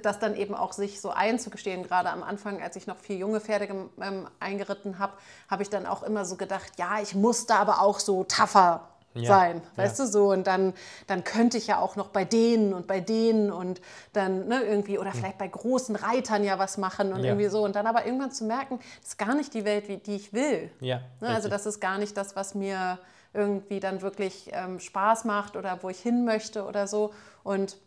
das 0.01 0.19
dann 0.19 0.37
eben 0.37 0.55
auch 0.55 0.71
sich 0.71 1.01
so 1.01 1.09
einzugestehen, 1.09 1.83
gerade 1.83 2.09
am 2.09 2.23
Anfang, 2.23 2.61
als 2.61 2.77
ich 2.77 2.87
noch 2.87 2.97
vier 2.97 3.17
junge 3.17 3.41
Pferde 3.41 3.67
ähm, 4.01 4.27
eingeritten 4.39 4.99
habe, 4.99 5.11
habe 5.49 5.61
ich 5.61 5.69
dann 5.69 5.85
auch 5.85 6.01
immer 6.01 6.23
so 6.23 6.37
gedacht, 6.37 6.71
ja, 6.77 7.01
ich 7.01 7.13
muss 7.13 7.45
da 7.47 7.57
aber 7.57 7.81
auch 7.81 7.99
so 7.99 8.23
tougher 8.23 8.87
Ja, 9.15 9.25
sein, 9.25 9.61
weißt 9.75 9.99
ja. 9.99 10.05
du 10.05 10.11
so 10.11 10.31
und 10.31 10.47
dann, 10.47 10.73
dann 11.07 11.25
könnte 11.25 11.57
ich 11.57 11.67
ja 11.67 11.79
auch 11.79 11.97
noch 11.97 12.07
bei 12.07 12.23
denen 12.23 12.73
und 12.73 12.87
bei 12.87 13.01
denen 13.01 13.51
und 13.51 13.81
dann 14.13 14.47
ne, 14.47 14.61
irgendwie 14.63 14.97
oder 14.97 15.11
vielleicht 15.11 15.37
bei 15.37 15.49
großen 15.49 15.97
Reitern 15.97 16.45
ja 16.45 16.57
was 16.57 16.77
machen 16.77 17.11
und 17.11 17.19
Ja. 17.19 17.31
irgendwie 17.31 17.49
so 17.49 17.65
und 17.65 17.75
dann 17.75 17.85
aber 17.85 18.05
irgendwann 18.05 18.31
zu 18.31 18.45
merken, 18.45 18.79
das 19.01 19.09
ist 19.09 19.17
gar 19.17 19.35
nicht 19.35 19.53
die 19.53 19.65
Welt, 19.65 19.89
wie, 19.89 19.97
die 19.97 20.15
ich 20.15 20.31
will. 20.31 20.71
Ja. 20.79 21.01
Ne, 21.19 21.27
also 21.27 21.49
das 21.49 21.65
ist 21.65 21.81
gar 21.81 21.97
nicht 21.97 22.15
das, 22.15 22.37
was 22.37 22.55
mir 22.55 22.97
irgendwie 23.33 23.79
dann 23.79 24.01
wirklich 24.01 24.49
ähm, 24.53 24.79
Spaß 24.79 25.23
macht 25.25 25.55
oder 25.55 25.79
wo 25.83 25.89
ich 25.89 25.99
hin 26.01 26.25
möchte 26.25 26.65
oder 26.65 26.85
so. 26.87 27.13
Und 27.43 27.77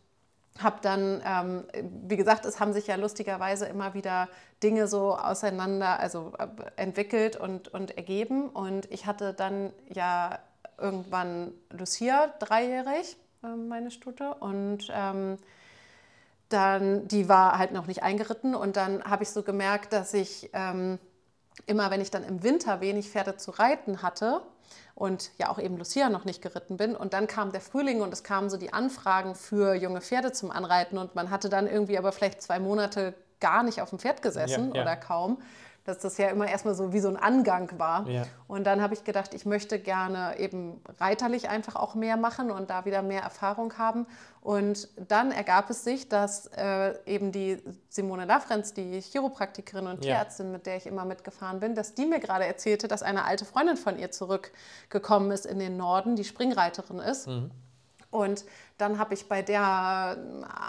habe 0.61 0.77
dann, 0.83 1.21
ähm, 1.27 1.65
wie 2.07 2.17
gesagt, 2.17 2.45
es 2.45 2.61
haben 2.61 2.73
sich 2.73 2.87
ja 2.87 2.95
lustigerweise 2.95 3.67
immer 3.67 3.95
wieder 3.95 4.29
Dinge 4.63 4.87
so 4.87 5.17
auseinander, 5.17 5.99
also 5.99 6.33
äh, 6.39 6.47
entwickelt 6.77 7.37
und, 7.37 7.69
und 7.69 7.97
ergeben. 7.97 8.49
Und 8.51 8.91
ich 8.91 9.07
hatte 9.07 9.35
dann 9.35 9.73
ja 9.93 10.39
irgendwann 10.79 11.53
Lucia, 11.71 12.33
dreijährig, 12.39 13.17
ähm, 13.43 13.69
meine 13.69 13.91
Stute. 13.91 14.35
Und 14.35 14.91
ähm, 14.93 15.39
dann, 16.51 17.09
die 17.09 17.29
war 17.29 17.59
halt 17.59 17.73
noch 17.73 17.89
nicht 17.89 18.05
eingeritten. 18.05 18.55
Und 18.55 18.77
dann 18.77 19.03
habe 19.03 19.25
ich 19.25 19.31
so 19.31 19.43
gemerkt, 19.43 19.93
dass 19.93 20.15
ich 20.15 20.51
ähm, 20.53 21.01
immer, 21.67 21.91
wenn 21.91 22.01
ich 22.01 22.13
dann 22.13 22.23
im 22.23 22.45
Winter 22.45 22.81
wenig 22.81 23.11
Pferde 23.11 23.37
zu 23.37 23.51
reiten 23.51 24.03
hatte 24.03 24.43
und 24.95 25.31
ja 25.39 25.51
auch 25.51 25.59
eben 25.59 25.77
Lucia 25.77 26.09
noch 26.09 26.25
nicht 26.25 26.43
geritten 26.43 26.77
bin. 26.77 26.95
Und 26.95 27.13
dann 27.13 27.27
kam 27.27 27.53
der 27.53 27.61
Frühling 27.61 28.01
und 28.01 28.13
es 28.13 28.23
kamen 28.23 28.51
so 28.51 28.57
die 28.57 28.73
Anfragen 28.73 29.35
für 29.35 29.75
junge 29.75 30.01
Pferde 30.01 30.33
zum 30.33 30.51
Anreiten. 30.51 30.99
Und 30.99 31.15
man 31.15 31.31
hatte 31.31 31.49
dann 31.49 31.67
irgendwie 31.67 31.99
aber 31.99 32.13
vielleicht 32.13 32.43
zwei 32.43 32.59
Monate 32.59 33.15
gar 33.41 33.63
nicht 33.63 33.81
auf 33.81 33.91
dem 33.91 33.99
Pferd 33.99 34.23
gesessen 34.23 34.71
Ja, 34.71 34.77
ja. 34.77 34.83
oder 34.83 34.97
kaum, 34.97 35.39
dass 35.85 35.99
das 35.99 36.17
ja 36.17 36.29
immer 36.29 36.49
erstmal 36.49 36.75
so 36.75 36.93
wie 36.93 37.01
so 37.01 37.09
ein 37.09 37.17
Angang 37.17 37.79
war. 37.79 38.09
Ja. 38.09 38.25
Und 38.49 38.65
dann 38.65 38.81
habe 38.81 38.95
ich 38.95 39.05
gedacht, 39.05 39.35
ich 39.35 39.45
möchte 39.45 39.79
gerne 39.79 40.39
eben 40.39 40.81
reiterlich 40.99 41.49
einfach 41.49 41.77
auch 41.77 41.95
mehr 41.95 42.17
machen 42.17 42.51
und 42.51 42.71
da 42.71 42.87
wieder 42.87 43.03
mehr 43.03 43.23
Erfahrung 43.23 43.77
haben. 43.77 44.07
Und 44.41 44.89
dann 44.97 45.31
ergab 45.31 45.71
es 45.71 45.85
sich, 45.85 46.09
dass 46.09 46.47
äh, 46.57 46.95
eben 47.07 47.33
die 47.33 47.63
Simone 47.89 48.25
Lafrenz, 48.25 48.73
die 48.73 49.01
Chiropraktikerin 49.01 49.87
und 49.87 50.05
Ja. 50.05 50.15
Tierärztin, 50.15 50.53
mit 50.53 50.67
der 50.67 50.77
ich 50.77 50.87
immer 50.87 51.05
mitgefahren 51.05 51.61
bin, 51.61 51.75
dass 51.75 51.95
die 51.95 52.07
mir 52.07 52.21
gerade 52.21 52.47
erzählte, 52.47 52.89
dass 52.89 53.03
eine 53.03 53.25
alte 53.25 53.45
Freundin 53.45 53.77
von 53.77 53.99
ihr 53.99 54.11
zurückgekommen 54.11 55.31
ist 55.31 55.45
in 55.47 55.59
den 55.59 55.77
Norden, 55.77 56.17
die 56.17 56.25
Springreiterin 56.25 56.99
ist. 56.99 57.29
Und 58.15 58.45
dann 58.79 59.01
habe 59.01 59.13
ich 59.15 59.29
bei 59.29 59.43
der 59.43 60.17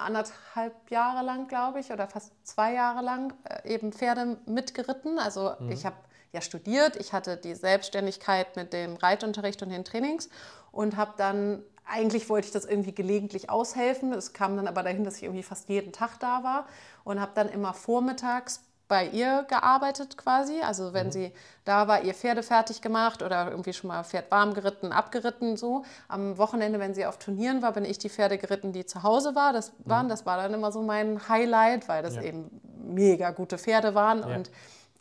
anderthalb 0.03 0.89
Jahre 0.89 1.23
lang, 1.23 1.47
glaube 1.47 1.79
ich, 1.79 1.91
oder 1.91 2.07
fast 2.07 2.33
zwei 2.43 2.73
Jahre 2.73 3.03
lang 3.03 3.35
äh, 3.43 3.71
eben 3.71 3.93
Pferde 3.93 4.37
mitgeritten. 4.47 5.19
Also 5.19 5.53
ich 5.69 5.85
habe 5.85 5.95
ja 6.33 6.41
studiert, 6.41 6.95
ich 6.95 7.13
hatte 7.13 7.37
die 7.37 7.53
Selbstständigkeit 7.53 8.55
mit 8.55 8.73
dem 8.73 8.95
Reitunterricht 8.95 9.61
und 9.61 9.69
den 9.69 9.85
Trainings 9.85 10.29
und 10.71 10.97
habe 10.97 11.13
dann, 11.17 11.61
eigentlich 11.85 12.29
wollte 12.29 12.47
ich 12.47 12.51
das 12.51 12.65
irgendwie 12.65 12.95
gelegentlich 12.95 13.51
aushelfen. 13.51 14.11
Es 14.11 14.33
kam 14.33 14.57
dann 14.57 14.67
aber 14.67 14.81
dahin, 14.81 15.03
dass 15.03 15.17
ich 15.17 15.23
irgendwie 15.23 15.43
fast 15.43 15.69
jeden 15.69 15.93
Tag 15.93 16.19
da 16.19 16.43
war 16.43 16.65
und 17.03 17.21
habe 17.21 17.33
dann 17.35 17.47
immer 17.47 17.75
vormittags 17.75 18.61
bei 18.87 19.07
ihr 19.07 19.45
gearbeitet 19.49 20.17
quasi. 20.17 20.61
Also 20.61 20.93
wenn 20.93 21.11
sie 21.11 21.31
da 21.63 21.87
war, 21.87 22.03
ihr 22.03 22.13
Pferde 22.13 22.43
fertig 22.43 22.81
gemacht 22.81 23.23
oder 23.23 23.49
irgendwie 23.49 23.73
schon 23.73 23.87
mal 23.87 24.03
Pferd 24.03 24.29
warm 24.31 24.53
geritten, 24.53 24.91
abgeritten 24.91 25.57
so. 25.57 25.83
Am 26.07 26.37
Wochenende, 26.37 26.79
wenn 26.79 26.93
sie 26.93 27.05
auf 27.05 27.17
Turnieren 27.17 27.61
war, 27.61 27.71
bin 27.71 27.85
ich 27.85 27.97
die 27.97 28.09
Pferde 28.09 28.37
geritten, 28.37 28.73
die 28.73 28.85
zu 28.85 29.03
Hause 29.03 29.33
war. 29.35 29.53
Das 29.53 29.71
waren, 29.85 30.07
das 30.09 30.25
war 30.25 30.37
dann 30.37 30.53
immer 30.53 30.71
so 30.71 30.81
mein 30.81 31.27
Highlight, 31.27 31.87
weil 31.89 32.03
das 32.03 32.15
Ja. 32.15 32.21
eben 32.23 32.49
mega 32.87 33.31
gute 33.31 33.57
Pferde 33.57 33.95
waren 33.95 34.19
Ja. 34.19 34.35
und 34.35 34.51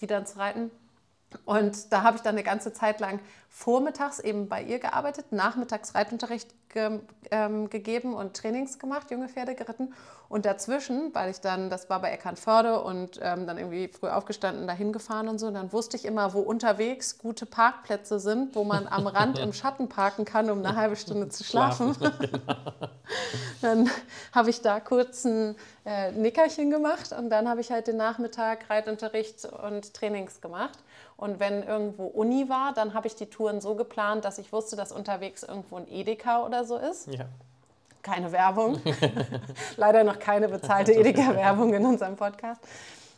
die 0.01 0.07
dann 0.07 0.25
zu 0.27 0.39
reiten. 0.39 0.71
Und 1.45 1.93
da 1.93 2.03
habe 2.03 2.17
ich 2.17 2.23
dann 2.23 2.35
eine 2.35 2.43
ganze 2.43 2.73
Zeit 2.73 3.01
lang 3.01 3.21
vormittags 3.49 4.19
eben 4.19 4.49
bei 4.49 4.63
ihr 4.63 4.79
gearbeitet, 4.79 5.27
nachmittags 5.31 5.95
Reitunterricht 5.95 6.55
ge 6.69 7.01
ähm, 7.31 7.71
gegeben 7.71 8.15
und 8.15 8.37
Trainings 8.37 8.81
gemacht, 8.81 9.11
junge 9.11 9.29
Pferde 9.29 9.55
geritten. 9.55 9.95
Und 10.29 10.45
dazwischen, 10.45 11.15
weil 11.15 11.31
ich 11.31 11.41
dann, 11.41 11.71
das 11.71 11.89
war 11.89 12.01
bei 12.01 12.11
Eckernförde 12.11 12.83
und 12.83 13.21
ähm, 13.23 13.47
dann 13.47 13.59
irgendwie 13.59 13.89
früh 13.89 14.09
aufgestanden, 14.09 14.67
dahin 14.67 14.93
gefahren 14.93 15.29
und 15.29 15.39
so, 15.39 15.51
dann 15.51 15.73
wusste 15.73 15.97
ich 15.97 16.05
immer, 16.05 16.35
wo 16.35 16.41
unterwegs 16.41 17.19
gute 17.19 17.47
Parkplätze 17.47 18.19
sind, 18.19 18.57
wo 18.57 18.65
man 18.65 18.89
am 18.89 19.07
Rand 19.07 19.39
im 19.39 19.53
Schatten 19.53 19.89
parken 19.89 20.25
kann, 20.25 20.51
um 20.51 20.59
eine 20.59 20.75
halbe 20.75 20.97
Stunde 20.97 21.29
zu 21.29 21.45
schlafen. 21.45 21.95
Dann 23.63 23.89
habe 24.33 24.51
ich 24.51 24.61
da 24.61 24.81
kurz 24.81 25.25
ein 25.25 25.57
äh, 25.87 26.13
Nickerchen 26.13 26.71
gemacht 26.71 27.13
und 27.13 27.31
dann 27.31 27.49
habe 27.49 27.61
ich 27.61 27.71
halt 27.71 27.87
den 27.87 27.97
Nachmittag 27.97 28.69
Reitunterricht 28.69 29.47
und 29.47 29.95
Trainings 29.95 30.41
gemacht. 30.41 30.79
Und 31.25 31.41
wenn 31.41 31.63
irgendwo 31.63 32.05
Uni 32.05 32.51
war, 32.51 32.75
dann 32.75 32.93
habe 32.93 33.07
ich 33.07 33.17
die 33.17 33.25
Touren 33.25 33.63
so 33.63 33.77
geplant, 33.77 34.27
dass 34.27 34.37
ich 34.37 34.53
wusste, 34.53 34.77
dass 34.77 34.93
unterwegs 34.93 35.43
irgendwo 35.43 35.77
ein 35.79 35.91
Edeka 35.91 36.45
oder 36.45 36.67
so 36.67 36.77
ist. 36.77 37.07
Ja. 37.07 37.25
Keine 38.03 38.31
Werbung. 38.31 38.79
Leider 39.79 40.05
noch 40.05 40.19
keine 40.19 40.51
bezahlte 40.51 40.93
Edeka-Werbung 40.93 41.73
in 41.73 41.87
unserem 41.87 42.17
Podcast. 42.17 42.61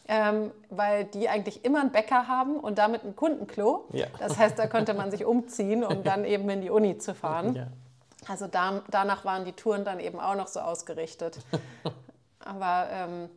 Ähm, 0.07 0.53
weil 0.71 1.07
die 1.07 1.29
eigentlich 1.29 1.65
immer 1.65 1.81
einen 1.81 1.91
Bäcker 1.91 2.29
haben 2.29 2.61
und 2.61 2.79
damit 2.79 3.03
ein 3.03 3.17
Kundenklo. 3.17 3.87
Ja. 3.91 4.07
Das 4.21 4.39
heißt, 4.39 4.57
da 4.57 4.69
konnte 4.69 4.95
man 4.95 5.11
sich 5.11 5.25
umziehen, 5.25 5.83
um 5.83 6.05
dann 6.05 6.25
eben 6.25 6.49
in 6.49 6.61
die 6.61 6.71
Uni 6.71 6.99
zu 6.99 7.13
fahren. 7.13 7.57
Ja. 7.57 7.67
Also 8.29 8.47
da, 8.47 8.83
danach 8.89 9.25
waren 9.25 9.45
die 9.45 9.53
Touren 9.53 9.85
dann 9.85 9.99
eben 9.99 10.21
auch 10.21 10.37
noch 10.37 10.47
so 10.47 10.61
ausgerichtet. 10.61 11.41
Aber 12.39 12.87
ähm, 12.93 13.29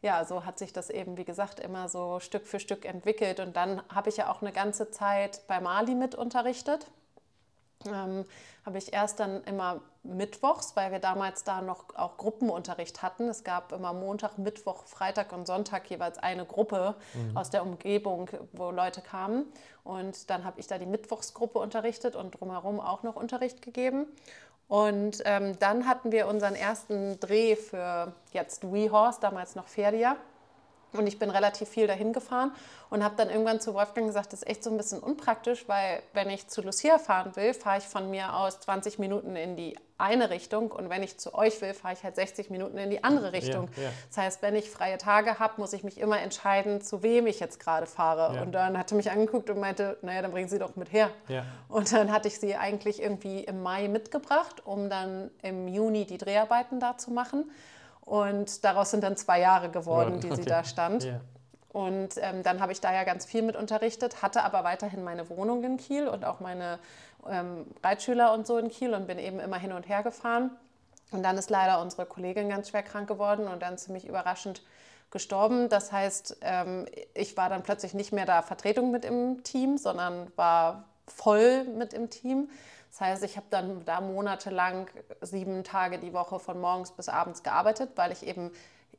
ja, 0.00 0.24
so 0.24 0.44
hat 0.44 0.58
sich 0.58 0.72
das 0.72 0.90
eben, 0.90 1.16
wie 1.16 1.24
gesagt, 1.24 1.60
immer 1.60 1.88
so 1.88 2.20
Stück 2.20 2.46
für 2.46 2.60
Stück 2.60 2.84
entwickelt. 2.84 3.40
Und 3.40 3.56
dann 3.56 3.82
habe 3.92 4.08
ich 4.08 4.16
ja 4.16 4.30
auch 4.30 4.42
eine 4.42 4.52
ganze 4.52 4.90
Zeit 4.90 5.42
bei 5.48 5.60
Mali 5.60 5.94
mit 5.94 6.14
unterrichtet. 6.14 6.86
Ähm, 7.86 8.24
habe 8.64 8.78
ich 8.78 8.92
erst 8.92 9.20
dann 9.20 9.42
immer 9.44 9.80
mittwochs, 10.02 10.74
weil 10.76 10.90
wir 10.92 10.98
damals 10.98 11.44
da 11.44 11.62
noch 11.62 11.84
auch 11.94 12.16
Gruppenunterricht 12.16 13.02
hatten. 13.02 13.28
Es 13.28 13.44
gab 13.44 13.72
immer 13.72 13.92
Montag, 13.92 14.36
Mittwoch, 14.36 14.84
Freitag 14.84 15.32
und 15.32 15.46
Sonntag 15.46 15.88
jeweils 15.88 16.18
eine 16.18 16.44
Gruppe 16.44 16.96
aus 17.34 17.50
der 17.50 17.62
Umgebung, 17.62 18.28
wo 18.52 18.70
Leute 18.70 19.00
kamen. 19.00 19.46
Und 19.84 20.28
dann 20.28 20.44
habe 20.44 20.60
ich 20.60 20.66
da 20.66 20.78
die 20.78 20.86
Mittwochsgruppe 20.86 21.58
unterrichtet 21.58 22.16
und 22.16 22.32
drumherum 22.32 22.80
auch 22.80 23.02
noch 23.04 23.16
Unterricht 23.16 23.62
gegeben. 23.62 24.06
Und 24.68 25.22
ähm, 25.24 25.58
dann 25.58 25.86
hatten 25.86 26.12
wir 26.12 26.28
unseren 26.28 26.54
ersten 26.54 27.18
Dreh 27.20 27.56
für 27.56 28.12
jetzt 28.32 28.70
WeHorse, 28.70 29.18
damals 29.20 29.54
noch 29.56 29.66
Feria. 29.66 30.16
Und 30.92 31.06
ich 31.06 31.18
bin 31.18 31.30
relativ 31.30 31.68
viel 31.68 31.86
dahin 31.86 32.12
gefahren 32.12 32.52
und 32.90 33.04
habe 33.04 33.14
dann 33.16 33.28
irgendwann 33.28 33.60
zu 33.60 33.74
Wolfgang 33.74 34.06
gesagt, 34.06 34.32
das 34.32 34.42
ist 34.42 34.48
echt 34.48 34.64
so 34.64 34.70
ein 34.70 34.76
bisschen 34.76 35.00
unpraktisch, 35.00 35.68
weil 35.68 36.02
wenn 36.14 36.30
ich 36.30 36.48
zu 36.48 36.62
Lucia 36.62 36.98
fahren 36.98 37.36
will, 37.36 37.52
fahre 37.52 37.78
ich 37.78 37.84
von 37.84 38.10
mir 38.10 38.34
aus 38.34 38.60
20 38.60 38.98
Minuten 38.98 39.36
in 39.36 39.56
die 39.56 39.76
eine 39.98 40.30
Richtung 40.30 40.70
und 40.70 40.90
wenn 40.90 41.02
ich 41.02 41.18
zu 41.18 41.34
euch 41.34 41.60
will, 41.60 41.74
fahre 41.74 41.92
ich 41.92 42.04
halt 42.04 42.14
60 42.14 42.50
Minuten 42.50 42.78
in 42.78 42.88
die 42.88 43.02
andere 43.02 43.32
Richtung. 43.32 43.68
ja. 43.76 43.90
Das 44.08 44.16
heißt, 44.16 44.42
wenn 44.42 44.54
ich 44.54 44.70
freie 44.70 44.96
Tage 44.96 45.40
habe, 45.40 45.54
muss 45.56 45.72
ich 45.72 45.82
mich 45.82 45.98
immer 45.98 46.20
entscheiden, 46.20 46.80
zu 46.80 47.02
wem 47.02 47.26
ich 47.26 47.40
jetzt 47.40 47.58
gerade 47.58 47.86
fahre. 47.86 48.36
Ja. 48.36 48.42
Und 48.42 48.52
dann 48.52 48.78
hat 48.78 48.92
er 48.92 48.96
mich 48.96 49.10
angeguckt 49.10 49.50
und 49.50 49.58
meinte, 49.58 49.98
naja, 50.02 50.22
dann 50.22 50.30
bringen 50.30 50.48
Sie 50.48 50.60
doch 50.60 50.76
mit 50.76 50.92
her. 50.92 51.10
Ja. 51.26 51.44
Und 51.68 51.92
dann 51.92 52.12
hatte 52.12 52.28
ich 52.28 52.38
sie 52.38 52.54
eigentlich 52.54 53.02
irgendwie 53.02 53.42
im 53.42 53.62
Mai 53.62 53.88
mitgebracht, 53.88 54.64
um 54.64 54.88
dann 54.88 55.32
im 55.42 55.66
Juni 55.66 56.06
die 56.06 56.18
Dreharbeiten 56.18 56.78
da 56.78 56.96
zu 56.96 57.10
machen. 57.10 57.50
Und 58.08 58.64
daraus 58.64 58.90
sind 58.90 59.04
dann 59.04 59.16
zwei 59.16 59.38
Jahre 59.40 59.68
geworden, 59.70 60.20
die 60.20 60.28
sie 60.28 60.40
Okay. 60.40 60.48
da 60.48 60.64
stand. 60.64 61.04
Ja. 61.04 61.20
Und 61.68 62.14
ähm, 62.16 62.42
dann 62.42 62.60
habe 62.60 62.72
ich 62.72 62.80
da 62.80 62.92
ja 62.92 63.04
ganz 63.04 63.26
viel 63.26 63.42
mit 63.42 63.54
unterrichtet, 63.54 64.22
hatte 64.22 64.42
aber 64.42 64.64
weiterhin 64.64 65.04
meine 65.04 65.28
Wohnung 65.28 65.62
in 65.62 65.76
Kiel 65.76 66.08
und 66.08 66.24
auch 66.24 66.40
meine 66.40 66.78
ähm, 67.28 67.66
Reitschüler 67.84 68.32
und 68.32 68.46
so 68.46 68.56
in 68.56 68.70
Kiel 68.70 68.94
und 68.94 69.06
bin 69.06 69.18
eben 69.18 69.38
immer 69.38 69.58
hin 69.58 69.72
und 69.72 69.86
her 69.88 70.02
gefahren. 70.02 70.50
Und 71.10 71.22
dann 71.22 71.36
ist 71.36 71.50
leider 71.50 71.82
unsere 71.82 72.06
Kollegin 72.06 72.48
ganz 72.48 72.70
schwer 72.70 72.82
krank 72.82 73.08
geworden 73.08 73.46
und 73.46 73.60
dann 73.62 73.76
ziemlich 73.76 74.06
überraschend 74.06 74.62
gestorben. 75.10 75.68
Das 75.68 75.92
heißt, 75.92 76.38
ähm, 76.40 76.86
ich 77.12 77.36
war 77.36 77.50
dann 77.50 77.62
plötzlich 77.62 77.92
nicht 77.92 78.12
mehr 78.12 78.24
da 78.24 78.40
Vertretung 78.40 78.90
mit 78.90 79.04
im 79.04 79.42
Team, 79.42 79.76
sondern 79.76 80.32
war 80.36 80.84
voll 81.06 81.64
mit 81.64 81.92
im 81.92 82.08
Team. 82.08 82.48
Das 82.90 83.00
heißt, 83.00 83.24
ich 83.24 83.36
habe 83.36 83.46
dann 83.50 83.84
da 83.84 84.00
monatelang 84.00 84.88
sieben 85.20 85.62
Tage 85.64 85.98
die 85.98 86.12
Woche 86.12 86.38
von 86.38 86.60
morgens 86.60 86.92
bis 86.92 87.08
abends 87.08 87.42
gearbeitet, 87.42 87.90
weil 87.96 88.12
ich 88.12 88.26
eben 88.26 88.50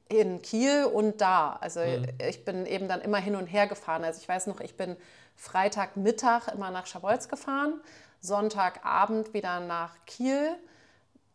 in 0.07 0.41
Kiel 0.41 0.85
und 0.85 1.21
da. 1.21 1.57
Also 1.61 1.81
mhm. 1.81 2.07
ich 2.27 2.45
bin 2.45 2.65
eben 2.65 2.87
dann 2.87 3.01
immer 3.01 3.17
hin 3.17 3.35
und 3.35 3.47
her 3.47 3.67
gefahren. 3.67 4.03
Also 4.03 4.19
ich 4.21 4.27
weiß 4.29 4.47
noch, 4.47 4.59
ich 4.59 4.75
bin 4.75 4.95
Freitagmittag 5.35 6.49
immer 6.53 6.71
nach 6.71 6.85
Schabolz 6.85 7.29
gefahren, 7.29 7.79
Sonntagabend 8.19 9.33
wieder 9.33 9.59
nach 9.59 9.95
Kiel, 10.05 10.55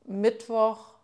Mittwoch 0.04 0.94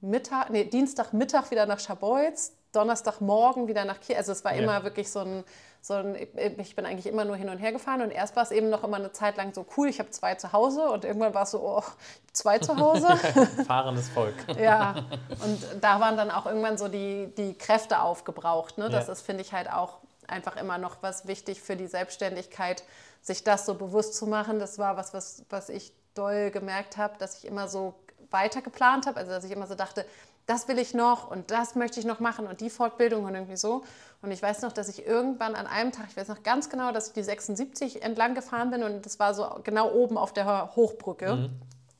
Mittag, 0.00 0.48
nee, 0.50 0.64
Dienstagmittag 0.64 1.50
wieder 1.50 1.66
nach 1.66 1.78
Schabolz, 1.78 2.52
Donnerstagmorgen 2.72 3.68
wieder 3.68 3.84
nach 3.84 4.00
Kiel. 4.00 4.16
Also 4.16 4.32
es 4.32 4.44
war 4.44 4.54
ja. 4.54 4.62
immer 4.62 4.84
wirklich 4.84 5.10
so 5.10 5.20
ein, 5.20 5.44
so 5.80 5.94
ein, 5.94 6.14
ich 6.14 6.76
bin 6.76 6.86
eigentlich 6.86 7.06
immer 7.06 7.24
nur 7.24 7.36
hin 7.36 7.48
und 7.48 7.58
her 7.58 7.72
gefahren 7.72 8.02
und 8.02 8.10
erst 8.10 8.36
war 8.36 8.42
es 8.42 8.50
eben 8.50 8.68
noch 8.68 8.84
immer 8.84 8.98
eine 8.98 9.12
Zeit 9.12 9.36
lang 9.36 9.54
so 9.54 9.66
cool, 9.76 9.88
ich 9.88 9.98
habe 9.98 10.10
zwei 10.10 10.34
zu 10.34 10.52
Hause 10.52 10.88
und 10.90 11.04
irgendwann 11.04 11.34
war 11.34 11.44
es 11.44 11.52
so, 11.52 11.60
oh, 11.60 11.82
zwei 12.32 12.58
zu 12.58 12.76
Hause. 12.76 13.16
Fahrendes 13.66 14.08
Volk. 14.10 14.34
ja, 14.60 15.06
und 15.42 15.66
da 15.80 16.00
waren 16.00 16.16
dann 16.16 16.30
auch 16.30 16.46
irgendwann 16.46 16.76
so 16.78 16.88
die, 16.88 17.32
die 17.36 17.56
Kräfte 17.56 18.00
aufgebraucht. 18.00 18.78
Ne? 18.78 18.90
Das 18.90 19.06
ja. 19.06 19.12
ist, 19.14 19.22
finde 19.22 19.42
ich, 19.42 19.52
halt 19.52 19.70
auch 19.72 19.98
einfach 20.26 20.56
immer 20.56 20.78
noch 20.78 20.98
was 21.00 21.26
wichtig 21.26 21.60
für 21.60 21.76
die 21.76 21.86
Selbstständigkeit, 21.86 22.84
sich 23.20 23.42
das 23.42 23.66
so 23.66 23.74
bewusst 23.74 24.14
zu 24.14 24.26
machen. 24.26 24.58
Das 24.58 24.78
war 24.78 24.96
was, 24.96 25.12
was, 25.12 25.44
was 25.50 25.68
ich 25.68 25.92
doll 26.14 26.50
gemerkt 26.50 26.96
habe, 26.96 27.14
dass 27.18 27.38
ich 27.38 27.46
immer 27.46 27.68
so 27.68 27.94
weiter 28.30 28.62
geplant 28.62 29.06
habe, 29.06 29.18
also 29.18 29.32
dass 29.32 29.44
ich 29.44 29.50
immer 29.50 29.66
so 29.66 29.74
dachte, 29.74 30.04
das 30.50 30.66
will 30.66 30.78
ich 30.80 30.94
noch 30.94 31.30
und 31.30 31.52
das 31.52 31.76
möchte 31.76 32.00
ich 32.00 32.06
noch 32.06 32.18
machen 32.18 32.48
und 32.48 32.60
die 32.60 32.70
Fortbildung 32.70 33.24
und 33.24 33.34
irgendwie 33.34 33.56
so. 33.56 33.84
Und 34.20 34.32
ich 34.32 34.42
weiß 34.42 34.62
noch, 34.62 34.72
dass 34.72 34.88
ich 34.88 35.06
irgendwann 35.06 35.54
an 35.54 35.68
einem 35.68 35.92
Tag, 35.92 36.06
ich 36.10 36.16
weiß 36.16 36.26
noch 36.26 36.42
ganz 36.42 36.68
genau, 36.68 36.90
dass 36.90 37.06
ich 37.06 37.12
die 37.12 37.22
76 37.22 38.02
entlang 38.02 38.34
gefahren 38.34 38.70
bin 38.72 38.82
und 38.82 39.06
das 39.06 39.20
war 39.20 39.32
so 39.32 39.46
genau 39.62 39.92
oben 39.92 40.18
auf 40.18 40.32
der 40.32 40.74
Hochbrücke. 40.74 41.36
Mhm. 41.36 41.50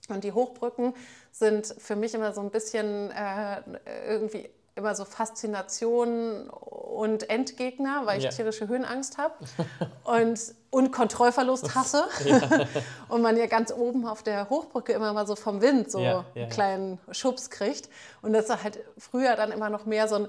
Und 0.09 0.25
die 0.25 0.33
Hochbrücken 0.33 0.95
sind 1.31 1.73
für 1.79 1.95
mich 1.95 2.13
immer 2.13 2.33
so 2.33 2.41
ein 2.41 2.51
bisschen 2.51 3.13
äh, 3.13 3.63
irgendwie 4.09 4.51
immer 4.75 4.97
so 4.97 5.05
Faszination 5.05 6.51
und 6.51 7.31
Endgegner, 7.31 8.03
weil 8.07 8.19
ich 8.19 8.25
ja. 8.25 8.31
tierische 8.31 8.67
Höhenangst 8.67 9.17
habe 9.17 9.35
und, 10.05 10.41
und 10.71 10.93
Kontrollverlust 10.93 11.75
hasse. 11.75 12.05
Ja. 12.25 12.41
und 13.09 13.23
man 13.23 13.37
ja 13.37 13.47
ganz 13.47 13.73
oben 13.73 14.07
auf 14.07 14.23
der 14.23 14.49
Hochbrücke 14.49 14.93
immer 14.93 15.13
mal 15.13 15.27
so 15.27 15.35
vom 15.35 15.61
Wind 15.61 15.91
so 15.91 15.99
ja, 15.99 16.25
einen 16.35 16.49
kleinen 16.49 16.99
Schubs 17.11 17.51
kriegt. 17.51 17.89
Und 18.23 18.33
das 18.33 18.49
war 18.49 18.63
halt 18.63 18.79
früher 18.97 19.35
dann 19.35 19.51
immer 19.51 19.69
noch 19.69 19.85
mehr 19.85 20.07
so 20.07 20.17
ein, 20.17 20.29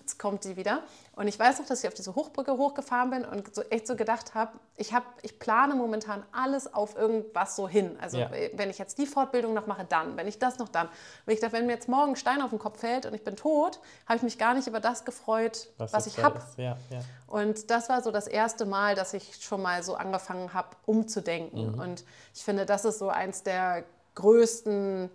jetzt 0.00 0.18
kommt 0.18 0.44
die 0.44 0.56
wieder. 0.56 0.82
Und 1.14 1.26
ich 1.26 1.36
weiß 1.36 1.58
noch, 1.58 1.66
dass 1.66 1.82
ich 1.82 1.88
auf 1.88 1.94
diese 1.94 2.14
Hochbrücke 2.14 2.56
hochgefahren 2.56 3.10
bin 3.10 3.24
und 3.24 3.52
so 3.52 3.62
echt 3.62 3.88
so 3.88 3.96
gedacht 3.96 4.34
habe, 4.34 4.52
ich, 4.76 4.92
hab, 4.92 5.02
ich 5.22 5.40
plane 5.40 5.74
momentan 5.74 6.22
alles 6.30 6.72
auf 6.72 6.96
irgendwas 6.96 7.56
so 7.56 7.68
hin. 7.68 7.96
Also 8.00 8.18
ja. 8.18 8.30
wenn 8.54 8.70
ich 8.70 8.78
jetzt 8.78 8.98
die 8.98 9.06
Fortbildung 9.06 9.52
noch 9.52 9.66
mache, 9.66 9.84
dann. 9.84 10.16
Wenn 10.16 10.28
ich 10.28 10.38
das 10.38 10.58
noch, 10.58 10.68
dann. 10.68 10.88
Wenn 11.26 11.34
ich 11.34 11.40
dachte, 11.40 11.54
wenn 11.54 11.66
mir 11.66 11.72
jetzt 11.72 11.88
morgen 11.88 12.12
ein 12.12 12.16
Stein 12.16 12.40
auf 12.40 12.50
den 12.50 12.60
Kopf 12.60 12.78
fällt 12.78 13.04
und 13.04 13.14
ich 13.14 13.24
bin 13.24 13.34
tot, 13.34 13.80
habe 14.06 14.16
ich 14.16 14.22
mich 14.22 14.38
gar 14.38 14.54
nicht 14.54 14.68
über 14.68 14.78
das 14.78 15.04
gefreut, 15.04 15.68
was, 15.76 15.92
was 15.92 16.06
ich 16.06 16.22
habe. 16.22 16.40
Und 17.28 17.70
das 17.70 17.88
war 17.88 18.02
so 18.02 18.10
das 18.10 18.26
erste 18.26 18.64
Mal, 18.64 18.94
dass 18.94 19.12
ich 19.12 19.36
schon 19.40 19.60
mal 19.60 19.82
so 19.82 19.94
angefangen 19.94 20.54
habe, 20.54 20.68
umzudenken. 20.86 21.72
Mhm. 21.72 21.78
Und 21.78 22.04
ich 22.34 22.42
finde, 22.42 22.66
das 22.66 22.84
ist 22.84 22.98
so 22.98 23.10
eins 23.10 23.42
der 23.42 23.84
größten 24.14 25.10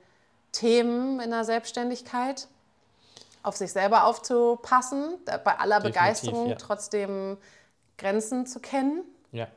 Themen 0.51 1.19
in 1.19 1.31
der 1.31 1.43
Selbstständigkeit 1.43 2.47
auf 3.41 3.57
sich 3.57 3.73
selber 3.73 4.05
aufzupassen, 4.05 5.17
bei 5.25 5.59
aller 5.59 5.79
Definitiv, 5.79 5.83
Begeisterung 5.83 6.49
ja. 6.49 6.55
trotzdem 6.55 7.37
Grenzen 7.97 8.45
zu 8.45 8.59
kennen. 8.59 9.03
Ja, 9.31 9.47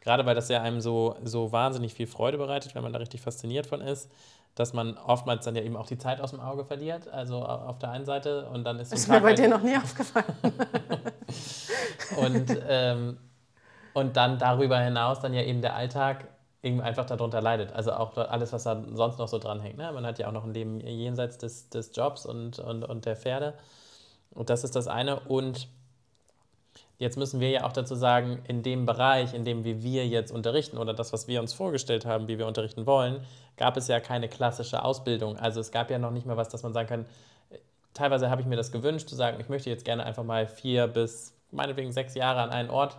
gerade 0.00 0.24
weil 0.24 0.34
das 0.34 0.48
ja 0.48 0.62
einem 0.62 0.80
so, 0.80 1.16
so 1.24 1.50
wahnsinnig 1.50 1.94
viel 1.94 2.06
Freude 2.06 2.38
bereitet, 2.38 2.74
wenn 2.74 2.82
man 2.82 2.92
da 2.92 3.00
richtig 3.00 3.20
fasziniert 3.20 3.66
von 3.66 3.80
ist, 3.80 4.08
dass 4.54 4.72
man 4.72 4.98
oftmals 4.98 5.44
dann 5.44 5.56
ja 5.56 5.62
eben 5.62 5.76
auch 5.76 5.86
die 5.86 5.98
Zeit 5.98 6.20
aus 6.20 6.30
dem 6.30 6.40
Auge 6.40 6.64
verliert, 6.64 7.08
also 7.08 7.44
auf 7.44 7.78
der 7.78 7.90
einen 7.90 8.04
Seite 8.04 8.48
und 8.50 8.64
dann 8.64 8.78
ist... 8.78 8.92
Das 8.92 9.00
ist 9.00 9.08
mir 9.08 9.20
bei 9.20 9.32
dir 9.32 9.48
noch 9.48 9.62
nie 9.62 9.76
aufgefallen. 9.76 10.36
und, 12.18 12.58
ähm, 12.68 13.16
und 13.94 14.16
dann 14.16 14.38
darüber 14.38 14.78
hinaus 14.78 15.20
dann 15.20 15.32
ja 15.32 15.42
eben 15.42 15.62
der 15.62 15.74
Alltag 15.74 16.26
irgendwie 16.62 16.84
einfach 16.84 17.06
darunter 17.06 17.40
leidet. 17.40 17.72
Also 17.72 17.92
auch 17.92 18.16
alles, 18.16 18.52
was 18.52 18.62
da 18.64 18.82
sonst 18.92 19.18
noch 19.18 19.28
so 19.28 19.38
dranhängt. 19.38 19.78
Ne? 19.78 19.90
Man 19.92 20.06
hat 20.06 20.18
ja 20.18 20.28
auch 20.28 20.32
noch 20.32 20.44
ein 20.44 20.54
Leben 20.54 20.80
jenseits 20.80 21.38
des, 21.38 21.68
des 21.70 21.90
Jobs 21.94 22.24
und, 22.24 22.58
und, 22.58 22.84
und 22.84 23.04
der 23.04 23.16
Pferde. 23.16 23.54
Und 24.30 24.48
das 24.48 24.64
ist 24.64 24.76
das 24.76 24.86
eine. 24.86 25.20
Und 25.20 25.68
jetzt 27.02 27.18
müssen 27.18 27.40
wir 27.40 27.50
ja 27.50 27.64
auch 27.64 27.72
dazu 27.72 27.96
sagen, 27.96 28.38
in 28.46 28.62
dem 28.62 28.86
Bereich, 28.86 29.34
in 29.34 29.44
dem 29.44 29.64
wir 29.64 30.06
jetzt 30.06 30.30
unterrichten 30.30 30.78
oder 30.78 30.94
das, 30.94 31.12
was 31.12 31.26
wir 31.26 31.40
uns 31.40 31.52
vorgestellt 31.52 32.06
haben, 32.06 32.28
wie 32.28 32.38
wir 32.38 32.46
unterrichten 32.46 32.86
wollen, 32.86 33.24
gab 33.56 33.76
es 33.76 33.88
ja 33.88 33.98
keine 33.98 34.28
klassische 34.28 34.84
Ausbildung. 34.84 35.36
Also 35.36 35.60
es 35.60 35.72
gab 35.72 35.90
ja 35.90 35.98
noch 35.98 36.12
nicht 36.12 36.26
mal 36.26 36.36
was, 36.36 36.48
dass 36.48 36.62
man 36.62 36.72
sagen 36.72 36.88
kann, 36.88 37.06
teilweise 37.92 38.30
habe 38.30 38.40
ich 38.40 38.46
mir 38.46 38.54
das 38.54 38.70
gewünscht, 38.70 39.08
zu 39.08 39.16
sagen, 39.16 39.38
ich 39.40 39.48
möchte 39.48 39.68
jetzt 39.68 39.84
gerne 39.84 40.04
einfach 40.04 40.22
mal 40.22 40.46
vier 40.46 40.86
bis 40.86 41.34
meinetwegen 41.50 41.90
sechs 41.90 42.14
Jahre 42.14 42.40
an 42.40 42.50
einen 42.50 42.70
Ort 42.70 42.96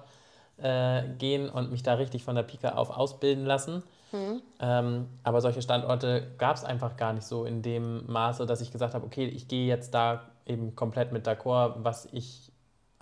äh, 0.58 1.04
gehen 1.18 1.50
und 1.50 1.72
mich 1.72 1.82
da 1.82 1.94
richtig 1.94 2.26
von 2.26 2.36
der 2.36 2.44
Pika 2.44 2.74
auf 2.76 2.90
ausbilden 2.90 3.46
lassen. 3.46 3.84
Mhm. 4.12 4.42
Ähm, 4.60 5.08
aber 5.24 5.40
solche 5.40 5.62
Standorte 5.62 6.28
gab 6.38 6.58
es 6.58 6.66
einfach 6.66 6.98
gar 6.98 7.14
nicht 7.14 7.26
so 7.26 7.46
in 7.46 7.62
dem 7.62 8.06
Maße, 8.12 8.46
dass 8.46 8.60
ich 8.60 8.70
gesagt 8.70 8.94
habe, 8.94 9.06
okay, 9.06 9.26
ich 9.26 9.48
gehe 9.48 9.66
jetzt 9.66 9.94
da 9.94 10.24
eben 10.46 10.76
komplett 10.76 11.14
mit 11.14 11.26
d'accord, 11.26 11.76
was 11.78 12.08
ich 12.12 12.53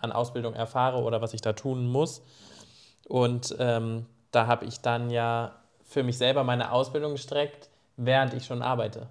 an 0.01 0.11
Ausbildung 0.11 0.53
erfahre 0.53 1.01
oder 1.01 1.21
was 1.21 1.33
ich 1.33 1.41
da 1.41 1.53
tun 1.53 1.87
muss. 1.87 2.23
Und 3.07 3.55
ähm, 3.59 4.05
da 4.31 4.47
habe 4.47 4.65
ich 4.65 4.81
dann 4.81 5.09
ja 5.09 5.55
für 5.83 6.03
mich 6.03 6.17
selber 6.17 6.43
meine 6.43 6.71
Ausbildung 6.71 7.13
gestreckt, 7.13 7.69
während 7.97 8.33
ich 8.33 8.45
schon 8.45 8.61
arbeite. 8.61 9.07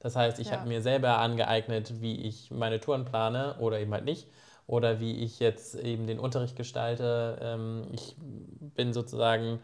Das 0.00 0.14
heißt, 0.14 0.38
ich 0.38 0.48
ja. 0.48 0.58
habe 0.58 0.68
mir 0.68 0.82
selber 0.82 1.18
angeeignet, 1.18 2.00
wie 2.00 2.26
ich 2.26 2.50
meine 2.50 2.80
Touren 2.80 3.04
plane 3.04 3.56
oder 3.58 3.80
eben 3.80 3.92
halt 3.92 4.04
nicht 4.04 4.28
oder 4.66 5.00
wie 5.00 5.16
ich 5.24 5.40
jetzt 5.40 5.74
eben 5.74 6.06
den 6.06 6.20
Unterricht 6.20 6.54
gestalte. 6.54 7.38
Ähm, 7.40 7.86
ich 7.92 8.14
bin 8.18 8.92
sozusagen 8.92 9.60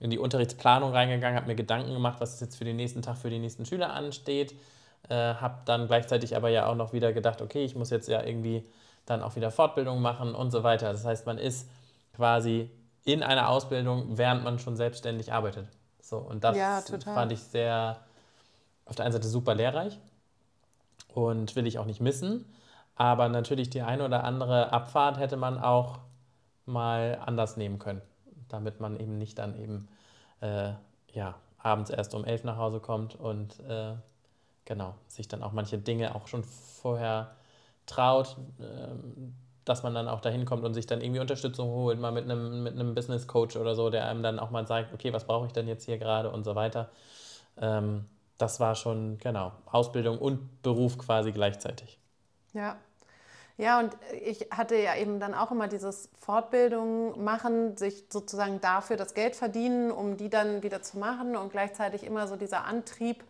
in 0.00 0.10
die 0.10 0.18
Unterrichtsplanung 0.18 0.92
reingegangen, 0.92 1.36
habe 1.36 1.46
mir 1.46 1.54
Gedanken 1.54 1.92
gemacht, 1.92 2.20
was 2.20 2.40
jetzt 2.40 2.56
für 2.56 2.64
den 2.64 2.76
nächsten 2.76 3.02
Tag 3.02 3.16
für 3.16 3.30
die 3.30 3.38
nächsten 3.38 3.64
Schüler 3.64 3.92
ansteht. 3.92 4.54
Äh, 5.08 5.14
habe 5.14 5.62
dann 5.64 5.86
gleichzeitig 5.86 6.36
aber 6.36 6.48
ja 6.50 6.66
auch 6.66 6.74
noch 6.74 6.92
wieder 6.92 7.12
gedacht, 7.12 7.40
okay, 7.40 7.64
ich 7.64 7.74
muss 7.74 7.90
jetzt 7.90 8.08
ja 8.08 8.22
irgendwie 8.22 8.64
dann 9.10 9.22
auch 9.22 9.36
wieder 9.36 9.50
Fortbildung 9.50 10.00
machen 10.00 10.34
und 10.34 10.50
so 10.50 10.62
weiter. 10.62 10.92
Das 10.92 11.04
heißt, 11.04 11.26
man 11.26 11.38
ist 11.38 11.68
quasi 12.14 12.70
in 13.04 13.22
einer 13.22 13.48
Ausbildung, 13.48 14.18
während 14.18 14.44
man 14.44 14.58
schon 14.58 14.76
selbstständig 14.76 15.32
arbeitet. 15.32 15.66
So, 16.00 16.18
und 16.18 16.44
das 16.44 16.56
ja, 16.56 16.82
fand 17.04 17.32
ich 17.32 17.40
sehr, 17.40 17.98
auf 18.84 18.96
der 18.96 19.04
einen 19.04 19.12
Seite 19.12 19.28
super 19.28 19.54
lehrreich 19.54 19.98
und 21.14 21.54
will 21.56 21.66
ich 21.66 21.78
auch 21.78 21.84
nicht 21.86 22.00
missen. 22.00 22.44
Aber 22.96 23.28
natürlich 23.28 23.70
die 23.70 23.82
eine 23.82 24.04
oder 24.04 24.24
andere 24.24 24.72
Abfahrt 24.72 25.18
hätte 25.18 25.36
man 25.36 25.58
auch 25.58 26.00
mal 26.66 27.18
anders 27.24 27.56
nehmen 27.56 27.78
können, 27.78 28.02
damit 28.48 28.80
man 28.80 28.98
eben 28.98 29.18
nicht 29.18 29.38
dann 29.38 29.58
eben 29.58 29.88
äh, 30.40 30.72
ja, 31.12 31.34
abends 31.58 31.90
erst 31.90 32.14
um 32.14 32.24
elf 32.24 32.44
nach 32.44 32.56
Hause 32.56 32.80
kommt 32.80 33.14
und 33.14 33.58
äh, 33.60 33.94
genau, 34.64 34.94
sich 35.06 35.28
dann 35.28 35.42
auch 35.42 35.52
manche 35.52 35.78
Dinge 35.78 36.14
auch 36.14 36.26
schon 36.28 36.44
vorher 36.44 37.36
traut, 37.88 38.36
äh, 38.60 38.88
dass 39.64 39.82
man 39.82 39.94
dann 39.94 40.08
auch 40.08 40.20
dahin 40.20 40.44
kommt 40.44 40.64
und 40.64 40.74
sich 40.74 40.86
dann 40.86 41.00
irgendwie 41.00 41.20
Unterstützung 41.20 41.68
holt, 41.68 42.00
mal 42.00 42.12
mit 42.12 42.24
einem, 42.24 42.62
mit 42.62 42.74
einem 42.74 42.94
Business 42.94 43.26
Coach 43.26 43.56
oder 43.56 43.74
so, 43.74 43.90
der 43.90 44.06
einem 44.06 44.22
dann 44.22 44.38
auch 44.38 44.50
mal 44.50 44.66
sagt, 44.66 44.94
okay, 44.94 45.12
was 45.12 45.24
brauche 45.26 45.46
ich 45.46 45.52
denn 45.52 45.68
jetzt 45.68 45.84
hier 45.84 45.98
gerade 45.98 46.30
und 46.30 46.44
so 46.44 46.54
weiter. 46.54 46.90
Ähm, 47.60 48.06
das 48.38 48.60
war 48.60 48.74
schon, 48.74 49.18
genau, 49.18 49.52
Ausbildung 49.66 50.18
und 50.18 50.62
Beruf 50.62 50.96
quasi 50.96 51.32
gleichzeitig. 51.32 51.98
Ja, 52.54 52.76
ja, 53.58 53.80
und 53.80 53.96
ich 54.22 54.46
hatte 54.52 54.76
ja 54.76 54.96
eben 54.96 55.18
dann 55.18 55.34
auch 55.34 55.50
immer 55.50 55.66
dieses 55.66 56.08
Fortbildung 56.20 57.22
machen, 57.24 57.76
sich 57.76 58.04
sozusagen 58.08 58.60
dafür 58.60 58.96
das 58.96 59.14
Geld 59.14 59.34
verdienen, 59.34 59.90
um 59.90 60.16
die 60.16 60.30
dann 60.30 60.62
wieder 60.62 60.80
zu 60.80 60.96
machen 60.96 61.36
und 61.36 61.50
gleichzeitig 61.50 62.04
immer 62.04 62.28
so 62.28 62.36
dieser 62.36 62.64
Antrieb, 62.66 63.24
ähm, 63.24 63.28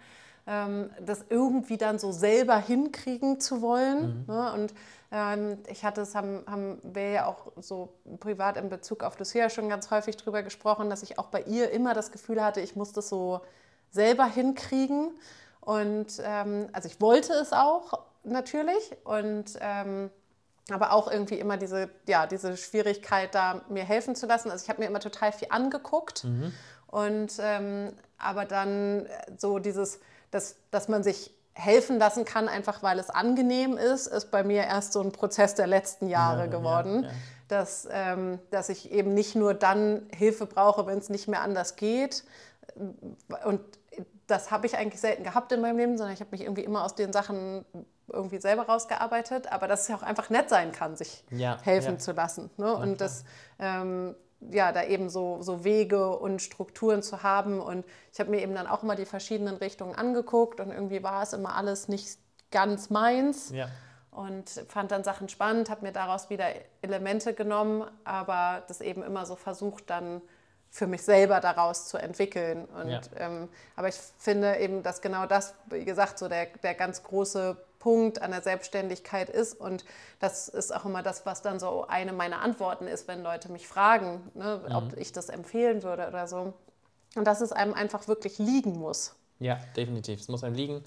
das 1.05 1.27
irgendwie 1.29 1.77
dann 1.77 1.99
so 1.99 2.11
selber 2.11 2.57
hinkriegen 2.57 3.39
zu 3.41 3.61
wollen. 3.61 4.25
Mhm. 4.27 4.35
Ne? 4.35 4.53
Und 4.55 4.75
ähm, 5.11 5.59
ich 5.69 5.85
hatte 5.85 6.01
es, 6.01 6.15
haben, 6.15 6.43
haben 6.47 6.79
wir 6.83 7.11
ja 7.11 7.27
auch 7.27 7.53
so 7.61 7.95
privat 8.21 8.57
in 8.57 8.69
Bezug 8.69 9.03
auf 9.03 9.19
Lucia 9.19 9.51
schon 9.51 9.69
ganz 9.69 9.91
häufig 9.91 10.17
drüber 10.17 10.43
gesprochen, 10.43 10.89
dass 10.91 11.03
ich 11.03 11.19
auch 11.19 11.27
bei 11.27 11.43
ihr 11.43 11.71
immer 11.71 11.93
das 11.93 12.13
Gefühl 12.13 12.43
hatte, 12.43 12.61
ich 12.61 12.77
muss 12.77 12.93
das 12.93 13.09
so 13.09 13.41
selber 13.91 14.25
hinkriegen. 14.25 15.11
Und 15.61 16.21
ähm, 16.25 16.69
also 16.73 16.89
ich 16.89 17.01
wollte 17.01 17.35
es 17.35 17.53
auch 17.53 17.99
natürlich 18.25 18.97
und 19.05 19.59
ähm, 19.61 20.11
aber 20.71 20.93
auch 20.93 21.11
irgendwie 21.11 21.39
immer 21.39 21.57
diese, 21.57 21.91
ja, 22.07 22.27
diese 22.27 22.57
Schwierigkeit, 22.57 23.35
da 23.35 23.63
mir 23.69 23.85
helfen 23.85 24.15
zu 24.15 24.27
lassen. 24.27 24.51
Also 24.51 24.65
ich 24.65 24.69
habe 24.69 24.81
mir 24.81 24.89
immer 24.89 25.01
total 25.01 25.33
viel 25.33 25.49
angeguckt 25.51 26.25
mhm. 26.25 26.53
und 26.87 27.33
ähm, 27.39 27.93
aber 28.19 28.45
dann 28.45 29.07
so 29.37 29.59
dieses, 29.59 30.01
dass, 30.31 30.57
dass 30.71 30.89
man 30.89 31.03
sich 31.03 31.33
helfen 31.55 31.99
lassen 31.99 32.25
kann, 32.25 32.49
einfach 32.49 32.83
weil 32.83 32.99
es 32.99 33.11
angenehm 33.11 33.77
ist, 33.77 34.07
ist 34.07 34.31
bei 34.31 34.45
mir 34.45 34.63
erst 34.65 34.93
so 34.93 35.01
ein 35.01 35.11
Prozess 35.11 35.55
der 35.55 35.67
letzten 35.67 36.09
Jahre 36.09 36.43
ja, 36.43 36.47
geworden. 36.47 37.03
Ja, 37.03 37.09
ja. 37.09 37.15
Dass, 37.49 37.89
ähm, 37.91 38.39
dass 38.51 38.69
ich 38.69 38.93
eben 38.93 39.15
nicht 39.15 39.35
nur 39.35 39.55
dann 39.55 40.07
Hilfe 40.15 40.45
brauche, 40.45 40.87
wenn 40.87 40.99
es 40.99 41.09
nicht 41.09 41.29
mehr 41.29 41.41
anders 41.41 41.77
geht. 41.77 42.25
Und 43.45 43.61
das 44.27 44.51
habe 44.51 44.67
ich 44.67 44.77
eigentlich 44.77 45.01
selten 45.01 45.25
gehabt 45.25 45.51
in 45.53 45.63
meinem 45.63 45.79
Leben, 45.79 45.97
sondern 45.97 46.13
ich 46.13 46.21
habe 46.21 46.31
mich 46.31 46.43
irgendwie 46.43 46.65
immer 46.65 46.85
aus 46.85 46.95
den 46.95 47.11
Sachen 47.11 47.65
irgendwie 48.07 48.39
selber 48.39 48.65
rausgearbeitet, 48.67 49.51
aber 49.51 49.67
dass 49.67 49.83
es 49.83 49.89
ja 49.89 49.97
auch 49.97 50.03
einfach 50.03 50.29
nett 50.29 50.51
sein 50.51 50.73
kann, 50.73 50.95
sich 50.95 51.25
helfen 51.63 51.99
zu 51.99 52.13
lassen. 52.13 52.51
Ne? 52.59 52.75
Und 52.75 53.01
das, 53.01 53.25
ähm, 53.59 54.15
ja, 54.41 54.73
da 54.73 54.85
eben 54.85 55.11
so, 55.11 55.43
so 55.43 55.65
Wege 55.65 56.17
und 56.17 56.41
Strukturen 56.41 57.03
zu 57.03 57.23
haben. 57.23 57.61
Und 57.61 57.85
ich 58.13 58.21
habe 58.21 58.31
mir 58.31 58.41
eben 58.41 58.55
dann 58.55 58.67
auch 58.67 58.83
immer 58.83 58.95
die 58.97 59.05
verschiedenen 59.05 59.57
Richtungen 59.57 59.95
angeguckt 59.95 60.61
und 60.61 60.71
irgendwie 60.71 61.03
war 61.03 61.23
es 61.23 61.33
immer 61.33 61.57
alles 61.57 61.89
nicht 61.89 62.19
ganz 62.51 62.89
meins 62.91 63.51
Ja. 63.51 63.69
und 64.11 64.49
fand 64.69 64.91
dann 64.91 65.05
Sachen 65.05 65.29
spannend, 65.29 65.69
habe 65.71 65.85
mir 65.85 65.93
daraus 65.93 66.31
wieder 66.31 66.47
Elemente 66.83 67.35
genommen, 67.35 67.85
aber 68.05 68.63
das 68.69 68.81
eben 68.81 69.03
immer 69.03 69.27
so 69.27 69.37
versucht, 69.37 69.91
dann 69.91 70.23
für 70.71 70.87
mich 70.87 71.03
selber 71.03 71.41
daraus 71.41 71.89
zu 71.89 71.99
entwickeln. 71.99 72.67
Und, 72.67 72.91
Ja. 72.91 73.01
ähm, 73.17 73.49
aber 73.75 73.89
ich 73.89 73.97
finde 74.19 74.57
eben, 74.59 74.83
dass 74.83 75.01
genau 75.01 75.27
das, 75.27 75.55
wie 75.67 75.85
gesagt, 75.85 76.19
so 76.19 76.29
der, 76.29 76.47
der 76.63 76.75
ganz 76.75 77.03
große 77.03 77.57
Punkt 77.79 78.21
an 78.23 78.31
der 78.31 78.43
Selbstständigkeit 78.43 79.29
ist. 79.29 79.61
Und 79.61 79.85
das 80.19 80.49
ist 80.49 80.75
auch 80.75 80.85
immer 80.85 81.03
das, 81.03 81.27
was 81.27 81.43
dann 81.43 81.61
so 81.61 81.87
eine 81.87 82.13
meiner 82.13 82.41
Antworten 82.41 82.87
ist, 82.87 83.09
wenn 83.09 83.23
Leute 83.23 83.51
mich 83.51 83.69
fragen, 83.69 84.21
ne, 84.35 84.61
ob 84.73 84.97
ich 84.97 85.13
das 85.13 85.29
empfehlen 85.29 85.83
würde 85.83 86.09
oder 86.09 86.27
so. 86.27 86.53
Und 87.15 87.25
dass 87.25 87.41
es 87.41 87.53
einem 87.53 87.75
einfach 87.75 88.09
wirklich 88.09 88.39
liegen 88.39 88.79
muss. 88.79 89.15
Ja, 89.41 89.59
definitiv. 89.77 90.21
Es 90.21 90.29
muss 90.29 90.45
einem 90.45 90.57
liegen. 90.57 90.83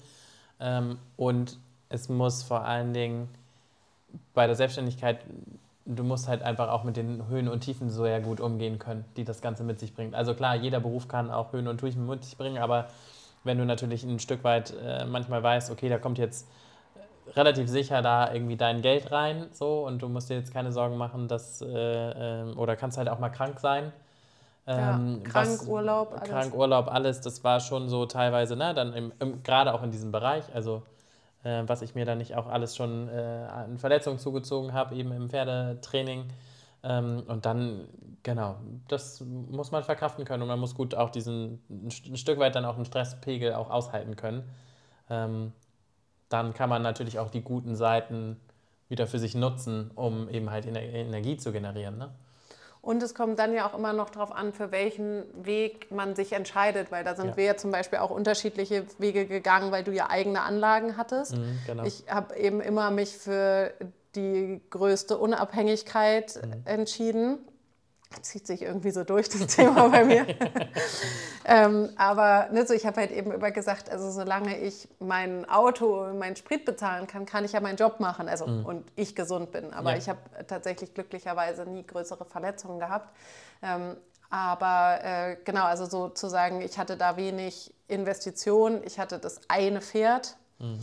Ähm, 0.60 0.98
und 1.16 1.58
es 1.88 2.08
muss 2.08 2.42
vor 2.42 2.64
allen 2.64 2.92
Dingen 2.92 3.28
bei 4.34 4.46
der 4.46 4.56
Selbstständigkeit, 4.56 5.20
du 5.84 6.04
musst 6.04 6.28
halt 6.28 6.42
einfach 6.42 6.68
auch 6.68 6.84
mit 6.84 6.96
den 6.96 7.28
Höhen 7.28 7.48
und 7.48 7.60
Tiefen 7.60 7.90
so 7.90 8.06
ja 8.06 8.18
gut 8.18 8.40
umgehen 8.40 8.78
können, 8.78 9.04
die 9.16 9.24
das 9.24 9.40
Ganze 9.40 9.64
mit 9.64 9.80
sich 9.80 9.94
bringt. 9.94 10.14
Also 10.14 10.34
klar, 10.34 10.54
jeder 10.54 10.80
Beruf 10.80 11.08
kann 11.08 11.30
auch 11.30 11.52
Höhen 11.52 11.66
und 11.68 11.78
Tiefen 11.78 12.06
mit 12.06 12.24
sich 12.24 12.36
bringen, 12.36 12.58
aber 12.58 12.88
wenn 13.44 13.58
du 13.58 13.64
natürlich 13.64 14.04
ein 14.04 14.20
Stück 14.20 14.44
weit 14.44 14.74
äh, 14.82 15.04
manchmal 15.04 15.42
weißt, 15.42 15.70
okay, 15.70 15.88
da 15.88 15.98
kommt 15.98 16.18
jetzt 16.18 16.46
relativ 17.36 17.68
sicher 17.68 18.02
da 18.02 18.32
irgendwie 18.32 18.56
dein 18.56 18.82
Geld 18.82 19.10
rein, 19.12 19.46
so 19.52 19.86
und 19.86 20.02
du 20.02 20.08
musst 20.08 20.30
dir 20.30 20.34
jetzt 20.36 20.52
keine 20.52 20.72
Sorgen 20.72 20.96
machen, 20.96 21.28
dass 21.28 21.62
äh, 21.62 21.66
ähm, 21.68 22.58
oder 22.58 22.76
kannst 22.76 22.98
halt 22.98 23.08
auch 23.08 23.18
mal 23.18 23.30
krank 23.30 23.60
sein. 23.60 23.92
Ja, 24.68 25.00
Ähm, 25.00 25.22
krank, 25.24 25.48
was- 25.60 25.68
Urlaub, 25.68 26.12
alles. 26.12 26.28
Krank, 26.28 26.54
Urlaub, 26.54 26.88
alles, 26.88 27.20
das 27.20 27.42
war 27.44 27.60
schon 27.60 27.88
so 27.88 28.06
teilweise, 28.06 28.56
ne, 28.56 28.74
dann 28.74 28.92
im, 28.94 29.12
im, 29.18 29.42
gerade 29.42 29.74
auch 29.74 29.82
in 29.82 29.90
diesem 29.90 30.12
Bereich, 30.12 30.44
also 30.54 30.82
äh, 31.44 31.62
was 31.66 31.82
ich 31.82 31.94
mir 31.94 32.04
dann 32.04 32.18
nicht 32.18 32.36
auch 32.36 32.46
alles 32.46 32.76
schon 32.76 33.08
äh, 33.08 33.12
an 33.50 33.78
Verletzungen 33.78 34.18
zugezogen 34.18 34.72
habe, 34.72 34.94
eben 34.94 35.12
im 35.12 35.30
Pferdetraining. 35.30 36.24
Ähm, 36.84 37.22
und 37.28 37.46
dann, 37.46 37.88
genau, 38.22 38.56
das 38.88 39.20
muss 39.20 39.70
man 39.70 39.84
verkraften 39.84 40.24
können 40.24 40.42
und 40.42 40.48
man 40.48 40.60
muss 40.60 40.74
gut 40.74 40.94
auch 40.94 41.10
diesen, 41.10 41.60
ein 41.70 42.16
Stück 42.16 42.38
weit 42.38 42.54
dann 42.54 42.64
auch 42.64 42.76
einen 42.76 42.84
Stresspegel 42.84 43.54
auch 43.54 43.70
aushalten 43.70 44.16
können. 44.16 44.44
Ähm, 45.10 45.52
dann 46.32 46.54
kann 46.54 46.68
man 46.68 46.82
natürlich 46.82 47.18
auch 47.18 47.30
die 47.30 47.42
guten 47.42 47.76
Seiten 47.76 48.40
wieder 48.88 49.06
für 49.06 49.18
sich 49.18 49.34
nutzen, 49.34 49.90
um 49.94 50.28
eben 50.28 50.50
halt 50.50 50.66
Ener 50.66 50.82
Energie 50.82 51.36
zu 51.36 51.52
generieren. 51.52 51.98
Ne? 51.98 52.10
Und 52.82 53.02
es 53.02 53.14
kommt 53.14 53.38
dann 53.38 53.54
ja 53.54 53.66
auch 53.66 53.78
immer 53.78 53.92
noch 53.92 54.10
darauf 54.10 54.32
an, 54.32 54.52
für 54.52 54.72
welchen 54.72 55.22
Weg 55.44 55.92
man 55.92 56.16
sich 56.16 56.32
entscheidet, 56.32 56.90
weil 56.90 57.04
da 57.04 57.14
sind 57.14 57.28
Ja. 57.28 57.36
wir 57.36 57.44
ja 57.44 57.56
zum 57.56 57.70
Beispiel 57.70 58.00
auch 58.00 58.10
unterschiedliche 58.10 58.84
Wege 58.98 59.26
gegangen, 59.26 59.70
weil 59.70 59.84
du 59.84 59.92
ja 59.92 60.10
eigene 60.10 60.42
Anlagen 60.42 60.96
hattest. 60.96 61.36
Mhm, 61.36 61.58
genau. 61.66 61.84
Ich 61.84 62.04
habe 62.10 62.36
eben 62.36 62.60
immer 62.60 62.90
mich 62.90 63.16
für 63.16 63.72
die 64.16 64.60
größte 64.70 65.16
Unabhängigkeit 65.16 66.40
Mhm. 66.44 66.62
entschieden. 66.64 67.38
Zieht 68.20 68.46
sich 68.46 68.62
irgendwie 68.62 68.90
so 68.90 69.04
durch 69.04 69.28
das 69.28 69.46
Thema 69.56 69.88
bei 69.88 70.04
mir. 70.04 70.26
ähm, 71.44 71.90
aber 71.96 72.48
ne, 72.52 72.66
so, 72.66 72.74
ich 72.74 72.86
habe 72.86 73.00
halt 73.00 73.10
eben 73.10 73.32
immer 73.32 73.50
gesagt, 73.50 73.90
also 73.90 74.10
solange 74.10 74.58
ich 74.58 74.88
mein 74.98 75.48
Auto 75.48 76.12
meinen 76.14 76.36
Sprit 76.36 76.64
bezahlen 76.64 77.06
kann, 77.06 77.26
kann 77.26 77.44
ich 77.44 77.52
ja 77.52 77.60
meinen 77.60 77.76
Job 77.76 78.00
machen. 78.00 78.28
Also 78.28 78.44
und 78.44 78.84
ich 78.96 79.14
gesund 79.14 79.50
bin. 79.52 79.72
Aber 79.72 79.92
Ja. 79.92 79.96
ich 79.96 80.08
habe 80.08 80.20
tatsächlich 80.46 80.94
glücklicherweise 80.94 81.64
nie 81.64 81.86
größere 81.86 82.24
Verletzungen 82.24 82.78
gehabt. 82.78 83.08
Ähm, 83.62 83.96
aber 84.30 85.00
äh, 85.04 85.36
genau, 85.44 85.64
also 85.64 85.84
sozusagen, 85.86 86.62
ich 86.62 86.78
hatte 86.78 86.96
da 86.96 87.16
wenig 87.16 87.74
Investition. 87.88 88.80
Ich 88.84 88.98
hatte 88.98 89.18
das 89.18 89.40
eine 89.48 89.80
Pferd. 89.82 90.36
Ne, 90.58 90.78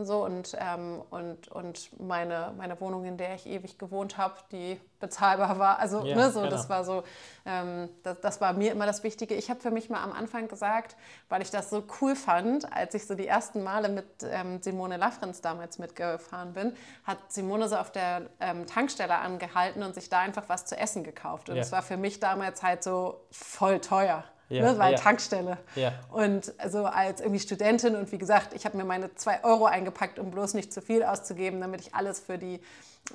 So, 0.00 0.24
und, 0.24 0.56
ähm, 0.58 1.02
und, 1.10 1.48
und 1.48 1.90
meine, 2.00 2.54
meine 2.56 2.80
Wohnung, 2.80 3.04
in 3.04 3.18
der 3.18 3.34
ich 3.34 3.46
ewig 3.46 3.78
gewohnt 3.78 4.16
habe, 4.16 4.34
die 4.50 4.80
bezahlbar 5.00 5.58
war. 5.58 5.78
Also, 5.80 6.02
Ja, 6.04 6.16
ne, 6.16 6.30
so, 6.30 6.40
genau. 6.40 6.50
das 6.50 6.70
war 6.70 6.82
so, 6.84 7.02
ähm, 7.44 7.90
das, 8.02 8.20
das 8.20 8.40
war 8.40 8.54
mir 8.54 8.72
immer 8.72 8.86
das 8.86 9.02
Wichtige. 9.02 9.34
Ich 9.34 9.50
habe 9.50 9.60
für 9.60 9.70
mich 9.70 9.90
mal 9.90 10.02
am 10.02 10.12
Anfang 10.12 10.48
gesagt, 10.48 10.96
weil 11.28 11.42
ich 11.42 11.50
das 11.50 11.68
so 11.68 11.84
cool 12.00 12.16
fand, 12.16 12.72
als 12.72 12.94
ich 12.94 13.06
so 13.06 13.14
die 13.14 13.26
ersten 13.26 13.62
Male 13.62 13.90
mit 13.90 14.06
ähm, 14.24 14.62
Simone 14.62 14.96
Lafrenz 14.96 15.42
damals 15.42 15.78
mitgefahren 15.78 16.54
bin, 16.54 16.74
hat 17.04 17.18
Simone 17.28 17.68
so 17.68 17.76
auf 17.76 17.92
der 17.92 18.22
ähm, 18.40 18.66
Tankstelle 18.66 19.16
angehalten 19.18 19.82
und 19.82 19.94
sich 19.94 20.08
da 20.08 20.20
einfach 20.20 20.48
was 20.48 20.64
zu 20.64 20.76
essen 20.78 21.04
gekauft. 21.04 21.50
Und 21.50 21.56
Ja. 21.56 21.60
das 21.62 21.70
war 21.70 21.82
für 21.82 21.98
mich 21.98 22.18
damals 22.18 22.62
halt 22.62 22.82
so 22.82 23.20
voll 23.30 23.78
teuer. 23.80 24.24
Ja, 24.52 24.72
ne, 24.72 24.78
weil 24.78 24.92
ja. 24.92 24.98
Tankstelle. 24.98 25.58
Ja. 25.74 25.92
Und 26.10 26.52
also 26.58 26.84
als 26.84 27.20
irgendwie 27.20 27.40
Studentin 27.40 27.96
und 27.96 28.12
wie 28.12 28.18
gesagt, 28.18 28.52
ich 28.54 28.64
habe 28.64 28.76
mir 28.76 28.84
meine 28.84 29.14
zwei 29.14 29.42
Euro 29.44 29.64
eingepackt, 29.64 30.18
um 30.18 30.30
bloß 30.30 30.54
nicht 30.54 30.72
zu 30.72 30.82
viel 30.82 31.02
auszugeben, 31.02 31.60
damit 31.60 31.80
ich 31.80 31.94
alles 31.94 32.20
für 32.20 32.38
die 32.38 32.60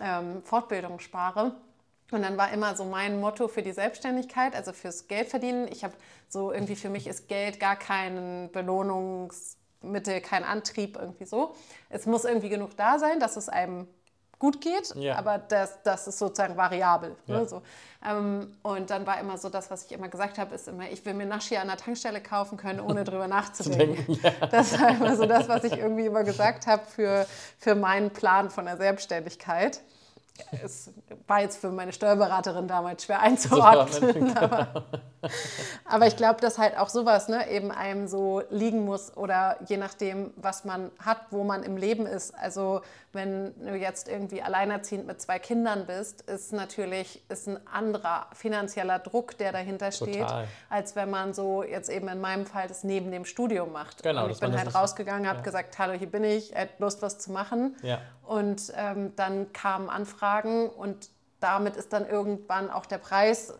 ähm, 0.01 0.41
Fortbildung 0.43 0.99
spare. 0.99 1.53
Und 2.11 2.21
dann 2.21 2.37
war 2.37 2.51
immer 2.53 2.75
so 2.75 2.85
mein 2.85 3.19
Motto 3.19 3.47
für 3.47 3.61
die 3.61 3.73
Selbstständigkeit, 3.73 4.55
also 4.55 4.71
fürs 4.71 5.07
Geldverdienen. 5.07 5.67
Ich 5.69 5.83
habe 5.83 5.93
so 6.29 6.51
irgendwie 6.51 6.75
für 6.75 6.89
mich 6.89 7.05
ist 7.05 7.27
Geld 7.27 7.59
gar 7.59 7.75
kein 7.75 8.49
Belohnungsmittel, 8.51 10.21
kein 10.21 10.43
Antrieb 10.43 10.97
irgendwie 10.97 11.25
so. 11.25 11.53
Es 11.89 12.05
muss 12.05 12.25
irgendwie 12.25 12.49
genug 12.49 12.77
da 12.77 12.97
sein, 12.97 13.19
dass 13.19 13.35
es 13.35 13.49
einem 13.49 13.87
gut 14.39 14.61
geht, 14.61 14.93
Ja. 14.95 15.15
aber 15.17 15.37
das, 15.39 15.81
das 15.83 16.07
ist 16.07 16.19
sozusagen 16.19 16.55
variabel. 16.57 17.15
Ja. 17.25 17.39
Ne, 17.39 17.47
so. 17.47 17.61
ähm, 18.07 18.55
und 18.61 18.89
dann 18.89 19.07
war 19.07 19.19
immer 19.19 19.37
so 19.37 19.49
das, 19.49 19.71
was 19.71 19.85
ich 19.85 19.91
immer 19.91 20.07
gesagt 20.09 20.37
habe, 20.37 20.53
ist 20.53 20.67
immer, 20.67 20.89
ich 20.89 21.03
will 21.05 21.13
mir 21.15 21.25
Naschi 21.25 21.57
an 21.57 21.67
der 21.67 21.77
Tankstelle 21.77 22.21
kaufen 22.21 22.57
können, 22.57 22.79
ohne 22.79 23.03
drüber 23.03 23.27
nachzudenken. 23.37 24.19
Das 24.51 24.79
war 24.79 24.89
immer 24.89 25.15
so 25.15 25.25
das, 25.25 25.47
was 25.49 25.63
ich 25.63 25.77
irgendwie 25.77 26.05
immer 26.05 26.23
gesagt 26.23 26.67
habe 26.67 26.83
für, 26.85 27.25
für 27.59 27.75
meinen 27.75 28.11
Plan 28.11 28.49
von 28.49 28.65
der 28.65 28.77
Selbstständigkeit. 28.77 29.81
Es 30.63 30.91
war 31.25 31.41
jetzt 31.41 31.57
für 31.59 31.69
meine 31.69 31.91
Steuerberaterin 31.91 32.67
damals 32.67 33.03
schwer 33.03 33.21
einzuordnen. 33.21 34.37
aber, 34.37 34.85
aber 35.85 36.07
ich 36.07 36.15
glaube, 36.15 36.39
dass 36.41 36.57
halt 36.59 36.77
auch 36.77 36.89
sowas 36.89 37.27
ne, 37.27 37.49
eben 37.49 37.71
einem 37.71 38.07
so 38.07 38.43
liegen 38.51 38.85
muss 38.85 39.15
oder 39.17 39.57
je 39.67 39.77
nachdem, 39.77 40.31
was 40.35 40.63
man 40.63 40.91
hat, 41.03 41.17
wo 41.31 41.43
man 41.43 41.63
im 41.63 41.75
Leben 41.75 42.05
ist. 42.05 42.35
Also 42.37 42.81
wenn 43.13 43.53
du 43.65 43.75
jetzt 43.75 44.07
irgendwie 44.07 44.41
alleinerziehend 44.41 45.07
mit 45.07 45.21
zwei 45.21 45.39
Kindern 45.39 45.85
bist, 45.85 46.21
ist 46.21 46.53
natürlich 46.53 47.23
ist 47.29 47.47
ein 47.47 47.65
anderer 47.67 48.27
finanzieller 48.33 48.99
Druck, 48.99 49.37
der 49.37 49.51
dahinter 49.51 49.91
steht, 49.91 50.21
Total. 50.21 50.47
als 50.69 50.95
wenn 50.95 51.09
man 51.09 51.33
so 51.33 51.63
jetzt 51.63 51.89
eben 51.89 52.07
in 52.09 52.19
meinem 52.19 52.45
Fall 52.45 52.67
das 52.67 52.83
neben 52.83 53.11
dem 53.11 53.25
Studium 53.25 53.71
macht. 53.71 54.03
Genau, 54.03 54.25
Und 54.25 54.31
ich 54.31 54.39
bin 54.39 54.57
halt 54.57 54.73
rausgegangen, 54.75 55.27
habe 55.27 55.41
gesagt, 55.41 55.77
hallo, 55.79 55.93
hier 55.93 56.11
bin 56.11 56.23
ich, 56.23 56.53
hätte 56.53 56.73
Lust, 56.79 57.01
was 57.01 57.17
zu 57.17 57.31
machen. 57.31 57.75
Ja. 57.81 57.99
Und 58.23 58.73
ähm, 58.75 59.15
dann 59.15 59.53
kamen 59.53 59.89
Anfragen 59.89 60.69
und 60.69 61.09
damit 61.39 61.75
ist 61.75 61.93
dann 61.93 62.07
irgendwann 62.07 62.69
auch 62.69 62.85
der 62.85 62.97
Preis, 62.97 63.51
äh, 63.51 63.53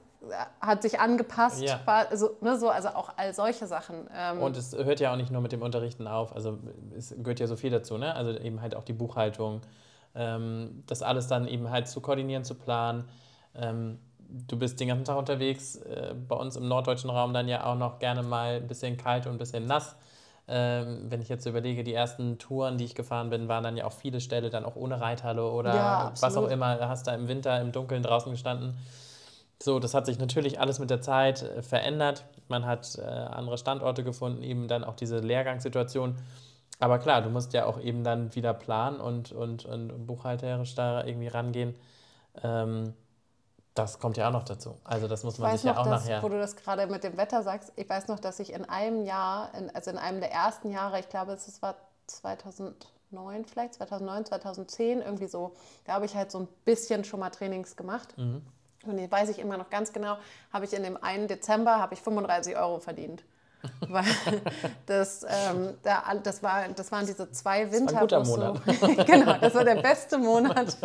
hat 0.59 0.81
sich 0.81 0.99
angepasst. 0.99 1.61
Ja. 1.61 1.79
War, 1.85 2.09
also, 2.09 2.37
ne, 2.41 2.57
so, 2.57 2.69
also 2.69 2.89
auch 2.89 3.11
all 3.17 3.33
solche 3.33 3.67
Sachen. 3.67 4.07
Ähm, 4.15 4.39
Und 4.39 4.57
es 4.57 4.75
hört 4.75 4.99
ja 4.99 5.11
auch 5.13 5.17
nicht 5.17 5.31
nur 5.31 5.41
mit 5.41 5.51
dem 5.51 5.61
Unterrichten 5.61 6.07
auf, 6.07 6.35
also 6.35 6.57
es 6.97 7.13
gehört 7.17 7.39
ja 7.39 7.47
so 7.47 7.55
viel 7.55 7.71
dazu, 7.71 7.97
ne? 7.97 8.15
Also 8.15 8.31
eben 8.39 8.61
halt 8.61 8.75
auch 8.75 8.83
die 8.83 8.93
Buchhaltung, 8.93 9.61
ähm, 10.15 10.83
das 10.87 11.01
alles 11.01 11.27
dann 11.27 11.47
eben 11.47 11.69
halt 11.69 11.87
zu 11.87 12.01
koordinieren, 12.01 12.43
zu 12.43 12.55
planen. 12.55 13.07
Ähm, 13.55 13.99
du 14.29 14.57
bist 14.57 14.79
den 14.79 14.89
ganzen 14.89 15.05
Tag 15.05 15.17
unterwegs, 15.17 15.77
äh, 15.77 16.13
bei 16.27 16.35
uns 16.35 16.55
im 16.55 16.67
norddeutschen 16.67 17.09
Raum 17.09 17.33
dann 17.33 17.47
ja 17.47 17.65
auch 17.65 17.75
noch 17.75 17.99
gerne 17.99 18.23
mal 18.23 18.55
ein 18.55 18.67
bisschen 18.67 18.97
kalt 18.97 19.25
und 19.25 19.33
ein 19.33 19.37
bisschen 19.37 19.65
nass. 19.65 19.95
Ähm, 20.49 21.07
wenn 21.09 21.21
ich 21.21 21.27
jetzt 21.27 21.45
überlege, 21.45 21.83
die 21.83 21.93
ersten 21.93 22.37
Touren, 22.37 22.77
die 22.77 22.85
ich 22.85 22.95
gefahren 22.95 23.29
bin, 23.29 23.49
waren 23.49 23.65
dann 23.65 23.75
ja 23.75 23.85
auch 23.85 23.91
viele 23.91 24.21
Ställe 24.21 24.49
dann 24.49 24.63
auch 24.63 24.77
ohne 24.77 25.01
Reithalle 25.01 25.45
oder 25.45 25.75
Ja, 25.75 26.13
was 26.21 26.37
auch 26.37 26.47
immer. 26.47 26.77
Da 26.77 26.87
hast 26.87 27.05
da 27.05 27.13
im 27.13 27.27
Winter 27.27 27.59
im 27.59 27.73
Dunkeln 27.73 28.01
draußen 28.01 28.31
gestanden. 28.31 28.77
So, 29.61 29.79
das 29.79 29.93
hat 29.93 30.05
sich 30.05 30.19
natürlich 30.19 30.59
alles 30.59 30.79
mit 30.79 30.89
der 30.89 31.01
Zeit 31.01 31.41
äh, 31.41 31.61
verändert. 31.61 32.25
Man 32.47 32.65
hat 32.65 32.97
äh, 32.97 33.01
andere 33.01 33.57
Standorte 33.57 34.03
gefunden, 34.03 34.43
eben 34.43 34.67
dann 34.67 34.83
auch 34.83 34.95
diese 34.95 35.19
Lehrgangssituation. 35.19 36.17
Aber 36.79 36.99
klar, 36.99 37.21
du 37.21 37.29
musst 37.29 37.53
ja 37.53 37.65
auch 37.65 37.79
eben 37.79 38.03
dann 38.03 38.35
wieder 38.35 38.53
planen 38.53 38.99
und, 38.99 39.31
und, 39.31 39.65
und 39.65 40.05
buchhalterisch 40.05 40.75
da 40.75 41.03
irgendwie 41.03 41.27
rangehen. 41.27 41.75
Ähm, 42.43 42.93
das 43.73 43.99
kommt 43.99 44.17
ja 44.17 44.27
auch 44.27 44.31
noch 44.31 44.43
dazu. 44.43 44.77
Also 44.83 45.07
das 45.07 45.23
muss 45.23 45.35
ich 45.35 45.39
man 45.39 45.55
sich 45.55 45.63
ja 45.63 45.73
noch, 45.73 45.79
auch 45.79 45.85
dass, 45.85 46.03
nachher. 46.03 46.23
wo 46.23 46.29
du 46.29 46.37
das 46.37 46.55
gerade 46.55 46.87
mit 46.87 47.03
dem 47.03 47.17
Wetter 47.17 47.43
sagst, 47.43 47.71
ich 47.75 47.89
weiß 47.89 48.07
noch, 48.07 48.19
dass 48.19 48.39
ich 48.39 48.53
in 48.53 48.65
einem 48.65 49.05
Jahr, 49.05 49.53
in, 49.55 49.69
also 49.75 49.91
in 49.91 49.97
einem 49.97 50.19
der 50.19 50.31
ersten 50.31 50.71
Jahre, 50.71 50.99
ich 50.99 51.09
glaube, 51.09 51.33
es 51.33 51.61
war 51.61 51.75
2009 52.07 53.45
vielleicht, 53.45 53.75
2009, 53.75 54.25
2010, 54.25 55.01
irgendwie 55.01 55.27
so, 55.27 55.55
da 55.85 55.93
habe 55.93 56.05
ich 56.05 56.15
halt 56.15 56.31
so 56.31 56.39
ein 56.39 56.47
bisschen 56.65 57.03
schon 57.03 57.19
mal 57.19 57.29
Trainings 57.29 57.75
gemacht. 57.75 58.17
Mhm. 58.17 58.41
Und 58.85 58.99
jetzt 58.99 59.11
weiß 59.11 59.29
ich 59.29 59.39
immer 59.39 59.57
noch 59.57 59.69
ganz 59.69 59.91
genau, 59.91 60.17
habe 60.53 60.65
ich 60.65 60.73
in 60.73 60.83
dem 60.83 61.01
einen 61.01 61.27
Dezember 61.27 61.79
habe 61.79 61.93
ich 61.93 62.01
35 62.01 62.55
Euro 62.57 62.79
verdient. 62.79 63.23
weil 63.89 64.05
das, 64.85 65.25
ähm, 65.27 65.73
da, 65.83 66.03
das, 66.23 66.43
war, 66.43 66.67
das 66.69 66.91
waren 66.91 67.05
diese 67.05 67.31
zwei 67.31 67.71
Winter. 67.71 68.05
Das 68.05 68.29
war 68.29 68.49
ein 68.49 68.55
guter 68.55 68.63
Monat. 68.63 68.79
So, 68.79 68.87
genau, 69.05 69.37
das 69.39 69.55
war 69.55 69.63
der 69.63 69.81
beste 69.81 70.17
Monat. 70.17 70.77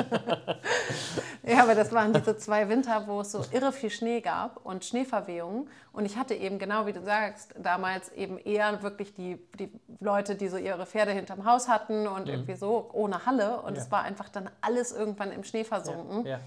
ja, 1.43 1.63
aber 1.63 1.75
das 1.75 1.93
waren 1.93 2.13
diese 2.13 2.37
zwei 2.39 2.69
Winter, 2.69 3.05
wo 3.07 3.21
es 3.21 3.33
so 3.33 3.45
irre 3.51 3.73
viel 3.73 3.91
Schnee 3.91 4.21
gab 4.21 4.65
und 4.65 4.85
Schneeverwehungen. 4.85 5.69
Und 5.93 6.07
ich 6.07 6.17
hatte 6.17 6.35
eben, 6.35 6.59
genau 6.59 6.87
wie 6.87 6.93
du 6.93 7.03
sagst, 7.03 7.55
damals 7.59 8.11
eben 8.13 8.39
eher 8.39 8.83
wirklich 8.83 9.15
die, 9.15 9.39
die 9.59 9.71
Leute, 10.01 10.35
die 10.35 10.49
so 10.49 10.57
ihre 10.57 10.87
Pferde 10.87 11.13
hinterm 11.13 11.45
Haus 11.45 11.69
hatten 11.69 12.07
und 12.07 12.25
mhm. 12.25 12.33
irgendwie 12.33 12.55
so 12.55 12.89
ohne 12.93 13.27
Halle. 13.27 13.61
Und 13.61 13.77
ja. 13.77 13.83
es 13.83 13.91
war 13.91 14.03
einfach 14.03 14.29
dann 14.29 14.49
alles 14.61 14.93
irgendwann 14.93 15.31
im 15.33 15.45
Schnee 15.45 15.65
versunken. 15.65 16.25
Ja. 16.25 16.33
Ja. 16.33 16.41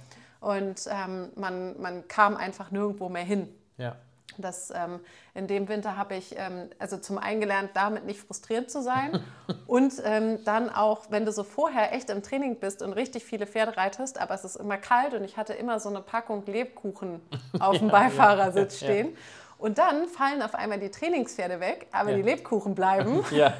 Und 0.46 0.88
ähm, 0.92 1.30
man, 1.36 1.82
man 1.82 2.08
kam 2.08 2.38
einfach 2.38 2.70
nirgendwo 2.70 3.10
mehr 3.10 3.24
hin. 3.24 3.50
Ja. 3.78 3.96
Das, 4.38 4.70
ähm, 4.70 5.00
in 5.34 5.48
dem 5.48 5.68
Winter 5.68 5.98
habe 5.98 6.14
ich 6.14 6.36
ähm, 6.38 6.70
also 6.78 6.98
zum 6.98 7.18
einen 7.18 7.42
gelernt, 7.42 7.72
damit 7.74 8.06
nicht 8.06 8.20
frustriert 8.20 8.70
zu 8.70 8.84
sein 8.84 9.24
und 9.66 9.94
ähm, 10.04 10.38
dann 10.46 10.70
auch, 10.70 11.06
wenn 11.10 11.26
du 11.26 11.32
so 11.32 11.44
vorher 11.44 11.94
echt 11.96 12.12
im 12.12 12.22
Training 12.22 12.60
bist 12.60 12.84
und 12.84 12.94
richtig 12.94 13.24
viele 13.24 13.48
Pferde 13.48 13.76
reitest, 13.76 14.22
aber 14.22 14.36
es 14.36 14.46
ist 14.46 14.58
immer 14.58 14.78
kalt 14.78 15.16
und 15.16 15.24
ich 15.24 15.36
hatte 15.36 15.54
immer 15.54 15.80
so 15.80 15.90
eine 15.90 16.02
Packung 16.02 16.46
Lebkuchen 16.46 17.22
auf 17.60 17.80
dem 17.80 17.88
ja, 17.88 17.94
Beifahrersitz 17.94 18.82
ja, 18.82 18.88
stehen. 18.88 19.08
Ja. 19.14 19.18
Und 19.58 19.80
dann 19.80 20.08
fallen 20.08 20.44
auf 20.44 20.54
einmal 20.54 20.80
die 20.80 20.92
Trainingspferde 20.92 21.60
weg, 21.60 21.88
aber 21.92 22.14
die 22.14 22.22
Lebkuchen 22.22 22.76
bleiben. 22.76 23.26
Ja. 23.32 23.58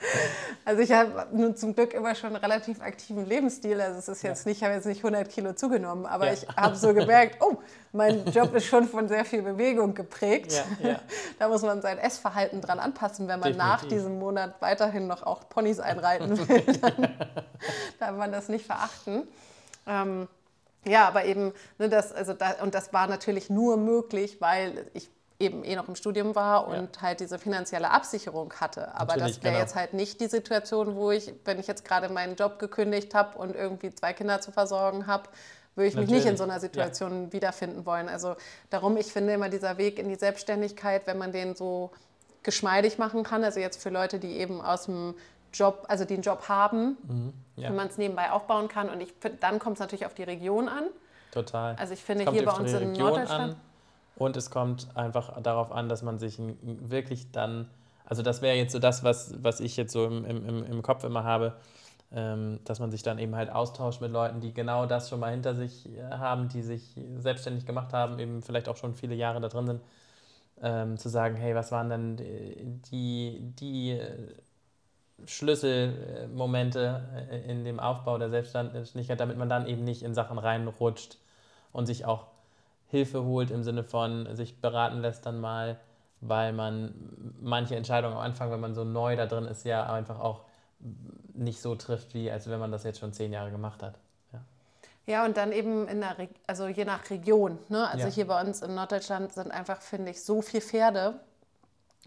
Also 0.64 0.82
ich 0.82 0.92
habe 0.92 1.26
nun 1.32 1.56
zum 1.56 1.74
Glück 1.74 1.94
immer 1.94 2.14
schon 2.14 2.34
einen 2.34 2.44
relativ 2.44 2.80
aktiven 2.80 3.26
Lebensstil. 3.26 3.80
Also 3.80 3.98
es 3.98 4.08
ist 4.08 4.22
jetzt 4.22 4.44
ja. 4.44 4.50
nicht, 4.50 4.58
ich 4.58 4.64
habe 4.64 4.74
jetzt 4.74 4.86
nicht 4.86 4.98
100 4.98 5.28
Kilo 5.28 5.52
zugenommen, 5.54 6.06
aber 6.06 6.26
ja. 6.26 6.34
ich 6.34 6.46
habe 6.48 6.76
so 6.76 6.92
gemerkt, 6.94 7.38
oh, 7.40 7.56
mein 7.92 8.24
Job 8.32 8.54
ist 8.54 8.66
schon 8.66 8.86
von 8.86 9.08
sehr 9.08 9.24
viel 9.24 9.42
Bewegung 9.42 9.94
geprägt. 9.94 10.52
Ja, 10.82 11.00
da 11.38 11.48
muss 11.48 11.62
man 11.62 11.82
sein 11.82 11.98
Essverhalten 11.98 12.60
dran 12.60 12.78
anpassen, 12.78 13.26
wenn 13.26 13.40
man 13.40 13.52
Definitiv. 13.52 13.72
nach 13.72 13.84
diesem 13.86 14.18
Monat 14.18 14.54
weiterhin 14.60 15.06
noch 15.06 15.22
auch 15.22 15.48
Ponys 15.48 15.80
einreiten 15.80 16.38
will. 16.48 16.62
Dann 16.80 17.14
darf 17.98 18.16
man 18.16 18.30
das 18.30 18.48
nicht 18.48 18.66
verachten. 18.66 19.26
Ähm, 19.86 20.28
ja, 20.84 21.08
aber 21.08 21.24
eben, 21.24 21.52
ne, 21.78 21.88
das, 21.88 22.12
also 22.12 22.32
da, 22.32 22.56
und 22.62 22.74
das 22.74 22.92
war 22.92 23.06
natürlich 23.06 23.50
nur 23.50 23.76
möglich, 23.76 24.40
weil 24.40 24.86
ich 24.94 25.10
eben 25.40 25.64
eh 25.64 25.74
noch 25.74 25.88
im 25.88 25.96
Studium 25.96 26.34
war 26.34 26.68
und 26.68 26.96
ja. 26.96 27.02
halt 27.02 27.20
diese 27.20 27.38
finanzielle 27.38 27.90
Absicherung 27.90 28.52
hatte. 28.60 28.94
Aber 28.94 29.16
Natürlich, 29.16 29.36
das 29.36 29.44
wäre 29.44 29.54
genau. 29.54 29.64
jetzt 29.64 29.74
halt 29.74 29.94
nicht 29.94 30.20
die 30.20 30.26
Situation, 30.26 30.94
wo 30.94 31.10
ich, 31.10 31.32
wenn 31.44 31.58
ich 31.58 31.66
jetzt 31.66 31.84
gerade 31.84 32.10
meinen 32.10 32.36
Job 32.36 32.58
gekündigt 32.58 33.14
habe 33.14 33.38
und 33.38 33.56
irgendwie 33.56 33.92
zwei 33.92 34.12
Kinder 34.12 34.40
zu 34.40 34.52
versorgen 34.52 35.06
habe, 35.06 35.24
würde 35.74 35.88
ich 35.88 35.94
Natürlich. 35.94 36.10
mich 36.10 36.24
nicht 36.24 36.30
in 36.30 36.36
so 36.36 36.44
einer 36.44 36.60
Situation 36.60 37.24
ja. 37.24 37.32
wiederfinden 37.32 37.86
wollen. 37.86 38.08
Also 38.08 38.36
darum, 38.68 38.96
ich 38.98 39.06
finde 39.06 39.32
immer 39.32 39.48
dieser 39.48 39.78
Weg 39.78 39.98
in 39.98 40.08
die 40.08 40.16
Selbstständigkeit, 40.16 41.06
wenn 41.06 41.16
man 41.16 41.32
den 41.32 41.54
so 41.54 41.90
geschmeidig 42.42 42.98
machen 42.98 43.22
kann, 43.22 43.42
also 43.42 43.60
jetzt 43.60 43.82
für 43.82 43.90
Leute, 43.90 44.18
die 44.18 44.38
eben 44.38 44.60
aus 44.60 44.86
dem 44.86 45.14
Job, 45.52 45.86
also 45.88 46.06
einen 46.06 46.22
Job 46.22 46.48
haben, 46.48 46.96
mhm. 47.02 47.32
ja. 47.56 47.68
wenn 47.68 47.76
man 47.76 47.88
es 47.88 47.98
nebenbei 47.98 48.30
aufbauen 48.30 48.68
kann. 48.68 48.88
Und 48.90 49.00
ich, 49.00 49.14
dann 49.40 49.58
kommt 49.58 49.74
es 49.74 49.80
natürlich 49.80 50.06
auf 50.06 50.14
die 50.14 50.22
Region 50.22 50.68
an. 50.68 50.84
Total. 51.32 51.76
Also 51.76 51.94
ich 51.94 52.02
finde 52.02 52.30
hier 52.30 52.44
bei 52.44 52.52
uns 52.52 52.72
in 52.72 52.92
Norddeutschland. 52.92 53.54
An 53.54 53.69
und 54.20 54.36
es 54.36 54.50
kommt 54.50 54.94
einfach 54.94 55.40
darauf 55.40 55.72
an, 55.72 55.88
dass 55.88 56.02
man 56.02 56.18
sich 56.18 56.38
wirklich 56.60 57.32
dann, 57.32 57.70
also 58.04 58.20
das 58.20 58.42
wäre 58.42 58.54
jetzt 58.54 58.72
so 58.72 58.78
das, 58.78 59.02
was, 59.02 59.42
was 59.42 59.60
ich 59.60 59.78
jetzt 59.78 59.94
so 59.94 60.04
im, 60.04 60.26
im, 60.26 60.62
im 60.62 60.82
Kopf 60.82 61.04
immer 61.04 61.24
habe, 61.24 61.56
ähm, 62.12 62.60
dass 62.64 62.80
man 62.80 62.90
sich 62.90 63.02
dann 63.02 63.18
eben 63.18 63.34
halt 63.34 63.50
austauscht 63.50 64.02
mit 64.02 64.12
Leuten, 64.12 64.40
die 64.40 64.52
genau 64.52 64.84
das 64.84 65.08
schon 65.08 65.20
mal 65.20 65.30
hinter 65.30 65.54
sich 65.54 65.88
äh, 65.88 66.02
haben, 66.02 66.50
die 66.50 66.60
sich 66.60 67.00
selbstständig 67.16 67.64
gemacht 67.64 67.94
haben, 67.94 68.18
eben 68.18 68.42
vielleicht 68.42 68.68
auch 68.68 68.76
schon 68.76 68.94
viele 68.94 69.14
Jahre 69.14 69.40
da 69.40 69.48
drin 69.48 69.66
sind, 69.66 69.80
ähm, 70.60 70.98
zu 70.98 71.08
sagen, 71.08 71.36
hey, 71.36 71.54
was 71.54 71.72
waren 71.72 71.88
denn 71.88 72.82
die, 72.90 73.54
die 73.58 73.98
Schlüsselmomente 75.24 77.08
äh, 77.30 77.50
in 77.50 77.64
dem 77.64 77.80
Aufbau 77.80 78.18
der 78.18 78.28
Selbstständigkeit, 78.28 79.18
damit 79.18 79.38
man 79.38 79.48
dann 79.48 79.66
eben 79.66 79.84
nicht 79.84 80.02
in 80.02 80.12
Sachen 80.12 80.36
reinrutscht 80.36 81.16
und 81.72 81.86
sich 81.86 82.04
auch 82.04 82.26
Hilfe 82.90 83.24
holt 83.24 83.50
im 83.50 83.62
Sinne 83.62 83.84
von 83.84 84.34
sich 84.34 84.60
beraten 84.60 85.00
lässt 85.00 85.24
dann 85.24 85.40
mal, 85.40 85.78
weil 86.20 86.52
man 86.52 86.94
manche 87.40 87.76
Entscheidungen 87.76 88.14
am 88.14 88.20
Anfang, 88.20 88.50
wenn 88.50 88.60
man 88.60 88.74
so 88.74 88.84
neu 88.84 89.16
da 89.16 89.26
drin 89.26 89.44
ist, 89.44 89.64
ja 89.64 89.90
einfach 89.90 90.18
auch 90.18 90.42
nicht 91.34 91.60
so 91.60 91.76
trifft, 91.76 92.14
wie 92.14 92.30
als 92.30 92.48
wenn 92.50 92.58
man 92.58 92.72
das 92.72 92.82
jetzt 92.82 92.98
schon 92.98 93.12
zehn 93.12 93.32
Jahre 93.32 93.50
gemacht 93.50 93.82
hat. 93.82 93.94
Ja, 94.32 94.40
ja 95.06 95.24
und 95.24 95.36
dann 95.36 95.52
eben 95.52 95.86
in 95.86 96.00
der, 96.00 96.18
Re 96.18 96.28
also 96.46 96.66
je 96.66 96.84
nach 96.84 97.08
Region. 97.10 97.58
Ne? 97.68 97.88
Also 97.88 98.08
ja. 98.08 98.12
hier 98.12 98.26
bei 98.26 98.40
uns 98.40 98.60
in 98.60 98.74
Norddeutschland 98.74 99.32
sind 99.32 99.52
einfach, 99.52 99.80
finde 99.80 100.10
ich, 100.10 100.24
so 100.24 100.42
viele 100.42 100.62
Pferde, 100.62 101.20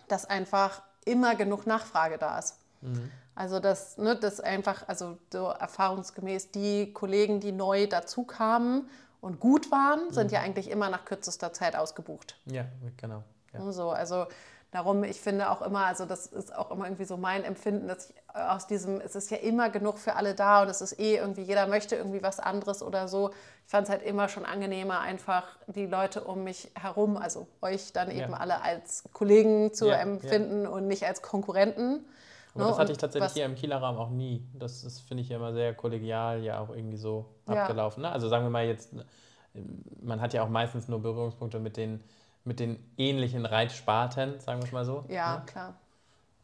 dass 0.09 0.25
einfach 0.25 0.81
immer 1.05 1.35
genug 1.35 1.65
Nachfrage 1.65 2.17
da 2.17 2.39
ist. 2.39 2.57
Mhm. 2.81 3.09
Also 3.35 3.59
das, 3.59 3.97
ne, 3.97 4.15
das 4.15 4.41
einfach, 4.41 4.87
also 4.87 5.17
so 5.31 5.47
erfahrungsgemäß 5.47 6.51
die 6.51 6.93
Kollegen, 6.93 7.39
die 7.39 7.51
neu 7.51 7.87
dazu 7.87 8.25
kamen 8.25 8.89
und 9.23 9.39
gut 9.39 9.71
waren, 9.71 10.11
sind 10.11 10.27
mhm. 10.27 10.33
ja 10.33 10.41
eigentlich 10.41 10.69
immer 10.69 10.89
nach 10.89 11.05
kürzester 11.05 11.53
Zeit 11.53 11.77
ausgebucht. 11.77 12.37
Ja, 12.45 12.65
genau. 12.97 13.23
Ja. 13.53 13.71
So, 13.71 13.91
also 13.91 14.25
darum, 14.71 15.05
ich 15.05 15.21
finde 15.21 15.49
auch 15.49 15.61
immer, 15.61 15.85
also 15.85 16.05
das 16.05 16.25
ist 16.25 16.53
auch 16.53 16.71
immer 16.71 16.85
irgendwie 16.85 17.05
so 17.05 17.15
mein 17.15 17.45
Empfinden, 17.45 17.87
dass 17.87 18.09
ich 18.09 18.15
aus 18.33 18.67
diesem, 18.67 18.99
es 18.99 19.15
ist 19.15 19.31
ja 19.31 19.37
immer 19.37 19.69
genug 19.69 19.97
für 19.97 20.15
alle 20.15 20.35
da 20.35 20.63
und 20.63 20.67
es 20.67 20.81
ist 20.81 20.99
eh 20.99 21.15
irgendwie, 21.15 21.43
jeder 21.43 21.67
möchte 21.67 21.95
irgendwie 21.95 22.21
was 22.21 22.41
anderes 22.41 22.83
oder 22.83 23.07
so. 23.07 23.29
Ich 23.65 23.71
fand 23.71 23.87
es 23.87 23.91
halt 23.91 24.03
immer 24.03 24.27
schon 24.27 24.43
angenehmer, 24.43 24.99
einfach 24.99 25.47
die 25.67 25.85
Leute 25.85 26.25
um 26.25 26.43
mich 26.43 26.71
herum, 26.77 27.15
also 27.15 27.47
euch 27.61 27.93
dann 27.93 28.11
eben 28.11 28.31
ja. 28.31 28.37
alle 28.37 28.61
als 28.61 29.05
Kollegen 29.13 29.73
zu 29.73 29.87
ja, 29.87 29.99
empfinden 29.99 30.67
und 30.67 30.87
nicht 30.87 31.05
als 31.05 31.21
Konkurrenten. 31.21 32.05
Aber 32.53 32.63
no, 32.63 32.69
das 32.69 32.79
hatte 32.79 32.91
ich 32.91 32.97
tatsächlich 32.97 33.33
hier 33.33 33.45
im 33.45 33.55
Kieler 33.55 33.77
Raum 33.77 33.97
auch 33.97 34.09
nie. 34.09 34.45
Das 34.53 34.83
ist, 34.83 35.01
finde 35.01 35.23
ich, 35.23 35.29
ja 35.29 35.37
immer 35.37 35.53
sehr 35.53 35.73
kollegial, 35.73 36.43
ja 36.43 36.59
auch 36.59 36.69
irgendwie 36.69 36.97
so 36.97 37.25
ja. 37.47 37.63
abgelaufen. 37.63 38.03
Ne? 38.03 38.11
Also 38.11 38.27
sagen 38.27 38.45
wir 38.45 38.49
mal 38.49 38.65
jetzt, 38.65 38.93
man 40.01 40.21
hat 40.21 40.33
ja 40.33 40.43
auch 40.43 40.49
meistens 40.49 40.87
nur 40.87 41.01
Berührungspunkte 41.01 41.59
mit 41.59 41.77
den, 41.77 42.03
mit 42.43 42.59
den 42.59 42.77
ähnlichen 42.97 43.45
Reitsparten, 43.45 44.39
sagen 44.39 44.59
wir 44.59 44.65
es 44.65 44.71
mal 44.71 44.85
so. 44.85 45.03
Ja, 45.09 45.37
ne? 45.37 45.45
klar. 45.45 45.75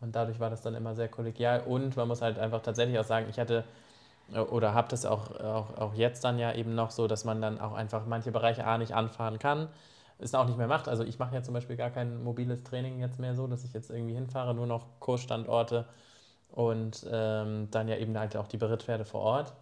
Und 0.01 0.15
dadurch 0.15 0.39
war 0.39 0.49
das 0.49 0.61
dann 0.61 0.75
immer 0.75 0.95
sehr 0.95 1.09
kollegial. 1.09 1.61
Und 1.61 1.95
man 1.95 2.07
muss 2.07 2.21
halt 2.21 2.39
einfach 2.39 2.61
tatsächlich 2.61 2.97
auch 2.97 3.05
sagen, 3.05 3.27
ich 3.29 3.37
hatte 3.37 3.63
oder 4.51 4.73
habe 4.73 4.87
das 4.89 5.05
auch, 5.05 5.31
auch, 5.39 5.77
auch 5.77 5.93
jetzt 5.95 6.23
dann 6.23 6.37
ja 6.37 6.53
eben 6.53 6.75
noch 6.75 6.91
so, 6.91 7.07
dass 7.07 7.25
man 7.25 7.41
dann 7.41 7.59
auch 7.59 7.73
einfach 7.73 8.05
manche 8.05 8.31
Bereiche 8.31 8.63
A 8.65 8.77
nicht 8.77 8.93
anfahren 8.93 9.39
kann 9.39 9.69
es 10.19 10.35
auch 10.35 10.45
nicht 10.45 10.57
mehr 10.57 10.67
macht. 10.67 10.87
Also 10.87 11.03
ich 11.03 11.17
mache 11.17 11.33
ja 11.33 11.41
zum 11.41 11.53
Beispiel 11.53 11.77
gar 11.77 11.89
kein 11.89 12.23
mobiles 12.23 12.63
Training 12.63 12.99
jetzt 12.99 13.19
mehr 13.19 13.35
so, 13.35 13.47
dass 13.47 13.63
ich 13.63 13.73
jetzt 13.73 13.89
irgendwie 13.89 14.13
hinfahre, 14.13 14.53
nur 14.53 14.67
noch 14.67 14.85
Kursstandorte 14.99 15.85
und 16.51 17.05
ähm, 17.09 17.69
dann 17.71 17.87
ja 17.87 17.97
eben 17.97 18.17
halt 18.17 18.35
auch 18.35 18.47
die 18.47 18.57
Berittpferde 18.57 19.05
vor 19.05 19.21
Ort. 19.21 19.53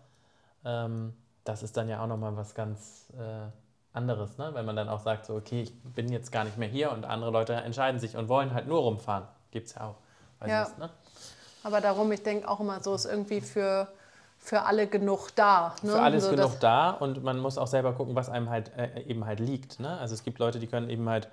Ähm, 0.66 1.14
das 1.43 1.64
ist 1.64 1.78
dann 1.78 1.88
ja 1.88 2.03
auch 2.03 2.08
nochmal 2.08 2.36
was 2.36 2.55
ganz 2.55 3.14
äh, 3.18 3.47
anderes, 3.93 4.38
ne? 4.38 4.49
wenn 4.53 4.66
man 4.66 4.76
dann 4.76 4.89
auch 4.89 4.99
sagt, 4.99 5.26
so, 5.26 5.36
okay, 5.36 5.62
ich 5.62 5.74
bin 5.84 6.12
jetzt 6.12 6.32
gar 6.32 6.43
nicht 6.43 6.58
mehr 6.58 6.68
hier 6.68 6.91
und 6.91 7.05
andere 7.05 7.32
Leute 7.32 7.53
entscheiden 7.53 7.99
sich 7.99 8.18
und 8.18 8.28
wollen 8.28 8.53
halt 8.53 8.68
nur 8.68 8.80
rumfahren. 8.80 9.28
Gibt 9.51 9.68
es 9.68 9.76
ja 9.76 9.88
auch. 9.88 9.95
Ja. 10.47 10.64
Ist, 10.64 10.78
ne? 10.78 10.89
Aber 11.64 11.82
darum, 11.82 12.12
ich 12.12 12.22
denke 12.22 12.47
auch 12.47 12.60
immer 12.60 12.82
so, 12.82 12.93
ist 12.93 13.05
irgendwie 13.05 13.41
für 13.41 13.88
für 14.48 14.62
alle 14.64 14.88
genug 14.88 15.36
da. 15.36 15.76
Ne? 15.84 15.91
Für 15.91 16.02
alles 16.02 16.24
so, 16.24 16.32
genug 16.32 16.58
da 16.62 16.91
und 16.91 17.22
man 17.22 17.38
muss 17.38 17.58
auch 17.58 17.68
selber 17.68 17.91
gucken, 17.91 18.16
was 18.16 18.30
einem 18.30 18.50
halt 18.50 18.72
äh, 18.78 19.02
eben 19.02 19.26
halt 19.26 19.41
liegt. 19.41 19.82
Ne? 19.82 19.98
Also 19.98 20.14
es 20.14 20.24
gibt 20.24 20.39
Leute, 20.39 20.60
die 20.60 20.68
können 20.68 20.89
eben 20.89 21.10
halt 21.10 21.28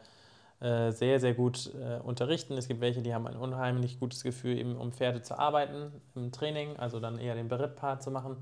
äh, 0.60 0.90
sehr, 0.90 1.20
sehr 1.20 1.32
gut 1.32 1.72
äh, 1.74 2.00
unterrichten. 2.00 2.58
Es 2.58 2.66
gibt 2.66 2.80
welche, 2.80 3.02
die 3.02 3.14
haben 3.14 3.28
ein 3.28 3.36
unheimlich 3.36 4.00
gutes 4.00 4.24
Gefühl, 4.24 4.58
eben 4.58 4.76
um 4.76 4.90
Pferde 4.90 5.22
zu 5.22 5.38
arbeiten 5.38 5.92
im 6.16 6.32
Training, 6.32 6.76
also 6.76 6.98
dann 6.98 7.18
eher 7.20 7.36
den 7.36 7.46
Berittpart 7.46 8.02
zu 8.02 8.10
machen. 8.10 8.36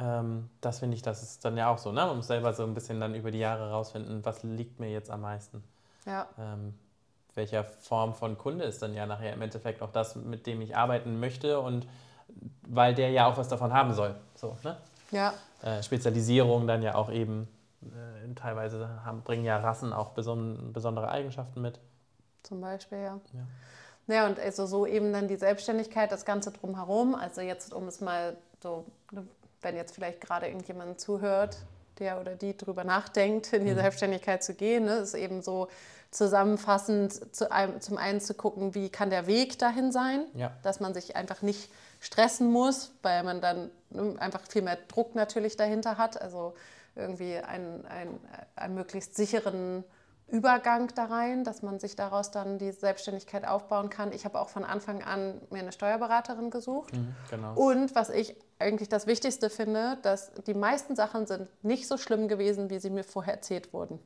Ähm, 0.00 0.50
das 0.60 0.80
finde 0.80 0.96
ich, 0.96 1.02
das 1.02 1.22
ist 1.22 1.44
dann 1.44 1.56
ja 1.56 1.70
auch 1.70 1.78
so. 1.78 1.92
Ne? 1.92 2.04
Man 2.06 2.16
muss 2.16 2.26
selber 2.26 2.54
so 2.54 2.64
ein 2.64 2.74
bisschen 2.74 2.98
dann 2.98 3.14
über 3.14 3.30
die 3.30 3.38
Jahre 3.38 3.70
rausfinden, 3.70 4.24
was 4.24 4.42
liegt 4.42 4.80
mir 4.80 4.90
jetzt 4.90 5.12
am 5.12 5.20
meisten. 5.20 5.62
Ja. 6.06 6.26
Ähm, 6.40 6.74
welcher 7.36 7.62
Form 7.62 8.14
von 8.14 8.36
Kunde 8.36 8.64
ist 8.64 8.82
dann 8.82 8.94
ja 8.94 9.06
nachher 9.06 9.32
im 9.32 9.42
Endeffekt 9.42 9.80
auch 9.80 9.92
das, 9.92 10.16
mit 10.16 10.48
dem 10.48 10.60
ich 10.60 10.76
arbeiten 10.76 11.20
möchte 11.20 11.60
und 11.60 11.86
weil 12.66 12.94
der 12.94 13.10
ja 13.10 13.26
auch 13.26 13.36
was 13.36 13.48
davon 13.48 13.72
haben 13.72 13.92
soll. 13.94 14.14
So, 14.34 14.56
ne? 14.62 14.76
Ja. 15.10 15.34
Äh, 15.62 15.82
Spezialisierung 15.82 16.66
dann 16.66 16.82
ja 16.82 16.94
auch 16.94 17.10
eben, 17.10 17.48
äh, 17.82 18.34
teilweise 18.34 19.04
haben, 19.04 19.22
bringen 19.22 19.44
ja 19.44 19.58
Rassen 19.58 19.92
auch 19.92 20.10
beson 20.10 20.72
besondere 20.72 21.08
Eigenschaften 21.08 21.60
mit. 21.60 21.78
Zum 22.42 22.60
Beispiel, 22.60 22.98
ja. 22.98 23.20
ja. 23.32 23.46
Ja, 24.08 24.26
und 24.26 24.38
also 24.38 24.66
so 24.66 24.86
eben 24.86 25.12
dann 25.12 25.26
die 25.26 25.36
Selbstständigkeit, 25.36 26.12
das 26.12 26.24
Ganze 26.24 26.52
drumherum. 26.52 27.14
Also 27.14 27.40
jetzt, 27.40 27.74
um 27.74 27.88
es 27.88 28.00
mal 28.00 28.36
so, 28.62 28.84
ne, 29.10 29.26
wenn 29.62 29.74
jetzt 29.74 29.94
vielleicht 29.94 30.20
gerade 30.20 30.46
irgendjemand 30.46 31.00
zuhört, 31.00 31.58
der 31.98 32.20
oder 32.20 32.36
die 32.36 32.56
drüber 32.56 32.84
nachdenkt, 32.84 33.52
in 33.52 33.64
die 33.64 33.72
mhm. 33.72 33.78
Selbstständigkeit 33.78 34.44
zu 34.44 34.54
gehen, 34.54 34.84
ne, 34.84 34.96
ist 34.96 35.14
eben 35.14 35.42
so 35.42 35.68
zusammenfassend 36.12 37.34
zu 37.34 37.50
einem, 37.50 37.80
zum 37.80 37.98
einen 37.98 38.20
zu 38.20 38.34
gucken, 38.34 38.74
wie 38.74 38.90
kann 38.90 39.10
der 39.10 39.26
Weg 39.26 39.58
dahin 39.58 39.90
sein, 39.90 40.24
ja. 40.34 40.52
dass 40.62 40.78
man 40.78 40.94
sich 40.94 41.16
einfach 41.16 41.42
nicht 41.42 41.68
stressen 42.00 42.50
muss, 42.50 42.92
weil 43.02 43.22
man 43.22 43.40
dann 43.40 43.70
ne, 43.90 44.14
einfach 44.18 44.42
viel 44.48 44.62
mehr 44.62 44.78
Druck 44.88 45.14
natürlich 45.14 45.56
dahinter 45.56 45.98
hat. 45.98 46.20
Also 46.20 46.54
irgendwie 46.94 47.36
einen, 47.36 47.84
einen, 47.86 48.20
einen 48.54 48.74
möglichst 48.74 49.14
sicheren 49.14 49.84
Übergang 50.28 50.92
da 50.96 51.04
rein, 51.04 51.44
dass 51.44 51.62
man 51.62 51.78
sich 51.78 51.94
daraus 51.94 52.32
dann 52.32 52.58
die 52.58 52.72
Selbstständigkeit 52.72 53.46
aufbauen 53.46 53.90
kann. 53.90 54.12
Ich 54.12 54.24
habe 54.24 54.40
auch 54.40 54.48
von 54.48 54.64
Anfang 54.64 55.04
an 55.04 55.40
mir 55.50 55.60
eine 55.60 55.70
Steuerberaterin 55.70 56.50
gesucht. 56.50 56.94
Mhm, 56.94 57.14
genau. 57.30 57.54
Und 57.54 57.94
was 57.94 58.10
ich 58.10 58.34
eigentlich 58.58 58.88
das 58.88 59.06
Wichtigste 59.06 59.50
finde, 59.50 59.98
dass 60.02 60.32
die 60.46 60.54
meisten 60.54 60.96
Sachen 60.96 61.26
sind 61.26 61.48
nicht 61.62 61.86
so 61.86 61.96
schlimm 61.96 62.26
gewesen, 62.26 62.70
wie 62.70 62.80
sie 62.80 62.90
mir 62.90 63.04
vorher 63.04 63.34
erzählt 63.34 63.72
wurden. 63.72 64.00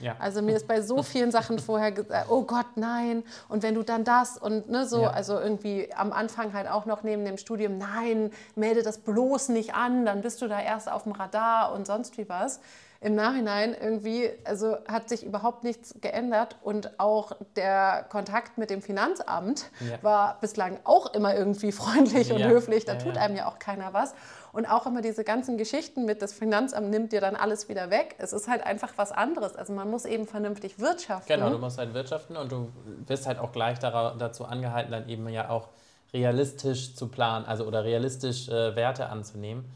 Ja. 0.00 0.16
Also 0.18 0.42
mir 0.42 0.56
ist 0.56 0.68
bei 0.68 0.80
so 0.80 1.02
vielen 1.02 1.30
Sachen 1.30 1.58
vorher 1.58 1.92
gesagt, 1.92 2.26
oh 2.30 2.42
Gott, 2.42 2.76
nein, 2.76 3.24
und 3.48 3.62
wenn 3.62 3.74
du 3.74 3.82
dann 3.82 4.04
das 4.04 4.38
und 4.38 4.70
ne, 4.70 4.86
so, 4.86 5.02
ja. 5.02 5.10
also 5.10 5.38
irgendwie 5.38 5.92
am 5.94 6.12
Anfang 6.12 6.52
halt 6.52 6.68
auch 6.68 6.86
noch 6.86 7.02
neben 7.02 7.24
dem 7.24 7.36
Studium, 7.36 7.78
nein, 7.78 8.30
melde 8.54 8.82
das 8.82 8.98
bloß 8.98 9.48
nicht 9.50 9.74
an, 9.74 10.04
dann 10.06 10.22
bist 10.22 10.40
du 10.42 10.48
da 10.48 10.60
erst 10.60 10.90
auf 10.90 11.04
dem 11.04 11.12
Radar 11.12 11.72
und 11.72 11.86
sonst 11.86 12.18
wie 12.18 12.28
was 12.28 12.60
im 13.00 13.14
Nachhinein 13.14 13.76
irgendwie, 13.80 14.28
also 14.44 14.76
hat 14.88 15.08
sich 15.08 15.24
überhaupt 15.24 15.62
nichts 15.62 15.94
geändert 16.00 16.56
und 16.62 16.98
auch 16.98 17.32
der 17.54 18.04
Kontakt 18.08 18.58
mit 18.58 18.70
dem 18.70 18.82
Finanzamt 18.82 19.70
ja. 19.80 20.02
war 20.02 20.40
bislang 20.40 20.80
auch 20.82 21.14
immer 21.14 21.36
irgendwie 21.36 21.70
freundlich 21.72 22.32
und 22.32 22.40
ja. 22.40 22.48
höflich, 22.48 22.84
da 22.84 22.94
ja, 22.94 22.98
tut 22.98 23.16
einem 23.16 23.36
ja 23.36 23.46
auch 23.46 23.60
keiner 23.60 23.92
was. 23.92 24.14
Und 24.52 24.66
auch 24.66 24.86
immer 24.86 25.02
diese 25.02 25.24
ganzen 25.24 25.58
Geschichten 25.58 26.04
mit, 26.04 26.22
das 26.22 26.32
Finanzamt 26.32 26.90
nimmt 26.90 27.12
dir 27.12 27.20
dann 27.20 27.36
alles 27.36 27.68
wieder 27.68 27.90
weg. 27.90 28.16
Es 28.18 28.32
ist 28.32 28.48
halt 28.48 28.64
einfach 28.64 28.92
was 28.96 29.12
anderes. 29.12 29.56
Also 29.56 29.72
man 29.72 29.90
muss 29.90 30.04
eben 30.04 30.26
vernünftig 30.26 30.78
wirtschaften. 30.78 31.34
Genau, 31.34 31.50
du 31.50 31.58
musst 31.58 31.78
halt 31.78 31.94
wirtschaften 31.94 32.36
und 32.36 32.50
du 32.50 32.72
wirst 33.06 33.26
halt 33.26 33.38
auch 33.38 33.52
gleich 33.52 33.78
dazu 33.78 34.44
angehalten, 34.44 34.92
dann 34.92 35.08
eben 35.08 35.28
ja 35.28 35.50
auch 35.50 35.68
realistisch 36.12 36.94
zu 36.94 37.08
planen, 37.08 37.44
also 37.44 37.64
oder 37.64 37.84
realistisch 37.84 38.48
äh, 38.48 38.74
Werte 38.74 39.10
anzunehmen, 39.10 39.66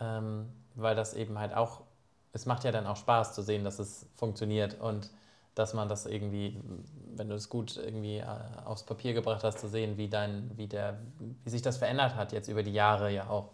ähm, 0.00 0.48
weil 0.74 0.96
das 0.96 1.12
eben 1.12 1.38
halt 1.38 1.54
auch 1.54 1.82
es 2.36 2.44
macht 2.44 2.64
ja 2.64 2.70
dann 2.70 2.86
auch 2.86 2.96
Spaß 2.96 3.34
zu 3.34 3.42
sehen, 3.42 3.64
dass 3.64 3.78
es 3.78 4.06
funktioniert 4.14 4.78
und 4.78 5.10
dass 5.54 5.72
man 5.72 5.88
das 5.88 6.04
irgendwie, 6.04 6.60
wenn 7.14 7.30
du 7.30 7.34
es 7.34 7.48
gut 7.48 7.78
irgendwie 7.78 8.18
äh, 8.18 8.26
aufs 8.66 8.82
Papier 8.82 9.14
gebracht 9.14 9.42
hast, 9.42 9.58
zu 9.58 9.68
sehen, 9.68 9.96
wie 9.96 10.08
dein, 10.08 10.50
wie 10.54 10.66
der, 10.66 10.98
wie 11.44 11.50
sich 11.50 11.62
das 11.62 11.78
verändert 11.78 12.14
hat 12.14 12.32
jetzt 12.32 12.48
über 12.48 12.62
die 12.62 12.74
Jahre 12.74 13.10
ja 13.10 13.30
auch. 13.30 13.52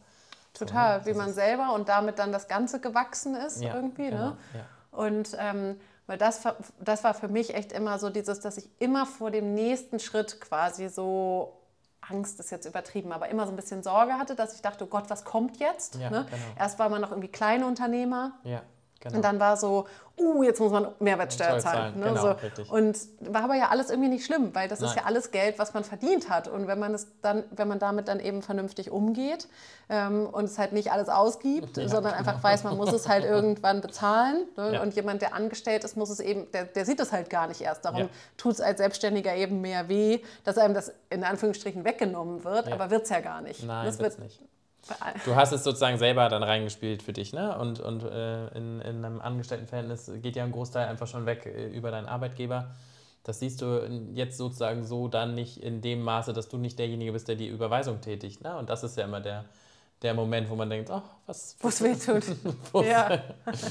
Total, 0.55 1.03
so, 1.03 1.09
ne? 1.09 1.15
wie 1.15 1.19
man 1.19 1.33
selber 1.33 1.73
und 1.75 1.89
damit 1.89 2.19
dann 2.19 2.33
das 2.33 2.49
Ganze 2.49 2.81
gewachsen 2.81 3.35
ist 3.35 3.63
ja, 3.63 3.75
irgendwie. 3.75 4.11
Genau, 4.11 4.31
ne? 4.31 4.37
Ja. 4.55 4.99
Und 4.99 5.37
ähm, 5.39 5.81
weil 6.07 6.19
das, 6.19 6.43
das 6.81 7.05
war 7.05 7.15
für 7.15 7.29
mich 7.29 7.55
echt 7.55 7.73
immer 7.73 7.99
so 7.99 8.11
dieses, 8.11 8.41
dass 8.41 8.59
ich 8.59 8.69
immer 8.79 9.07
vor 9.07 9.31
dem 9.31 9.55
nächsten 9.55 9.99
Schritt 9.99 10.41
quasi 10.41 10.89
so 10.89 11.59
Angst 12.01 12.41
ist 12.41 12.51
jetzt 12.51 12.67
übertrieben, 12.67 13.13
aber 13.13 13.29
immer 13.29 13.47
so 13.47 13.53
ein 13.53 13.57
bisschen 13.57 13.83
Sorge 13.83 14.15
hatte, 14.15 14.35
dass 14.35 14.55
ich 14.55 14.63
dachte, 14.63 14.85
oh 14.85 14.89
Gott, 14.89 15.09
was 15.09 15.25
kommt 15.25 15.59
jetzt? 15.59 15.95
Ja, 15.95 16.11
ne? 16.11 16.27
genau. 16.29 16.43
Erst 16.59 16.79
war 16.79 16.89
man 16.89 17.01
noch 17.01 17.11
irgendwie 17.11 17.31
Kleinunternehmer. 17.31 18.33
Ja. 18.43 18.63
Genau. 19.03 19.17
Und 19.17 19.23
dann 19.25 19.41
war 19.41 19.57
so, 19.57 19.87
uh, 20.17 20.43
jetzt 20.45 20.61
muss 20.61 20.71
man 20.71 20.89
Mehrwertsteuer 21.01 21.59
zahlen. 21.59 21.99
Ne? 21.99 22.07
Genau, 22.07 22.37
so. 22.55 22.73
Und 22.73 22.97
war 23.21 23.45
aber 23.45 23.57
ja 23.57 23.69
alles 23.69 23.91
irgendwie 23.91 24.09
nicht 24.09 24.25
schlimm, 24.25 24.55
weil 24.55 24.69
das 24.69 24.79
Nein. 24.79 24.91
ist 24.91 24.97
ja 24.97 25.05
alles 25.07 25.33
Geld, 25.33 25.59
was 25.59 25.75
man 25.75 25.83
verdient 25.83 26.31
hat. 26.31 26.47
Und 26.47 26.69
wenn 26.69 26.79
man 26.79 26.95
es 26.95 27.09
dann, 27.21 27.43
wenn 27.51 27.67
man 27.67 27.81
damit 27.81 28.07
dann 28.07 28.21
eben 28.21 28.43
vernünftig 28.43 28.93
umgeht 28.93 29.49
ähm, 29.89 30.29
und 30.31 30.45
es 30.45 30.57
halt 30.59 30.73
nicht 30.73 30.93
alles 30.93 31.09
ausgibt, 31.09 31.77
ja, 31.77 31.89
sondern 31.89 32.13
genau. 32.13 32.29
einfach 32.29 32.43
weiß, 32.43 32.63
man 32.63 32.77
muss 32.77 32.93
es 32.93 33.09
halt 33.09 33.25
irgendwann 33.25 33.81
bezahlen. 33.81 34.47
Ne? 34.57 34.75
Ja. 34.75 34.83
Und 34.83 34.95
jemand, 34.95 35.21
der 35.21 35.35
angestellt 35.35 35.83
ist, 35.83 35.97
muss 35.97 36.11
es 36.11 36.21
eben, 36.21 36.51
der, 36.53 36.65
der 36.65 36.85
sieht 36.85 37.01
es 37.01 37.11
halt 37.11 37.29
gar 37.29 37.49
nicht 37.49 37.61
erst. 37.61 37.85
Darum 37.85 38.03
ja. 38.03 38.09
tut 38.37 38.53
es 38.53 38.61
als 38.61 38.79
Selbstständiger 38.79 39.35
eben 39.35 39.61
mehr 39.61 39.89
weh, 39.89 40.21
dass 40.45 40.59
einem 40.59 40.75
das 40.75 40.93
in 41.11 41.25
Anführungsstrichen 41.25 41.85
weggenommen 41.85 42.45
wird, 42.45 42.71
aber 42.71 42.91
wird 42.91 43.03
es 43.03 43.11
ja 43.11 43.21
gar 43.21 43.41
nicht. 43.41 43.65
Nein, 43.65 43.87
das 43.87 43.99
wird 43.99 44.19
nicht. 44.21 44.41
Du 45.25 45.37
hast 45.37 45.53
es 45.53 45.63
sozusagen 45.63 45.99
selber 45.99 46.29
dann 46.29 46.43
reingespielt 46.43 47.03
für 47.03 47.13
dich, 47.13 47.33
ne? 47.33 47.57
Und, 47.57 47.79
und 47.81 48.03
äh, 48.03 48.49
in, 48.49 48.81
in 48.81 49.05
einem 49.05 49.21
Angestelltenverhältnis 49.21 50.11
geht 50.21 50.35
ja 50.35 50.45
ein 50.45 50.53
Großteil 50.53 50.89
einfach 50.89 51.07
schon 51.07 51.25
weg 51.25 51.47
äh, 51.47 51.69
über 51.69 51.91
deinen 51.91 52.07
Arbeitgeber. 52.07 52.75
Das 53.23 53.39
siehst 53.39 53.63
du 53.63 53.87
jetzt 54.13 54.37
sozusagen 54.37 54.85
so 54.85 55.07
dann 55.07 55.35
nicht 55.35 55.59
in 55.59 55.81
dem 55.81 56.03
Maße, 56.03 56.33
dass 56.33 56.49
du 56.49 56.59
nicht 56.59 56.79
derjenige 56.79 57.13
bist, 57.13 57.29
der 57.29 57.37
die 57.37 57.47
Überweisung 57.47 58.01
tätigt. 58.01 58.43
Ne? 58.43 58.57
Und 58.57 58.69
das 58.69 58.83
ist 58.83 58.97
ja 58.97 59.05
immer 59.05 59.21
der, 59.21 59.45
der 60.03 60.15
Moment, 60.15 60.51
wo 60.51 60.57
man 60.57 60.69
denkt, 60.69 60.91
ach, 60.91 61.03
oh, 61.05 61.17
was... 61.27 61.57
Wo 61.61 61.69
es 61.69 61.81
weh 61.83 61.95
tut. 61.95 62.25
ja. 62.85 63.23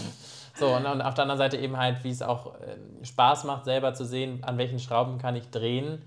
so, 0.57 0.73
und, 0.73 0.85
und, 0.85 1.01
auf 1.01 1.15
der 1.15 1.23
anderen 1.23 1.37
Seite 1.37 1.57
eben 1.57 1.75
halt, 1.75 2.01
wie 2.05 2.11
es 2.11 2.21
auch 2.21 2.55
äh, 2.55 2.77
Spaß 3.05 3.43
macht, 3.43 3.65
selber 3.65 3.93
zu 3.93 4.05
sehen, 4.05 4.41
an 4.43 4.57
welchen 4.57 4.79
Schrauben 4.79 5.17
kann 5.17 5.35
ich 5.35 5.49
drehen, 5.49 6.01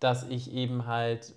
dass 0.00 0.22
ich 0.30 0.50
eben 0.52 0.86
halt 0.86 1.34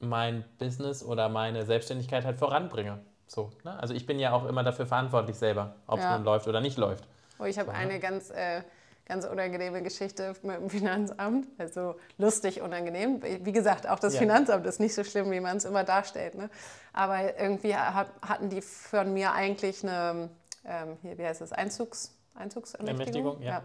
mein 0.00 0.44
Business 0.58 1.04
oder 1.04 1.28
meine 1.28 1.64
Selbstständigkeit 1.64 2.24
halt 2.24 2.38
voranbringe. 2.38 2.98
So, 3.26 3.50
ne? 3.64 3.78
Also 3.78 3.94
ich 3.94 4.06
bin 4.06 4.18
ja 4.18 4.32
auch 4.32 4.46
immer 4.46 4.64
dafür 4.64 4.86
verantwortlich 4.86 5.36
selber, 5.36 5.76
ob 5.86 5.98
es 5.98 6.04
ja. 6.04 6.16
nun 6.16 6.24
läuft 6.24 6.48
oder 6.48 6.60
nicht 6.60 6.78
läuft. 6.78 7.04
Oh, 7.38 7.44
ich 7.44 7.58
habe 7.58 7.70
so, 7.70 7.72
ne? 7.72 7.78
eine 7.78 8.00
ganz, 8.00 8.30
äh, 8.30 8.62
ganz 9.06 9.24
unangenehme 9.24 9.82
Geschichte 9.82 10.34
mit 10.42 10.56
dem 10.56 10.70
Finanzamt. 10.70 11.46
Also 11.58 11.94
lustig 12.18 12.60
unangenehm. 12.60 13.22
Wie 13.22 13.52
gesagt, 13.52 13.88
auch 13.88 13.98
das 13.98 14.14
ja. 14.14 14.20
Finanzamt 14.20 14.66
ist 14.66 14.80
nicht 14.80 14.94
so 14.94 15.04
schlimm, 15.04 15.30
wie 15.30 15.40
man 15.40 15.58
es 15.58 15.64
immer 15.64 15.84
darstellt. 15.84 16.34
Ne? 16.34 16.50
Aber 16.92 17.38
irgendwie 17.38 17.76
hat, 17.76 18.08
hatten 18.22 18.48
die 18.48 18.62
von 18.62 19.12
mir 19.12 19.32
eigentlich 19.32 19.84
eine, 19.84 20.28
ähm, 20.64 20.96
hier, 21.02 21.16
wie 21.16 21.24
heißt 21.24 21.40
das, 21.40 21.52
Einzugs, 21.52 22.16
Einzugsermächtigung? 22.34 23.40
Ja. 23.42 23.48
ja. 23.48 23.62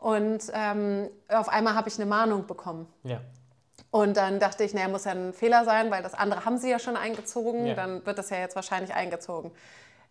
Und 0.00 0.44
ähm, 0.52 1.08
auf 1.28 1.48
einmal 1.48 1.74
habe 1.74 1.88
ich 1.88 1.96
eine 1.96 2.06
Mahnung 2.06 2.46
bekommen. 2.46 2.86
Ja. 3.04 3.20
Und 3.90 4.16
dann 4.16 4.38
dachte 4.38 4.64
ich, 4.64 4.74
naja, 4.74 4.88
muss 4.88 5.04
ja 5.04 5.12
ein 5.12 5.32
Fehler 5.32 5.64
sein, 5.64 5.90
weil 5.90 6.02
das 6.02 6.14
andere 6.14 6.44
haben 6.44 6.58
sie 6.58 6.70
ja 6.70 6.78
schon 6.78 6.96
eingezogen, 6.96 7.66
ja. 7.66 7.74
dann 7.74 8.04
wird 8.04 8.18
das 8.18 8.30
ja 8.30 8.38
jetzt 8.38 8.54
wahrscheinlich 8.54 8.94
eingezogen. 8.94 9.50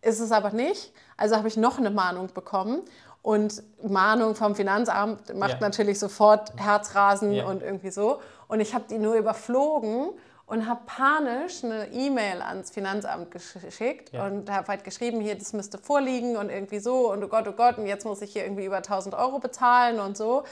Ist 0.02 0.20
es 0.20 0.32
aber 0.32 0.52
nicht. 0.52 0.94
Also 1.16 1.36
habe 1.36 1.48
ich 1.48 1.58
noch 1.58 1.78
eine 1.78 1.92
Mahnung 1.92 2.30
bekommen. 2.34 2.82
Und 3.22 3.62
Mahnung 3.84 4.36
vom 4.36 4.56
Finanzamt 4.56 5.36
macht 5.36 5.54
ja. 5.54 5.60
natürlich 5.60 6.00
sofort 6.00 6.54
Herzrasen 6.56 7.34
ja. 7.34 7.46
und 7.46 7.62
irgendwie 7.62 7.92
so. 7.92 8.22
Und 8.48 8.62
ich 8.62 8.74
habe 8.74 8.86
die 8.90 8.98
nur 8.98 9.16
überflogen 9.16 10.12
und 10.46 10.66
habe 10.66 10.80
panisch 10.86 11.64
eine 11.64 11.92
E-Mail 11.92 12.42
ans 12.42 12.72
Finanzamt 12.72 13.30
geschickt 13.32 14.14
ja. 14.14 14.26
und 14.26 14.50
habe 14.50 14.70
halt 14.70 14.86
geschrieben, 14.86 15.20
hier, 15.20 15.38
das 15.38 15.52
müsste 15.52 15.78
vorliegen 15.78 16.38
und 16.38 16.50
irgendwie 16.50 16.80
so 16.80 17.12
und 17.12 17.22
oh 17.22 17.28
Gott, 17.28 17.46
oh 17.50 17.52
Gott, 17.52 17.78
und 17.78 17.86
jetzt 17.86 18.06
muss 18.06 18.22
ich 18.22 18.32
hier 18.32 18.46
irgendwie 18.46 18.64
über 18.64 18.78
1000 18.78 19.14
Euro 19.14 19.40
bezahlen 19.40 20.00
und 20.00 20.16
so. 20.16 20.46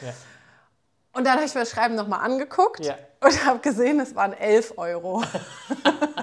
Und 1.16 1.24
dann 1.24 1.36
habe 1.36 1.46
ich 1.46 1.54
mir 1.56 1.62
das 1.62 1.72
Schreiben 1.72 1.96
nochmal 1.96 2.20
angeguckt 2.20 2.84
ja. 2.86 2.98
und 3.22 3.46
habe 3.46 3.60
gesehen, 3.60 4.02
es 4.02 4.16
waren 4.16 4.34
11 4.34 4.74
Euro. 4.78 5.24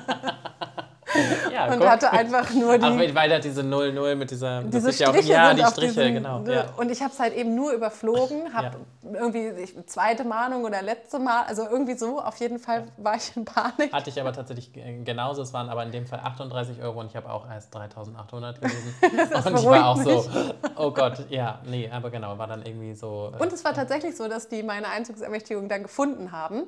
Ja, 1.67 1.73
und 1.73 1.81
guck. 1.81 1.89
hatte 1.89 2.13
einfach 2.13 2.51
nur 2.53 2.79
die. 2.79 3.15
Weil 3.15 3.29
da 3.29 3.39
diese 3.39 3.63
0-0 3.63 4.15
mit 4.15 4.31
dieser. 4.31 4.63
Diese 4.63 4.93
Striche 4.93 5.33
ja, 5.33 5.45
auch, 5.45 5.49
ja 5.49 5.55
die 5.55 5.73
Striche, 5.73 5.89
diesen, 5.89 6.15
genau. 6.15 6.45
Ja. 6.45 6.67
Und 6.77 6.91
ich 6.91 7.01
habe 7.03 7.13
es 7.13 7.21
halt 7.21 7.35
eben 7.35 7.55
nur 7.55 7.73
überflogen, 7.73 8.53
habe 8.55 8.79
ja. 9.03 9.21
irgendwie 9.21 9.53
zweite 9.87 10.25
Mahnung 10.25 10.65
oder 10.65 10.83
letzte 10.83 11.19
Mal, 11.19 11.45
also 11.45 11.63
irgendwie 11.69 11.95
so, 11.95 12.21
auf 12.21 12.37
jeden 12.39 12.59
Fall 12.59 12.87
war 12.97 13.17
ich 13.17 13.37
in 13.37 13.45
Panik. 13.45 13.93
Hatte 13.93 14.11
ich 14.11 14.21
aber 14.21 14.33
tatsächlich 14.33 14.73
genauso, 14.73 15.43
es 15.43 15.53
waren 15.53 15.69
aber 15.69 15.83
in 15.83 15.93
dem 15.93 16.07
Fall 16.07 16.21
38 16.21 16.83
Euro 16.83 17.01
und 17.01 17.07
ich 17.07 17.17
habe 17.17 17.31
auch 17.31 17.49
erst 17.49 17.75
3800 17.75 18.61
gelesen. 18.61 18.95
und 19.03 19.59
ich 19.59 19.65
war 19.67 19.89
auch 19.89 19.97
mich. 19.97 20.07
so, 20.07 20.31
oh 20.77 20.91
Gott, 20.91 21.25
ja, 21.29 21.61
nee, 21.67 21.91
aber 21.91 22.11
genau, 22.11 22.39
war 22.39 22.47
dann 22.47 22.65
irgendwie 22.65 22.95
so. 22.95 23.33
Äh, 23.39 23.43
und 23.43 23.53
es 23.53 23.65
war 23.65 23.75
tatsächlich 23.75 24.17
so, 24.17 24.29
dass 24.29 24.49
die 24.49 24.63
meine 24.63 24.89
Einzugsermächtigung 24.89 25.69
dann 25.69 25.83
gefunden 25.83 26.33
haben. 26.33 26.65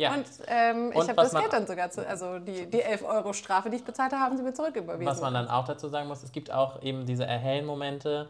Ja. 0.00 0.14
Und 0.14 0.24
ähm, 0.46 0.92
ich 0.94 1.00
habe 1.00 1.14
das 1.14 1.34
Geld 1.34 1.52
dann 1.52 1.66
sogar, 1.66 1.90
zu, 1.90 2.06
also 2.08 2.38
die, 2.38 2.70
die 2.70 2.80
11 2.80 3.04
Euro 3.04 3.34
Strafe, 3.34 3.68
die 3.68 3.76
ich 3.76 3.84
bezahlt 3.84 4.12
habe, 4.12 4.22
haben 4.22 4.36
sie 4.36 4.42
mir 4.42 4.54
zurücküberwiesen. 4.54 5.06
Was 5.06 5.20
man 5.20 5.34
dann 5.34 5.48
auch 5.48 5.66
dazu 5.66 5.88
sagen 5.88 6.08
muss, 6.08 6.22
es 6.22 6.32
gibt 6.32 6.50
auch 6.50 6.82
eben 6.82 7.04
diese 7.04 7.26
erhellen 7.26 7.66
Momente, 7.66 8.28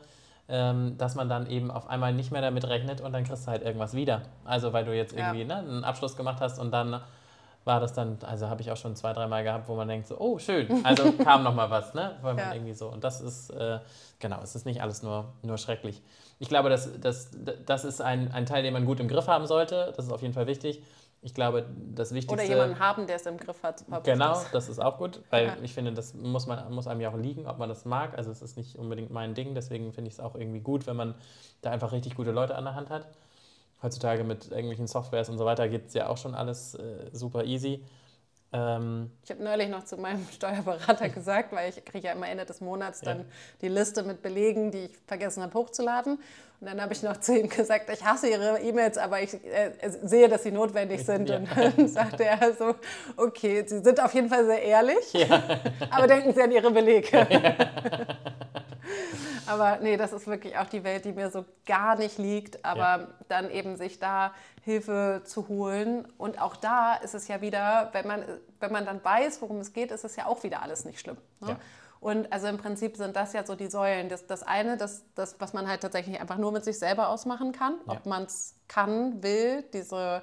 ähm, 0.48 0.98
dass 0.98 1.14
man 1.14 1.28
dann 1.28 1.48
eben 1.48 1.70
auf 1.70 1.88
einmal 1.88 2.12
nicht 2.12 2.32
mehr 2.32 2.42
damit 2.42 2.66
rechnet 2.66 3.00
und 3.00 3.12
dann 3.12 3.22
kriegst 3.22 3.46
du 3.46 3.50
halt 3.52 3.62
irgendwas 3.62 3.94
wieder. 3.94 4.22
Also 4.44 4.72
weil 4.72 4.84
du 4.84 4.96
jetzt 4.96 5.12
irgendwie 5.12 5.42
ja. 5.42 5.46
ne, 5.46 5.58
einen 5.58 5.84
Abschluss 5.84 6.16
gemacht 6.16 6.40
hast 6.40 6.58
und 6.58 6.72
dann 6.72 7.00
war 7.64 7.78
das 7.78 7.92
dann, 7.92 8.18
also 8.22 8.48
habe 8.48 8.62
ich 8.62 8.72
auch 8.72 8.76
schon 8.76 8.96
zwei, 8.96 9.12
dreimal 9.12 9.44
gehabt, 9.44 9.68
wo 9.68 9.76
man 9.76 9.86
denkt 9.86 10.08
so, 10.08 10.18
oh 10.18 10.40
schön, 10.40 10.84
also 10.84 11.12
kam 11.24 11.44
noch 11.44 11.54
mal 11.54 11.70
was, 11.70 11.94
ne? 11.94 12.16
Weil 12.22 12.34
man 12.34 12.46
ja. 12.46 12.54
irgendwie 12.54 12.72
so, 12.72 12.88
und 12.88 13.04
das 13.04 13.20
ist, 13.20 13.50
äh, 13.50 13.78
genau, 14.18 14.40
es 14.42 14.56
ist 14.56 14.66
nicht 14.66 14.82
alles 14.82 15.04
nur, 15.04 15.26
nur 15.42 15.56
schrecklich. 15.56 16.02
Ich 16.40 16.48
glaube, 16.48 16.68
das, 16.68 16.88
das, 17.00 17.30
das 17.66 17.84
ist 17.84 18.00
ein, 18.00 18.32
ein 18.32 18.46
Teil, 18.46 18.64
den 18.64 18.72
man 18.72 18.86
gut 18.86 18.98
im 18.98 19.06
Griff 19.06 19.28
haben 19.28 19.46
sollte, 19.46 19.92
das 19.94 20.06
ist 20.06 20.12
auf 20.12 20.22
jeden 20.22 20.34
Fall 20.34 20.48
wichtig 20.48 20.82
ich 21.22 21.34
glaube, 21.34 21.66
das 21.94 22.14
Wichtigste. 22.14 22.34
Oder 22.34 22.44
jemanden 22.44 22.78
haben, 22.78 23.06
der 23.06 23.16
es 23.16 23.26
im 23.26 23.36
Griff 23.36 23.62
hat. 23.62 23.84
Genau, 24.04 24.40
das 24.52 24.68
ist 24.68 24.78
auch 24.78 24.96
gut, 24.96 25.22
weil 25.28 25.46
ja. 25.46 25.56
ich 25.62 25.74
finde, 25.74 25.92
das 25.92 26.14
muss, 26.14 26.46
man, 26.46 26.72
muss 26.72 26.86
einem 26.86 27.00
ja 27.00 27.10
auch 27.10 27.16
liegen, 27.16 27.46
ob 27.46 27.58
man 27.58 27.68
das 27.68 27.84
mag. 27.84 28.16
Also, 28.16 28.30
es 28.30 28.40
ist 28.40 28.56
nicht 28.56 28.76
unbedingt 28.76 29.10
mein 29.10 29.34
Ding, 29.34 29.54
deswegen 29.54 29.92
finde 29.92 30.08
ich 30.08 30.14
es 30.14 30.20
auch 30.20 30.34
irgendwie 30.34 30.60
gut, 30.60 30.86
wenn 30.86 30.96
man 30.96 31.14
da 31.60 31.70
einfach 31.70 31.92
richtig 31.92 32.14
gute 32.14 32.30
Leute 32.30 32.54
an 32.54 32.64
der 32.64 32.74
Hand 32.74 32.88
hat. 32.88 33.06
Heutzutage 33.82 34.24
mit 34.24 34.50
irgendwelchen 34.50 34.86
Softwares 34.86 35.28
und 35.28 35.38
so 35.38 35.44
weiter 35.44 35.68
geht 35.68 35.88
es 35.88 35.94
ja 35.94 36.08
auch 36.08 36.16
schon 36.16 36.34
alles 36.34 36.74
äh, 36.74 37.10
super 37.12 37.44
easy. 37.44 37.84
Ähm, 38.52 39.10
ich 39.22 39.30
habe 39.30 39.42
neulich 39.42 39.68
noch 39.68 39.84
zu 39.84 39.96
meinem 39.96 40.26
Steuerberater 40.32 41.08
gesagt, 41.08 41.52
weil 41.52 41.70
ich 41.70 41.84
kriege 41.84 42.08
ja 42.08 42.12
immer 42.12 42.28
Ende 42.28 42.46
des 42.46 42.60
Monats 42.60 43.00
dann 43.00 43.20
ja. 43.20 43.24
die 43.62 43.68
Liste 43.68 44.02
mit 44.02 44.22
Belegen, 44.22 44.70
die 44.70 44.86
ich 44.86 44.98
vergessen 45.06 45.42
habe 45.42 45.54
hochzuladen. 45.54 46.18
Und 46.60 46.66
dann 46.66 46.82
habe 46.82 46.92
ich 46.92 47.02
noch 47.02 47.16
zu 47.16 47.38
ihm 47.38 47.48
gesagt, 47.48 47.88
ich 47.90 48.04
hasse 48.04 48.28
Ihre 48.28 48.60
E-Mails, 48.60 48.98
aber 48.98 49.22
ich 49.22 49.32
äh, 49.32 49.72
sehe, 50.02 50.28
dass 50.28 50.42
sie 50.42 50.50
notwendig 50.50 51.06
sind. 51.06 51.30
Ja. 51.30 51.36
Und 51.36 51.48
dann 51.56 51.88
sagte 51.88 52.26
er 52.26 52.52
so, 52.52 52.74
okay, 53.16 53.64
Sie 53.66 53.78
sind 53.78 53.98
auf 53.98 54.12
jeden 54.12 54.28
Fall 54.28 54.44
sehr 54.44 54.62
ehrlich, 54.62 55.12
ja. 55.14 55.42
aber 55.90 56.06
denken 56.06 56.34
Sie 56.34 56.42
an 56.42 56.52
Ihre 56.52 56.70
Belege. 56.70 57.26
Aber 59.46 59.78
nee, 59.82 59.96
das 59.96 60.12
ist 60.12 60.28
wirklich 60.28 60.56
auch 60.58 60.68
die 60.68 60.84
Welt, 60.84 61.04
die 61.04 61.12
mir 61.12 61.28
so 61.28 61.44
gar 61.66 61.96
nicht 61.96 62.18
liegt. 62.18 62.64
Aber 62.64 62.80
ja. 62.80 63.08
dann 63.28 63.50
eben 63.50 63.76
sich 63.76 63.98
da 63.98 64.32
Hilfe 64.62 65.22
zu 65.24 65.48
holen. 65.48 66.06
Und 66.18 66.40
auch 66.40 66.54
da 66.54 66.94
ist 66.94 67.14
es 67.14 67.26
ja 67.26 67.40
wieder, 67.40 67.88
wenn 67.92 68.06
man, 68.06 68.24
wenn 68.60 68.70
man 68.70 68.84
dann 68.84 69.02
weiß, 69.02 69.42
worum 69.42 69.58
es 69.58 69.72
geht, 69.72 69.90
ist 69.90 70.04
es 70.04 70.14
ja 70.14 70.26
auch 70.26 70.44
wieder 70.44 70.62
alles 70.62 70.84
nicht 70.84 71.00
schlimm. 71.00 71.16
Ne? 71.40 71.56
Und 72.00 72.32
also 72.32 72.46
im 72.46 72.56
Prinzip 72.56 72.96
sind 72.96 73.14
das 73.14 73.34
ja 73.34 73.44
so 73.44 73.54
die 73.54 73.68
Säulen. 73.68 74.08
Das, 74.08 74.26
das 74.26 74.42
eine, 74.42 74.78
das, 74.78 75.04
das, 75.14 75.36
was 75.38 75.52
man 75.52 75.68
halt 75.68 75.82
tatsächlich 75.82 76.18
einfach 76.18 76.38
nur 76.38 76.50
mit 76.50 76.64
sich 76.64 76.78
selber 76.78 77.10
ausmachen 77.10 77.52
kann, 77.52 77.74
ja. 77.86 77.92
ob 77.92 78.06
man 78.06 78.24
es 78.24 78.54
kann, 78.68 79.22
will, 79.22 79.62
diese 79.74 80.22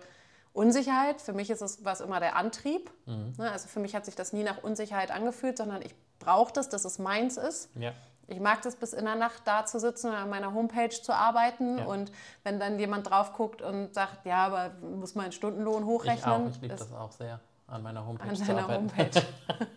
Unsicherheit. 0.54 1.22
Für 1.22 1.34
mich 1.34 1.52
ist 1.52 1.62
es 1.62 1.86
was 1.86 2.02
immer 2.02 2.20
der 2.20 2.36
Antrieb. 2.36 2.92
Mhm. 3.06 3.34
Ne, 3.38 3.52
also 3.52 3.68
für 3.68 3.80
mich 3.80 3.96
hat 3.96 4.06
sich 4.06 4.16
das 4.16 4.34
nie 4.34 4.44
nach 4.44 4.64
Unsicherheit 4.64 5.12
angefühlt, 5.12 5.58
sondern 5.60 5.84
ich 5.84 5.94
brauche 6.18 6.52
das, 6.52 6.68
dass 6.68 6.84
es 6.84 6.98
meins 6.98 7.38
ist. 7.38 7.70
Ja. 7.76 7.94
Ich 8.26 8.40
mag 8.40 8.62
das 8.64 8.76
bis 8.76 8.92
in 8.94 9.06
der 9.06 9.16
Nacht 9.16 9.44
da 9.46 9.66
zu 9.66 9.80
sitzen 9.80 10.10
und 10.10 10.16
an 10.16 10.30
meiner 10.30 10.54
Homepage 10.54 10.90
zu 10.90 11.14
arbeiten. 11.14 11.78
Ja. 11.78 11.86
Und 11.86 12.12
wenn 12.44 12.60
dann 12.60 12.80
jemand 12.80 13.10
drauf 13.10 13.34
guckt 13.34 13.62
und 13.62 13.94
sagt, 13.94 14.26
ja, 14.26 14.48
aber 14.48 14.72
muss 14.82 15.14
man 15.14 15.26
einen 15.26 15.32
Stundenlohn 15.32 15.86
hochrechnen. 15.86 16.50
Ich, 16.50 16.56
ich 16.56 16.62
liebe 16.64 16.76
das 16.76 16.92
auch 16.92 17.12
sehr, 17.12 17.40
an 17.68 17.84
meiner 17.84 18.06
Homepage 18.06 18.30
an 18.30 18.48
deiner. 18.48 18.68
Homepage. 18.68 19.22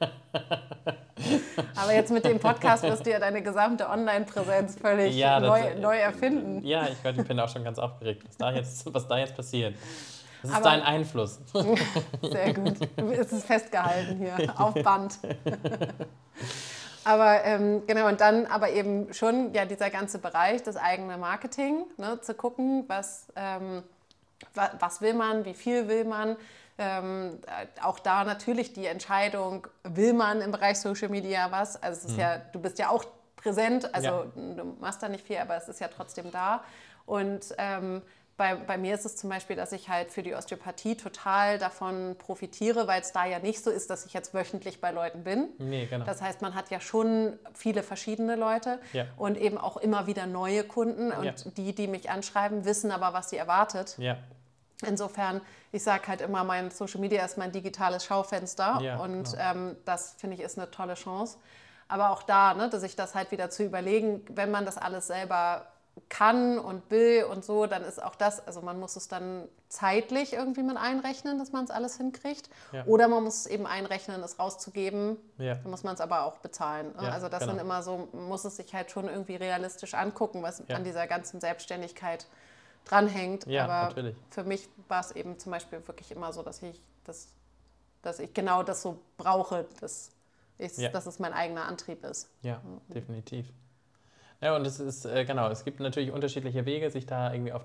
aber 1.76 1.92
jetzt 1.92 2.10
mit 2.12 2.24
dem 2.24 2.38
Podcast 2.38 2.82
wirst 2.84 3.04
du 3.04 3.10
ja 3.10 3.18
deine 3.18 3.42
gesamte 3.42 3.88
Online-Präsenz 3.88 4.76
völlig 4.76 5.16
ja, 5.16 5.40
neu, 5.40 5.60
das, 5.60 5.80
neu, 5.80 5.96
erfinden. 5.96 6.64
Ja, 6.64 6.86
ich, 6.86 7.04
ich 7.04 7.26
bin 7.26 7.38
auch 7.40 7.48
schon 7.48 7.64
ganz 7.64 7.78
aufgeregt, 7.78 8.22
was 8.26 8.36
da 8.36 8.52
jetzt, 8.52 8.94
was 8.94 9.08
da 9.08 9.18
jetzt 9.18 9.36
passiert. 9.36 9.74
Das 10.42 10.52
ist 10.52 10.56
aber, 10.56 10.70
dein 10.70 10.82
Einfluss. 10.82 11.40
Sehr 12.22 12.54
gut. 12.54 12.76
Es 13.12 13.32
ist 13.32 13.46
festgehalten 13.46 14.18
hier, 14.18 14.54
auf 14.60 14.74
Band. 14.74 15.18
Aber 17.04 17.44
ähm, 17.44 17.82
genau, 17.86 18.08
und 18.08 18.20
dann 18.20 18.46
aber 18.46 18.70
eben 18.70 19.12
schon 19.12 19.52
ja 19.52 19.64
dieser 19.64 19.90
ganze 19.90 20.18
Bereich, 20.18 20.62
das 20.62 20.76
eigene 20.76 21.18
Marketing, 21.18 21.84
ne, 21.96 22.20
zu 22.20 22.34
gucken, 22.34 22.84
was, 22.86 23.26
ähm, 23.36 23.82
wa 24.54 24.70
was 24.78 25.00
will 25.00 25.14
man, 25.14 25.44
wie 25.44 25.54
viel 25.54 25.88
will 25.88 26.04
man. 26.04 26.36
Ähm, 26.82 27.38
auch 27.82 27.98
da 27.98 28.24
natürlich 28.24 28.72
die 28.72 28.86
Entscheidung, 28.86 29.66
will 29.84 30.14
man 30.14 30.40
im 30.40 30.50
Bereich 30.50 30.80
Social 30.80 31.10
Media 31.10 31.52
was? 31.52 31.80
Also 31.82 31.98
es 31.98 32.04
ist 32.06 32.12
mhm. 32.14 32.20
ja, 32.20 32.38
du 32.38 32.58
bist 32.58 32.78
ja 32.78 32.88
auch 32.88 33.04
präsent, 33.36 33.94
also 33.94 34.08
ja. 34.08 34.24
du 34.34 34.76
machst 34.80 35.02
da 35.02 35.08
nicht 35.10 35.26
viel, 35.26 35.36
aber 35.36 35.56
es 35.56 35.68
ist 35.68 35.78
ja 35.80 35.88
trotzdem 35.88 36.30
da. 36.30 36.64
Und 37.04 37.54
ähm, 37.58 38.00
bei, 38.38 38.54
bei 38.54 38.78
mir 38.78 38.94
ist 38.94 39.04
es 39.04 39.16
zum 39.16 39.28
Beispiel, 39.28 39.56
dass 39.56 39.72
ich 39.72 39.90
halt 39.90 40.10
für 40.10 40.22
die 40.22 40.34
Osteopathie 40.34 40.96
total 40.96 41.58
davon 41.58 42.16
profitiere, 42.16 42.86
weil 42.86 43.02
es 43.02 43.12
da 43.12 43.26
ja 43.26 43.38
nicht 43.38 43.62
so 43.62 43.70
ist, 43.70 43.90
dass 43.90 44.06
ich 44.06 44.14
jetzt 44.14 44.32
wöchentlich 44.32 44.80
bei 44.80 44.90
Leuten 44.90 45.22
bin. 45.22 45.50
Nee, 45.58 45.84
genau. 45.84 46.06
Das 46.06 46.22
heißt, 46.22 46.40
man 46.40 46.54
hat 46.54 46.70
ja 46.70 46.80
schon 46.80 47.38
viele 47.52 47.82
verschiedene 47.82 48.36
Leute 48.36 48.80
ja. 48.94 49.04
und 49.18 49.36
eben 49.36 49.58
auch 49.58 49.76
immer 49.76 50.06
wieder 50.06 50.26
neue 50.26 50.64
Kunden. 50.64 51.12
Und 51.12 51.24
ja. 51.24 51.34
die, 51.54 51.74
die 51.74 51.86
mich 51.86 52.08
anschreiben, 52.08 52.64
wissen 52.64 52.90
aber, 52.90 53.12
was 53.12 53.28
sie 53.28 53.36
erwartet. 53.36 53.96
Ja. 53.98 54.16
Insofern, 54.86 55.40
ich 55.72 55.82
sage 55.82 56.08
halt 56.08 56.20
immer, 56.20 56.44
mein 56.44 56.70
Social 56.70 57.00
Media 57.00 57.24
ist 57.24 57.36
mein 57.36 57.52
digitales 57.52 58.04
Schaufenster 58.04 58.80
ja, 58.80 58.96
und 58.98 59.24
genau. 59.24 59.38
ähm, 59.38 59.76
das 59.84 60.14
finde 60.18 60.36
ich 60.36 60.42
ist 60.42 60.58
eine 60.58 60.70
tolle 60.70 60.94
Chance. 60.94 61.38
Aber 61.88 62.10
auch 62.10 62.22
da, 62.22 62.54
ne, 62.54 62.70
dass 62.70 62.80
sich 62.82 62.96
das 62.96 63.14
halt 63.14 63.30
wieder 63.30 63.50
zu 63.50 63.64
überlegen, 63.64 64.24
wenn 64.30 64.50
man 64.50 64.64
das 64.64 64.78
alles 64.78 65.08
selber 65.08 65.66
kann 66.08 66.58
und 66.58 66.90
will 66.90 67.24
und 67.24 67.44
so, 67.44 67.66
dann 67.66 67.82
ist 67.82 68.02
auch 68.02 68.14
das, 68.14 68.46
also 68.46 68.62
man 68.62 68.78
muss 68.78 68.96
es 68.96 69.08
dann 69.08 69.48
zeitlich 69.68 70.32
irgendwie 70.32 70.62
mit 70.62 70.76
einrechnen, 70.76 71.38
dass 71.38 71.52
man 71.52 71.64
es 71.64 71.70
alles 71.70 71.96
hinkriegt. 71.96 72.48
Ja. 72.72 72.84
Oder 72.86 73.08
man 73.08 73.24
muss 73.24 73.40
es 73.40 73.46
eben 73.46 73.66
einrechnen, 73.66 74.22
es 74.22 74.38
rauszugeben. 74.38 75.16
Ja. 75.38 75.54
Dann 75.56 75.70
muss 75.70 75.82
man 75.82 75.94
es 75.94 76.00
aber 76.00 76.24
auch 76.24 76.38
bezahlen. 76.38 76.92
Ne? 76.96 77.04
Ja, 77.04 77.10
also 77.10 77.28
das 77.28 77.40
genau. 77.40 77.52
sind 77.52 77.60
immer 77.60 77.82
so, 77.82 78.08
man 78.12 78.28
muss 78.28 78.44
es 78.44 78.56
sich 78.56 78.72
halt 78.74 78.90
schon 78.90 79.08
irgendwie 79.08 79.36
realistisch 79.36 79.94
angucken, 79.94 80.42
was 80.42 80.68
an 80.70 80.84
dieser 80.84 81.06
ganzen 81.06 81.40
Selbstständigkeit 81.40 82.26
dranhängt. 82.90 83.46
aber 83.46 83.88
natürlich. 83.88 84.16
für 84.30 84.44
mich 84.44 84.68
war 84.88 85.00
es 85.00 85.12
eben 85.12 85.38
zum 85.38 85.52
Beispiel 85.52 85.86
wirklich 85.86 86.10
immer 86.12 86.32
so, 86.32 86.42
dass 86.42 86.62
ich 86.62 86.80
das, 87.04 87.32
dass 88.02 88.18
ich 88.18 88.32
genau 88.34 88.62
das 88.62 88.82
so 88.82 89.00
brauche, 89.16 89.66
dass, 89.80 90.10
ich, 90.58 90.76
dass 90.90 91.06
es 91.06 91.18
mein 91.18 91.32
eigener 91.32 91.64
Antrieb 91.66 92.04
ist. 92.04 92.30
Ja, 92.42 92.60
definitiv. 92.88 93.46
Ja, 94.40 94.56
und 94.56 94.66
es 94.66 94.80
ist, 94.80 95.04
äh, 95.04 95.24
genau, 95.24 95.48
es 95.50 95.64
gibt 95.64 95.80
natürlich 95.80 96.12
unterschiedliche 96.12 96.64
Wege, 96.64 96.90
sich 96.90 97.04
da 97.04 97.32
irgendwie 97.32 97.52
auf, 97.52 97.64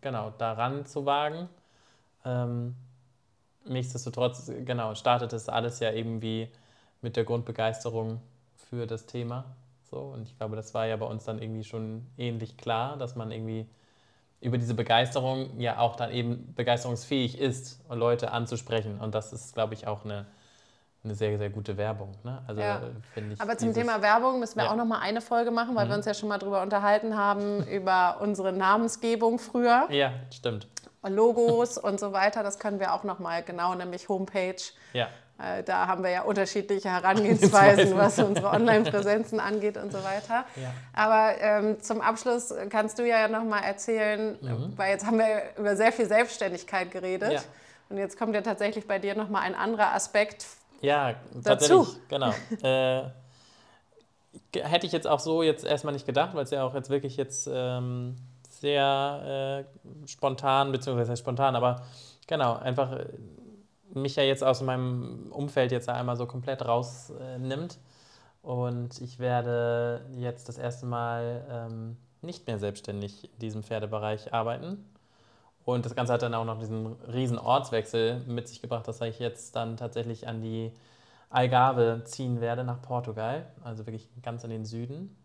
genau, 0.00 0.30
daran 0.30 0.86
zu 0.86 1.06
wagen. 1.06 1.48
Ähm, 2.24 2.74
nichtsdestotrotz, 3.64 4.50
genau, 4.64 4.94
startet 4.96 5.32
das 5.32 5.48
alles 5.48 5.78
ja 5.78 5.92
irgendwie 5.92 6.50
mit 7.00 7.16
der 7.16 7.24
Grundbegeisterung 7.24 8.20
für 8.56 8.86
das 8.86 9.06
Thema. 9.06 9.44
So, 9.88 9.98
und 9.98 10.22
ich 10.22 10.36
glaube, 10.36 10.56
das 10.56 10.74
war 10.74 10.86
ja 10.86 10.96
bei 10.96 11.06
uns 11.06 11.24
dann 11.24 11.40
irgendwie 11.40 11.62
schon 11.62 12.06
ähnlich 12.16 12.56
klar, 12.56 12.96
dass 12.96 13.14
man 13.14 13.30
irgendwie 13.30 13.68
über 14.44 14.58
diese 14.58 14.74
Begeisterung 14.74 15.58
ja 15.58 15.78
auch 15.78 15.96
dann 15.96 16.12
eben 16.12 16.54
begeisterungsfähig 16.54 17.38
ist, 17.38 17.80
Leute 17.90 18.30
anzusprechen. 18.30 19.00
Und 19.00 19.14
das 19.14 19.32
ist, 19.32 19.54
glaube 19.54 19.74
ich, 19.74 19.86
auch 19.86 20.04
eine 20.04 20.26
eine 21.04 21.14
sehr, 21.14 21.36
sehr 21.36 21.50
gute 21.50 21.76
Werbung. 21.76 22.14
Ne? 22.24 22.42
Also, 22.46 22.60
ja. 22.62 22.80
ich, 23.14 23.40
Aber 23.40 23.58
zum 23.58 23.74
Thema 23.74 24.00
Werbung 24.00 24.40
müssen 24.40 24.56
wir 24.56 24.64
ja. 24.64 24.72
auch 24.72 24.76
noch 24.76 24.86
mal 24.86 25.00
eine 25.00 25.20
Folge 25.20 25.50
machen, 25.50 25.74
weil 25.76 25.84
mhm. 25.84 25.90
wir 25.90 25.96
uns 25.96 26.06
ja 26.06 26.14
schon 26.14 26.30
mal 26.30 26.38
darüber 26.38 26.62
unterhalten 26.62 27.16
haben, 27.16 27.62
über 27.66 28.18
unsere 28.20 28.52
Namensgebung 28.52 29.38
früher. 29.38 29.86
Ja, 29.90 30.12
stimmt. 30.32 30.66
Logos 31.06 31.76
und 31.76 32.00
so 32.00 32.14
weiter, 32.14 32.42
das 32.42 32.58
können 32.58 32.80
wir 32.80 32.94
auch 32.94 33.04
noch 33.04 33.18
mal 33.18 33.42
genau, 33.42 33.74
nämlich 33.74 34.08
Homepage. 34.08 34.56
Ja. 34.94 35.08
Äh, 35.38 35.62
da 35.64 35.86
haben 35.86 36.02
wir 36.02 36.10
ja 36.10 36.22
unterschiedliche 36.22 36.88
Herangehensweisen, 36.92 37.96
was 37.96 38.18
unsere 38.18 38.50
Online-Präsenzen 38.50 39.40
angeht 39.40 39.76
und 39.76 39.92
so 39.92 39.98
weiter. 40.04 40.44
Ja. 40.56 40.72
Aber 40.92 41.34
ähm, 41.40 41.80
zum 41.80 42.00
Abschluss 42.00 42.54
kannst 42.70 42.98
du 42.98 43.06
ja 43.06 43.28
noch 43.28 43.44
mal 43.44 43.60
erzählen, 43.60 44.38
mhm. 44.40 44.72
weil 44.76 44.92
jetzt 44.92 45.06
haben 45.06 45.18
wir 45.18 45.42
über 45.58 45.76
sehr 45.76 45.92
viel 45.92 46.06
Selbstständigkeit 46.06 46.90
geredet. 46.90 47.32
Ja. 47.32 47.40
Und 47.88 47.98
jetzt 47.98 48.18
kommt 48.18 48.34
ja 48.34 48.42
tatsächlich 48.42 48.86
bei 48.86 48.98
dir 48.98 49.14
noch 49.14 49.28
mal 49.28 49.40
ein 49.40 49.54
anderer 49.54 49.94
Aspekt 49.94 50.46
ja, 50.80 51.14
dazu. 51.34 51.86
genau. 52.08 52.32
äh, 52.62 53.02
hätte 54.52 54.86
ich 54.86 54.92
jetzt 54.92 55.06
auch 55.06 55.20
so 55.20 55.42
jetzt 55.42 55.64
erstmal 55.64 55.94
nicht 55.94 56.06
gedacht, 56.06 56.34
weil 56.34 56.44
es 56.44 56.50
ja 56.50 56.64
auch 56.64 56.74
jetzt 56.74 56.90
wirklich 56.90 57.16
jetzt 57.16 57.48
ähm, 57.52 58.16
sehr 58.48 59.64
äh, 60.04 60.08
spontan, 60.08 60.72
beziehungsweise 60.72 61.16
spontan, 61.16 61.56
aber 61.56 61.82
genau, 62.26 62.54
einfach 62.56 62.92
äh, 62.92 63.06
mich 63.94 64.16
ja 64.16 64.22
jetzt 64.22 64.44
aus 64.44 64.62
meinem 64.62 65.30
Umfeld 65.30 65.72
jetzt 65.72 65.88
einmal 65.88 66.16
so 66.16 66.26
komplett 66.26 66.64
rausnimmt. 66.64 67.78
und 68.42 69.00
ich 69.00 69.18
werde 69.18 70.04
jetzt 70.16 70.48
das 70.48 70.58
erste 70.58 70.86
Mal 70.86 71.44
ähm, 71.50 71.96
nicht 72.22 72.46
mehr 72.46 72.58
selbstständig 72.58 73.24
in 73.32 73.38
diesem 73.40 73.62
Pferdebereich 73.62 74.32
arbeiten. 74.34 74.84
Und 75.64 75.86
das 75.86 75.94
Ganze 75.94 76.12
hat 76.12 76.22
dann 76.22 76.34
auch 76.34 76.44
noch 76.44 76.58
diesen 76.58 76.94
riesen 77.12 77.38
Ortswechsel 77.38 78.20
mit 78.26 78.48
sich 78.48 78.60
gebracht, 78.60 78.86
dass 78.86 79.00
ich 79.00 79.18
jetzt 79.18 79.56
dann 79.56 79.76
tatsächlich 79.76 80.28
an 80.28 80.42
die 80.42 80.72
Algarve 81.30 82.02
ziehen 82.04 82.40
werde 82.40 82.64
nach 82.64 82.82
Portugal, 82.82 83.46
also 83.64 83.86
wirklich 83.86 84.08
ganz 84.22 84.44
in 84.44 84.50
den 84.50 84.64
Süden 84.64 85.16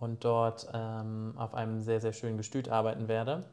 und 0.00 0.24
dort 0.24 0.68
ähm, 0.74 1.34
auf 1.36 1.54
einem 1.54 1.80
sehr, 1.80 2.00
sehr 2.00 2.12
schönen 2.12 2.36
Gestüt 2.36 2.68
arbeiten 2.68 3.06
werde. 3.08 3.44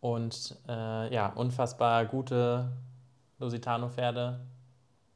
Und 0.00 0.56
äh, 0.68 1.12
ja, 1.12 1.32
unfassbar 1.34 2.06
gute 2.06 2.70
Lusitano-Pferde 3.40 4.40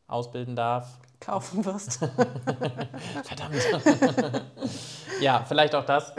ausbilden 0.06 0.56
darf. 0.56 0.98
Kaufen 1.20 1.64
wirst. 1.64 1.98
Verdammt. 3.24 4.44
ja, 5.20 5.44
vielleicht 5.46 5.74
auch 5.74 5.84
das. 5.84 6.12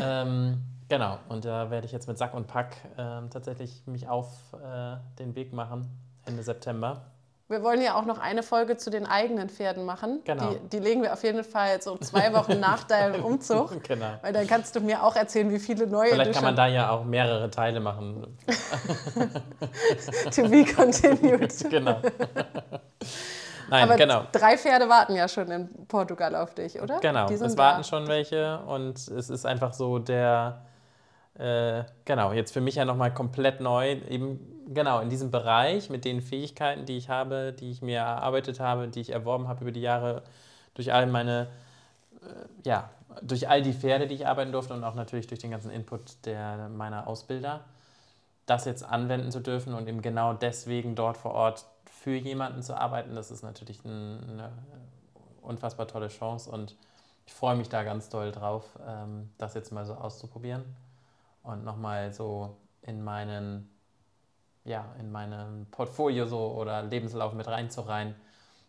Ähm, 0.00 0.62
Genau, 0.88 1.18
und 1.28 1.44
da 1.44 1.70
werde 1.70 1.84
ich 1.84 1.92
jetzt 1.92 2.06
mit 2.06 2.16
Sack 2.16 2.32
und 2.34 2.46
Pack 2.46 2.76
äh, 2.96 3.28
tatsächlich 3.28 3.82
mich 3.86 4.08
auf 4.08 4.28
äh, 4.52 4.96
den 5.18 5.34
Weg 5.34 5.52
machen, 5.52 5.88
Ende 6.24 6.42
September. 6.44 7.10
Wir 7.48 7.62
wollen 7.62 7.80
ja 7.80 7.94
auch 7.94 8.04
noch 8.04 8.18
eine 8.18 8.42
Folge 8.42 8.76
zu 8.76 8.90
den 8.90 9.06
eigenen 9.06 9.48
Pferden 9.48 9.84
machen. 9.84 10.20
Genau. 10.24 10.50
Die, 10.50 10.68
die 10.68 10.78
legen 10.80 11.02
wir 11.02 11.12
auf 11.12 11.22
jeden 11.22 11.44
Fall 11.44 11.80
so 11.80 11.96
zwei 11.96 12.32
Wochen 12.32 12.58
nach 12.58 12.82
deinem 12.82 13.24
Umzug. 13.24 13.84
Genau. 13.84 14.14
Weil 14.20 14.32
dann 14.32 14.48
kannst 14.48 14.74
du 14.74 14.80
mir 14.80 15.04
auch 15.04 15.14
erzählen, 15.14 15.48
wie 15.52 15.60
viele 15.60 15.86
neue 15.86 16.10
Vielleicht 16.10 16.32
kann 16.32 16.42
man 16.42 16.56
da 16.56 16.66
ja 16.66 16.90
auch 16.90 17.04
mehrere 17.04 17.48
Teile 17.48 17.78
machen. 17.78 18.36
to 20.34 20.48
be 20.48 20.64
continued. 20.64 21.54
genau. 21.70 22.00
Nein, 23.70 23.82
Aber 23.84 23.96
genau. 23.96 24.24
drei 24.32 24.58
Pferde 24.58 24.88
warten 24.88 25.14
ja 25.14 25.28
schon 25.28 25.48
in 25.50 25.68
Portugal 25.86 26.34
auf 26.34 26.54
dich, 26.54 26.80
oder? 26.82 26.98
Genau, 26.98 27.28
es 27.28 27.56
warten 27.56 27.84
schon 27.84 28.08
welche 28.08 28.58
und 28.66 28.96
es 28.96 29.30
ist 29.30 29.46
einfach 29.46 29.72
so 29.72 30.00
der 30.00 30.62
äh, 31.38 31.84
genau, 32.04 32.32
jetzt 32.32 32.52
für 32.52 32.60
mich 32.60 32.76
ja 32.76 32.84
nochmal 32.84 33.12
komplett 33.12 33.60
neu, 33.60 33.92
eben 34.08 34.55
genau 34.66 35.00
in 35.00 35.08
diesem 35.08 35.30
Bereich 35.30 35.90
mit 35.90 36.04
den 36.04 36.20
Fähigkeiten, 36.20 36.86
die 36.86 36.96
ich 36.96 37.08
habe, 37.08 37.52
die 37.52 37.70
ich 37.70 37.82
mir 37.82 37.98
erarbeitet 37.98 38.60
habe, 38.60 38.88
die 38.88 39.00
ich 39.00 39.10
erworben 39.10 39.48
habe 39.48 39.62
über 39.62 39.72
die 39.72 39.80
Jahre 39.80 40.22
durch 40.74 40.92
all 40.92 41.06
meine, 41.06 41.48
äh, 42.22 42.26
ja, 42.64 42.90
durch 43.22 43.48
all 43.48 43.62
die 43.62 43.72
Pferde, 43.72 44.06
die 44.06 44.14
ich 44.14 44.26
arbeiten 44.26 44.52
durfte 44.52 44.74
und 44.74 44.84
auch 44.84 44.94
natürlich 44.94 45.26
durch 45.26 45.40
den 45.40 45.50
ganzen 45.50 45.70
Input 45.70 46.26
der, 46.26 46.68
meiner 46.68 47.06
Ausbilder, 47.06 47.64
das 48.44 48.64
jetzt 48.64 48.84
anwenden 48.84 49.30
zu 49.30 49.40
dürfen 49.40 49.74
und 49.74 49.88
eben 49.88 50.02
genau 50.02 50.34
deswegen 50.34 50.94
dort 50.94 51.16
vor 51.16 51.32
Ort 51.32 51.64
für 51.84 52.14
jemanden 52.14 52.62
zu 52.62 52.78
arbeiten, 52.78 53.14
das 53.14 53.30
ist 53.30 53.42
natürlich 53.42 53.84
ein, 53.84 54.20
eine 54.30 54.52
unfassbar 55.42 55.88
tolle 55.88 56.08
Chance 56.08 56.50
und 56.50 56.76
ich 57.26 57.34
freue 57.34 57.56
mich 57.56 57.68
da 57.68 57.82
ganz 57.82 58.08
doll 58.08 58.30
drauf, 58.30 58.78
ähm, 58.86 59.30
das 59.38 59.54
jetzt 59.54 59.72
mal 59.72 59.84
so 59.84 59.94
auszuprobieren 59.94 60.64
und 61.42 61.64
nochmal 61.64 62.12
so 62.12 62.56
in 62.82 63.02
meinen, 63.02 63.68
ja, 64.66 64.84
in 65.00 65.10
meinem 65.10 65.66
Portfolio 65.70 66.26
so 66.26 66.38
oder 66.52 66.82
Lebenslauf 66.82 67.32
mit 67.32 67.46
reinzureihen, 67.46 68.14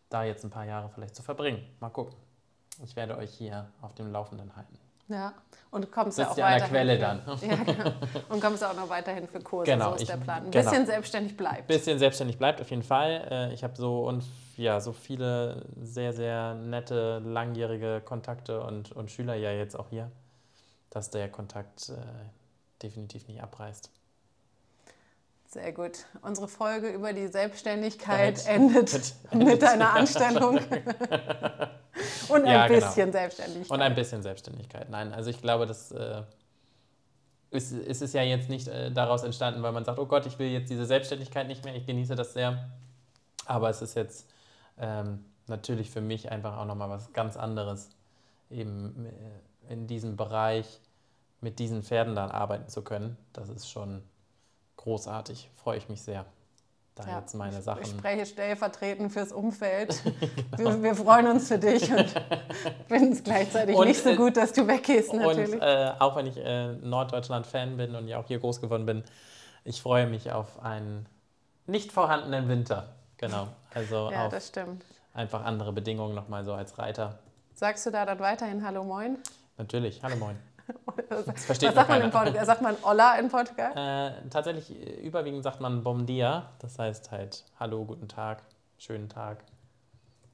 da 0.10 0.24
jetzt 0.24 0.43
ein 0.45 0.50
paar 0.50 0.66
Jahre 0.66 0.89
vielleicht 0.89 1.16
zu 1.16 1.24
verbringen. 1.24 1.64
Mal 1.80 1.89
gucken. 1.89 2.16
Ich 2.84 2.95
werde 2.95 3.18
euch 3.18 3.32
hier 3.32 3.68
auf 3.82 3.93
dem 3.95 4.12
Laufenden 4.12 4.56
halten. 4.56 4.78
Ja, 5.10 5.34
und 5.72 5.89
kommst 5.91 6.18
Sitzt 6.18 6.38
ja 6.38 6.45
auch 6.48 6.52
an 6.52 6.60
der 6.60 6.70
weiterhin. 6.70 7.24
Quelle 7.24 7.38
für, 7.38 7.45
Ja, 7.48 7.56
genau. 7.64 7.91
Und 8.30 8.41
kommst 8.41 8.64
auch 8.64 8.76
noch 8.76 8.89
weiterhin 8.89 9.26
für 9.28 9.39
Kurse, 9.39 9.72
Genau, 9.72 9.89
so 9.91 9.95
ist 9.95 10.02
ich- 10.02 10.08
der 10.10 10.18
Plan. 10.18 10.45
Ein 10.45 10.52
genau. 10.52 10.70
bisschen 10.70 10.86
selbstständig 10.86 11.38
bleibt. 11.38 11.68
bisschen 11.68 11.98
selbstständig 11.98 12.38
bleibt, 12.38 12.60
auf 12.62 12.70
jeden 12.70 12.84
Fall. 12.84 13.28
Äh, 13.32 13.54
Ich 13.54 13.64
habe 13.64 13.76
so 13.78 14.06
und 14.08 14.24
ja, 14.58 14.80
so 14.82 14.91
viele 14.91 15.66
sehr, 15.82 16.12
sehr 16.14 16.56
nette, 16.56 17.20
langjährige 17.20 18.02
Kontakte 18.02 18.62
und, 18.62 18.91
und 18.91 19.10
Schüler 19.10 19.36
ja 19.36 19.52
jetzt 19.52 19.80
auch 19.80 19.89
hier, 19.89 20.12
dass 20.89 21.10
der 21.10 21.30
Kontakt 21.32 21.89
äh, 21.89 21.93
definitiv 22.84 23.28
nicht 23.30 23.41
abreißt. 23.41 23.89
Sehr 25.50 25.72
gut. 25.72 26.06
Unsere 26.22 26.48
Folge 26.50 26.89
über 26.89 27.14
die 27.14 27.28
Selbstständigkeit 27.28 28.45
endet 28.48 28.93
Mit- 29.32 29.45
mit 29.48 29.64
einer 29.64 29.93
Anstellung 29.93 30.58
und 32.28 32.43
ein 32.43 32.52
Ja, 32.52 32.68
genau. 32.68 32.80
bisschen 32.86 33.12
Selbstständigkeit. 33.14 33.72
Und 33.72 33.82
ein 33.82 33.95
bisschen 33.95 34.22
Selbstständigkeit. 34.22 34.89
Nein, 34.89 35.14
also 35.14 35.30
ich 35.30 35.41
glaube, 35.41 35.66
das 35.66 35.91
äh, 35.91 36.24
ist, 37.50 37.72
ist 37.72 38.02
es 38.02 38.12
ja 38.12 38.24
jetzt 38.24 38.50
nicht 38.50 38.68
äh, 38.68 38.91
daraus 38.91 39.24
entstanden, 39.24 39.64
weil 39.64 39.72
man 39.72 39.86
sagt, 39.86 40.00
oh 40.00 40.06
Gott, 40.06 40.26
ich 40.26 40.38
will 40.38 40.50
jetzt 40.50 40.70
diese 40.70 40.86
Selbstständigkeit 40.86 41.48
nicht 41.48 41.64
mehr, 41.64 41.76
ich 41.76 41.86
genieße 41.86 42.16
das 42.16 42.34
sehr. 42.34 42.70
Aber 43.45 43.70
es 43.70 43.82
ist 43.82 43.95
jetzt 43.95 44.28
ähm, 44.78 45.24
natürlich 45.48 45.89
für 45.89 46.02
mich 46.02 46.30
einfach 46.30 46.58
auch 46.58 46.66
nochmal 46.66 46.89
was 46.89 47.14
ganz 47.14 47.38
anderes, 47.38 47.89
eben 48.50 49.06
äh, 49.06 49.72
in 49.74 49.88
diesem 49.88 50.18
Bereich 50.18 50.82
mit 51.39 51.60
diesen 51.60 51.84
Pferden 51.84 52.16
dann 52.16 52.32
arbeiten 52.32 52.68
zu 52.68 52.82
können. 52.82 53.16
Das 53.32 53.48
ist 53.48 53.70
schon 53.70 54.04
großartig, 54.78 55.49
freue 55.55 55.78
ich 55.78 55.89
mich 55.89 56.01
sehr, 56.01 56.25
da 56.95 57.05
Ja, 57.05 57.19
jetzt 57.19 57.36
meine 57.36 57.61
Sachen... 57.61 57.84
Ich 57.84 57.89
spreche 57.89 58.25
stellvertretend 58.25 59.11
fürs 59.11 59.32
Umfeld. 59.32 60.01
Genau. 60.57 60.71
wir, 60.71 60.84
wir 60.84 60.95
freuen 60.95 61.28
uns 61.28 61.49
für 61.49 61.59
dich 61.59 61.91
und 61.91 62.07
finden 62.88 63.11
es 63.11 63.23
gleichzeitig 63.23 63.75
Und, 63.75 63.88
nicht 63.88 64.01
so 64.01 64.09
äh, 64.09 64.15
gut, 64.15 64.38
dass 64.38 64.53
du 64.53 64.67
weggehst, 64.67 65.13
natürlich. 65.13 65.53
Und 65.53 65.61
äh, 65.61 65.91
auch 65.99 66.15
wenn 66.15 66.25
ich 66.25 66.38
äh, 66.38 66.73
Norddeutschland-Fan 66.73 67.78
bin 67.78 67.93
und 67.93 68.07
ja 68.07 68.19
auch 68.19 68.25
hier 68.25 68.39
groß 68.39 68.59
geworden 68.59 68.88
bin, 68.88 69.03
ich 69.63 69.82
freue 69.82 70.07
mich 70.07 70.32
auf 70.32 70.59
einen 70.63 71.05
nicht 71.67 71.91
vorhandenen 71.91 72.47
Winter. 72.47 72.95
Genau. 73.17 73.49
Also 73.73 74.09
ja, 74.09 74.25
auf 74.25 74.32
das 74.32 74.47
stimmt. 74.47 74.84
einfach 75.13 75.43
andere 75.43 75.73
Bedingungen 75.73 76.15
nochmal 76.15 76.43
so 76.43 76.53
als 76.53 76.78
Reiter. 76.80 77.19
Sagst 77.53 77.86
du 77.86 77.91
da 77.91 78.05
dann 78.05 78.19
weiterhin 78.19 78.65
Hallo 78.65 78.84
Moin? 78.84 79.17
Natürlich. 79.57 80.01
Hallo 80.01 80.15
Moin. 80.15 80.38
Das 81.09 81.45
versteht 81.45 81.70
Was 81.70 81.76
sagt 81.76 81.89
man 81.89 82.01
in. 82.01 82.11
Portugal? 82.11 82.45
Sagt 82.45 82.61
man 82.61 82.76
Olla 82.84 83.15
in 83.15 83.30
Portugal? 83.30 83.72
Äh, 83.76 84.30
tatsächlich, 84.30 84.72
äh, 84.72 85.01
überwiegend 85.01 85.43
sagt 85.43 85.61
man 85.61 85.84
Bom 85.84 86.05
dia. 86.05 86.49
Das 86.59 86.78
heißt 86.80 87.11
halt 87.11 87.45
Hallo, 87.59 87.86
guten 87.86 88.07
Tag, 88.07 88.43
schönen 88.78 89.09
Tag. 89.09 89.43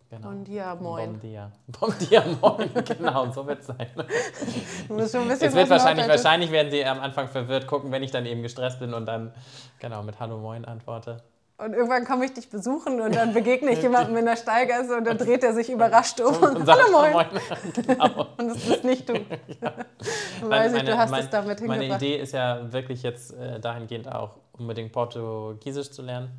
Genau. 0.09 0.29
Bom 0.29 0.43
dia, 0.43 0.75
moin. 0.75 1.13
Bom 1.13 1.19
dia. 1.19 1.51
Bom 1.67 1.93
dia, 1.99 2.23
moin. 2.41 2.71
genau, 2.85 3.31
so 3.31 3.47
wird 3.47 3.61
es 3.61 3.67
sein. 3.67 3.87
Du 4.87 4.93
musst 4.93 5.11
schon 5.11 5.21
ein 5.23 5.27
bisschen 5.29 5.47
Es 5.49 5.55
wird 5.55 5.69
wahrscheinlich, 5.69 6.07
wahrscheinlich 6.07 6.51
werden 6.51 6.69
sie 6.71 6.85
am 6.85 6.99
Anfang 6.99 7.27
verwirrt 7.27 7.65
gucken, 7.65 7.91
wenn 7.91 8.03
ich 8.03 8.11
dann 8.11 8.25
eben 8.25 8.43
gestresst 8.43 8.79
bin 8.79 8.93
und 8.93 9.05
dann 9.07 9.33
genau 9.79 10.03
mit 10.03 10.19
Hallo 10.19 10.37
Moin 10.37 10.65
antworte. 10.65 11.23
Und 11.63 11.73
irgendwann 11.73 12.05
komme 12.05 12.25
ich 12.25 12.33
dich 12.33 12.49
besuchen 12.49 12.99
und 12.99 13.15
dann 13.15 13.33
begegne 13.33 13.71
ich 13.71 13.81
jemandem 13.81 14.17
in 14.17 14.25
der 14.25 14.35
Steigasse 14.35 14.97
und 14.97 15.05
dann 15.05 15.17
dreht 15.17 15.43
er 15.43 15.53
sich 15.53 15.69
überrascht 15.69 16.19
um 16.19 16.35
Und 16.35 16.57
und 16.57 16.65
sagt 16.65 16.81
Hallo 16.83 17.13
Moin. 17.13 17.27
Genau. 17.73 18.27
Und 18.37 18.49
es 18.51 18.65
bist 18.67 18.83
nicht 18.83 19.07
du. 19.07 19.13
Dann 19.61 20.49
weiß 20.49 20.73
ich, 20.73 20.83
du 20.83 20.97
hast 20.97 21.11
es 21.17 21.29
damit 21.29 21.61
meine 21.61 21.73
hingebracht. 21.81 22.01
Idee 22.01 22.17
ist 22.17 22.33
ja 22.33 22.71
wirklich 22.71 23.03
jetzt 23.03 23.33
äh, 23.33 23.59
dahingehend 23.59 24.11
auch 24.11 24.31
unbedingt 24.57 24.91
Portugiesisch 24.91 25.91
zu 25.91 26.01
lernen. 26.01 26.29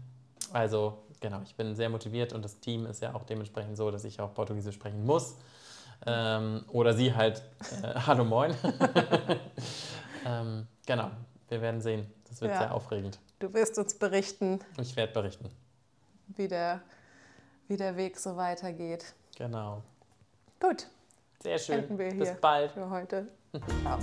Also 0.52 0.98
genau, 1.20 1.40
ich 1.44 1.54
bin 1.54 1.74
sehr 1.74 1.88
motiviert 1.88 2.32
und 2.34 2.44
das 2.44 2.60
Team 2.60 2.84
ist 2.86 3.00
ja 3.02 3.14
auch 3.14 3.24
dementsprechend 3.24 3.76
so, 3.76 3.90
dass 3.90 4.04
ich 4.04 4.20
auch 4.20 4.34
Portugiesisch 4.34 4.74
sprechen 4.74 5.04
muss. 5.06 5.36
Ähm, 6.06 6.64
oder 6.70 6.92
sie 6.92 7.14
halt 7.14 7.42
äh, 7.82 7.94
Hallo 8.06 8.24
Moin. 8.24 8.54
ähm, 10.26 10.66
genau, 10.86 11.10
wir 11.48 11.62
werden 11.62 11.80
sehen. 11.80 12.06
Das 12.28 12.40
wird 12.40 12.52
Ja. 12.52 12.58
sehr 12.58 12.74
aufregend. 12.74 13.18
Du 13.44 13.52
wirst 13.52 13.76
uns 13.78 13.92
berichten, 13.92 14.58
Ich 14.80 14.96
werde 14.96 15.12
berichten. 15.12 15.50
wie 16.28 16.48
der, 16.48 16.80
wie 17.68 17.76
der 17.76 17.94
Weg 17.94 18.16
so 18.16 18.38
weitergeht. 18.38 19.12
Genau. 19.36 19.82
Gut, 20.58 20.86
Sehr 21.42 21.58
schön. 21.58 21.94
Bis 21.94 22.32
bald. 22.40 22.70
für 22.72 22.88
heute. 22.88 23.28
Ciao. 23.82 23.98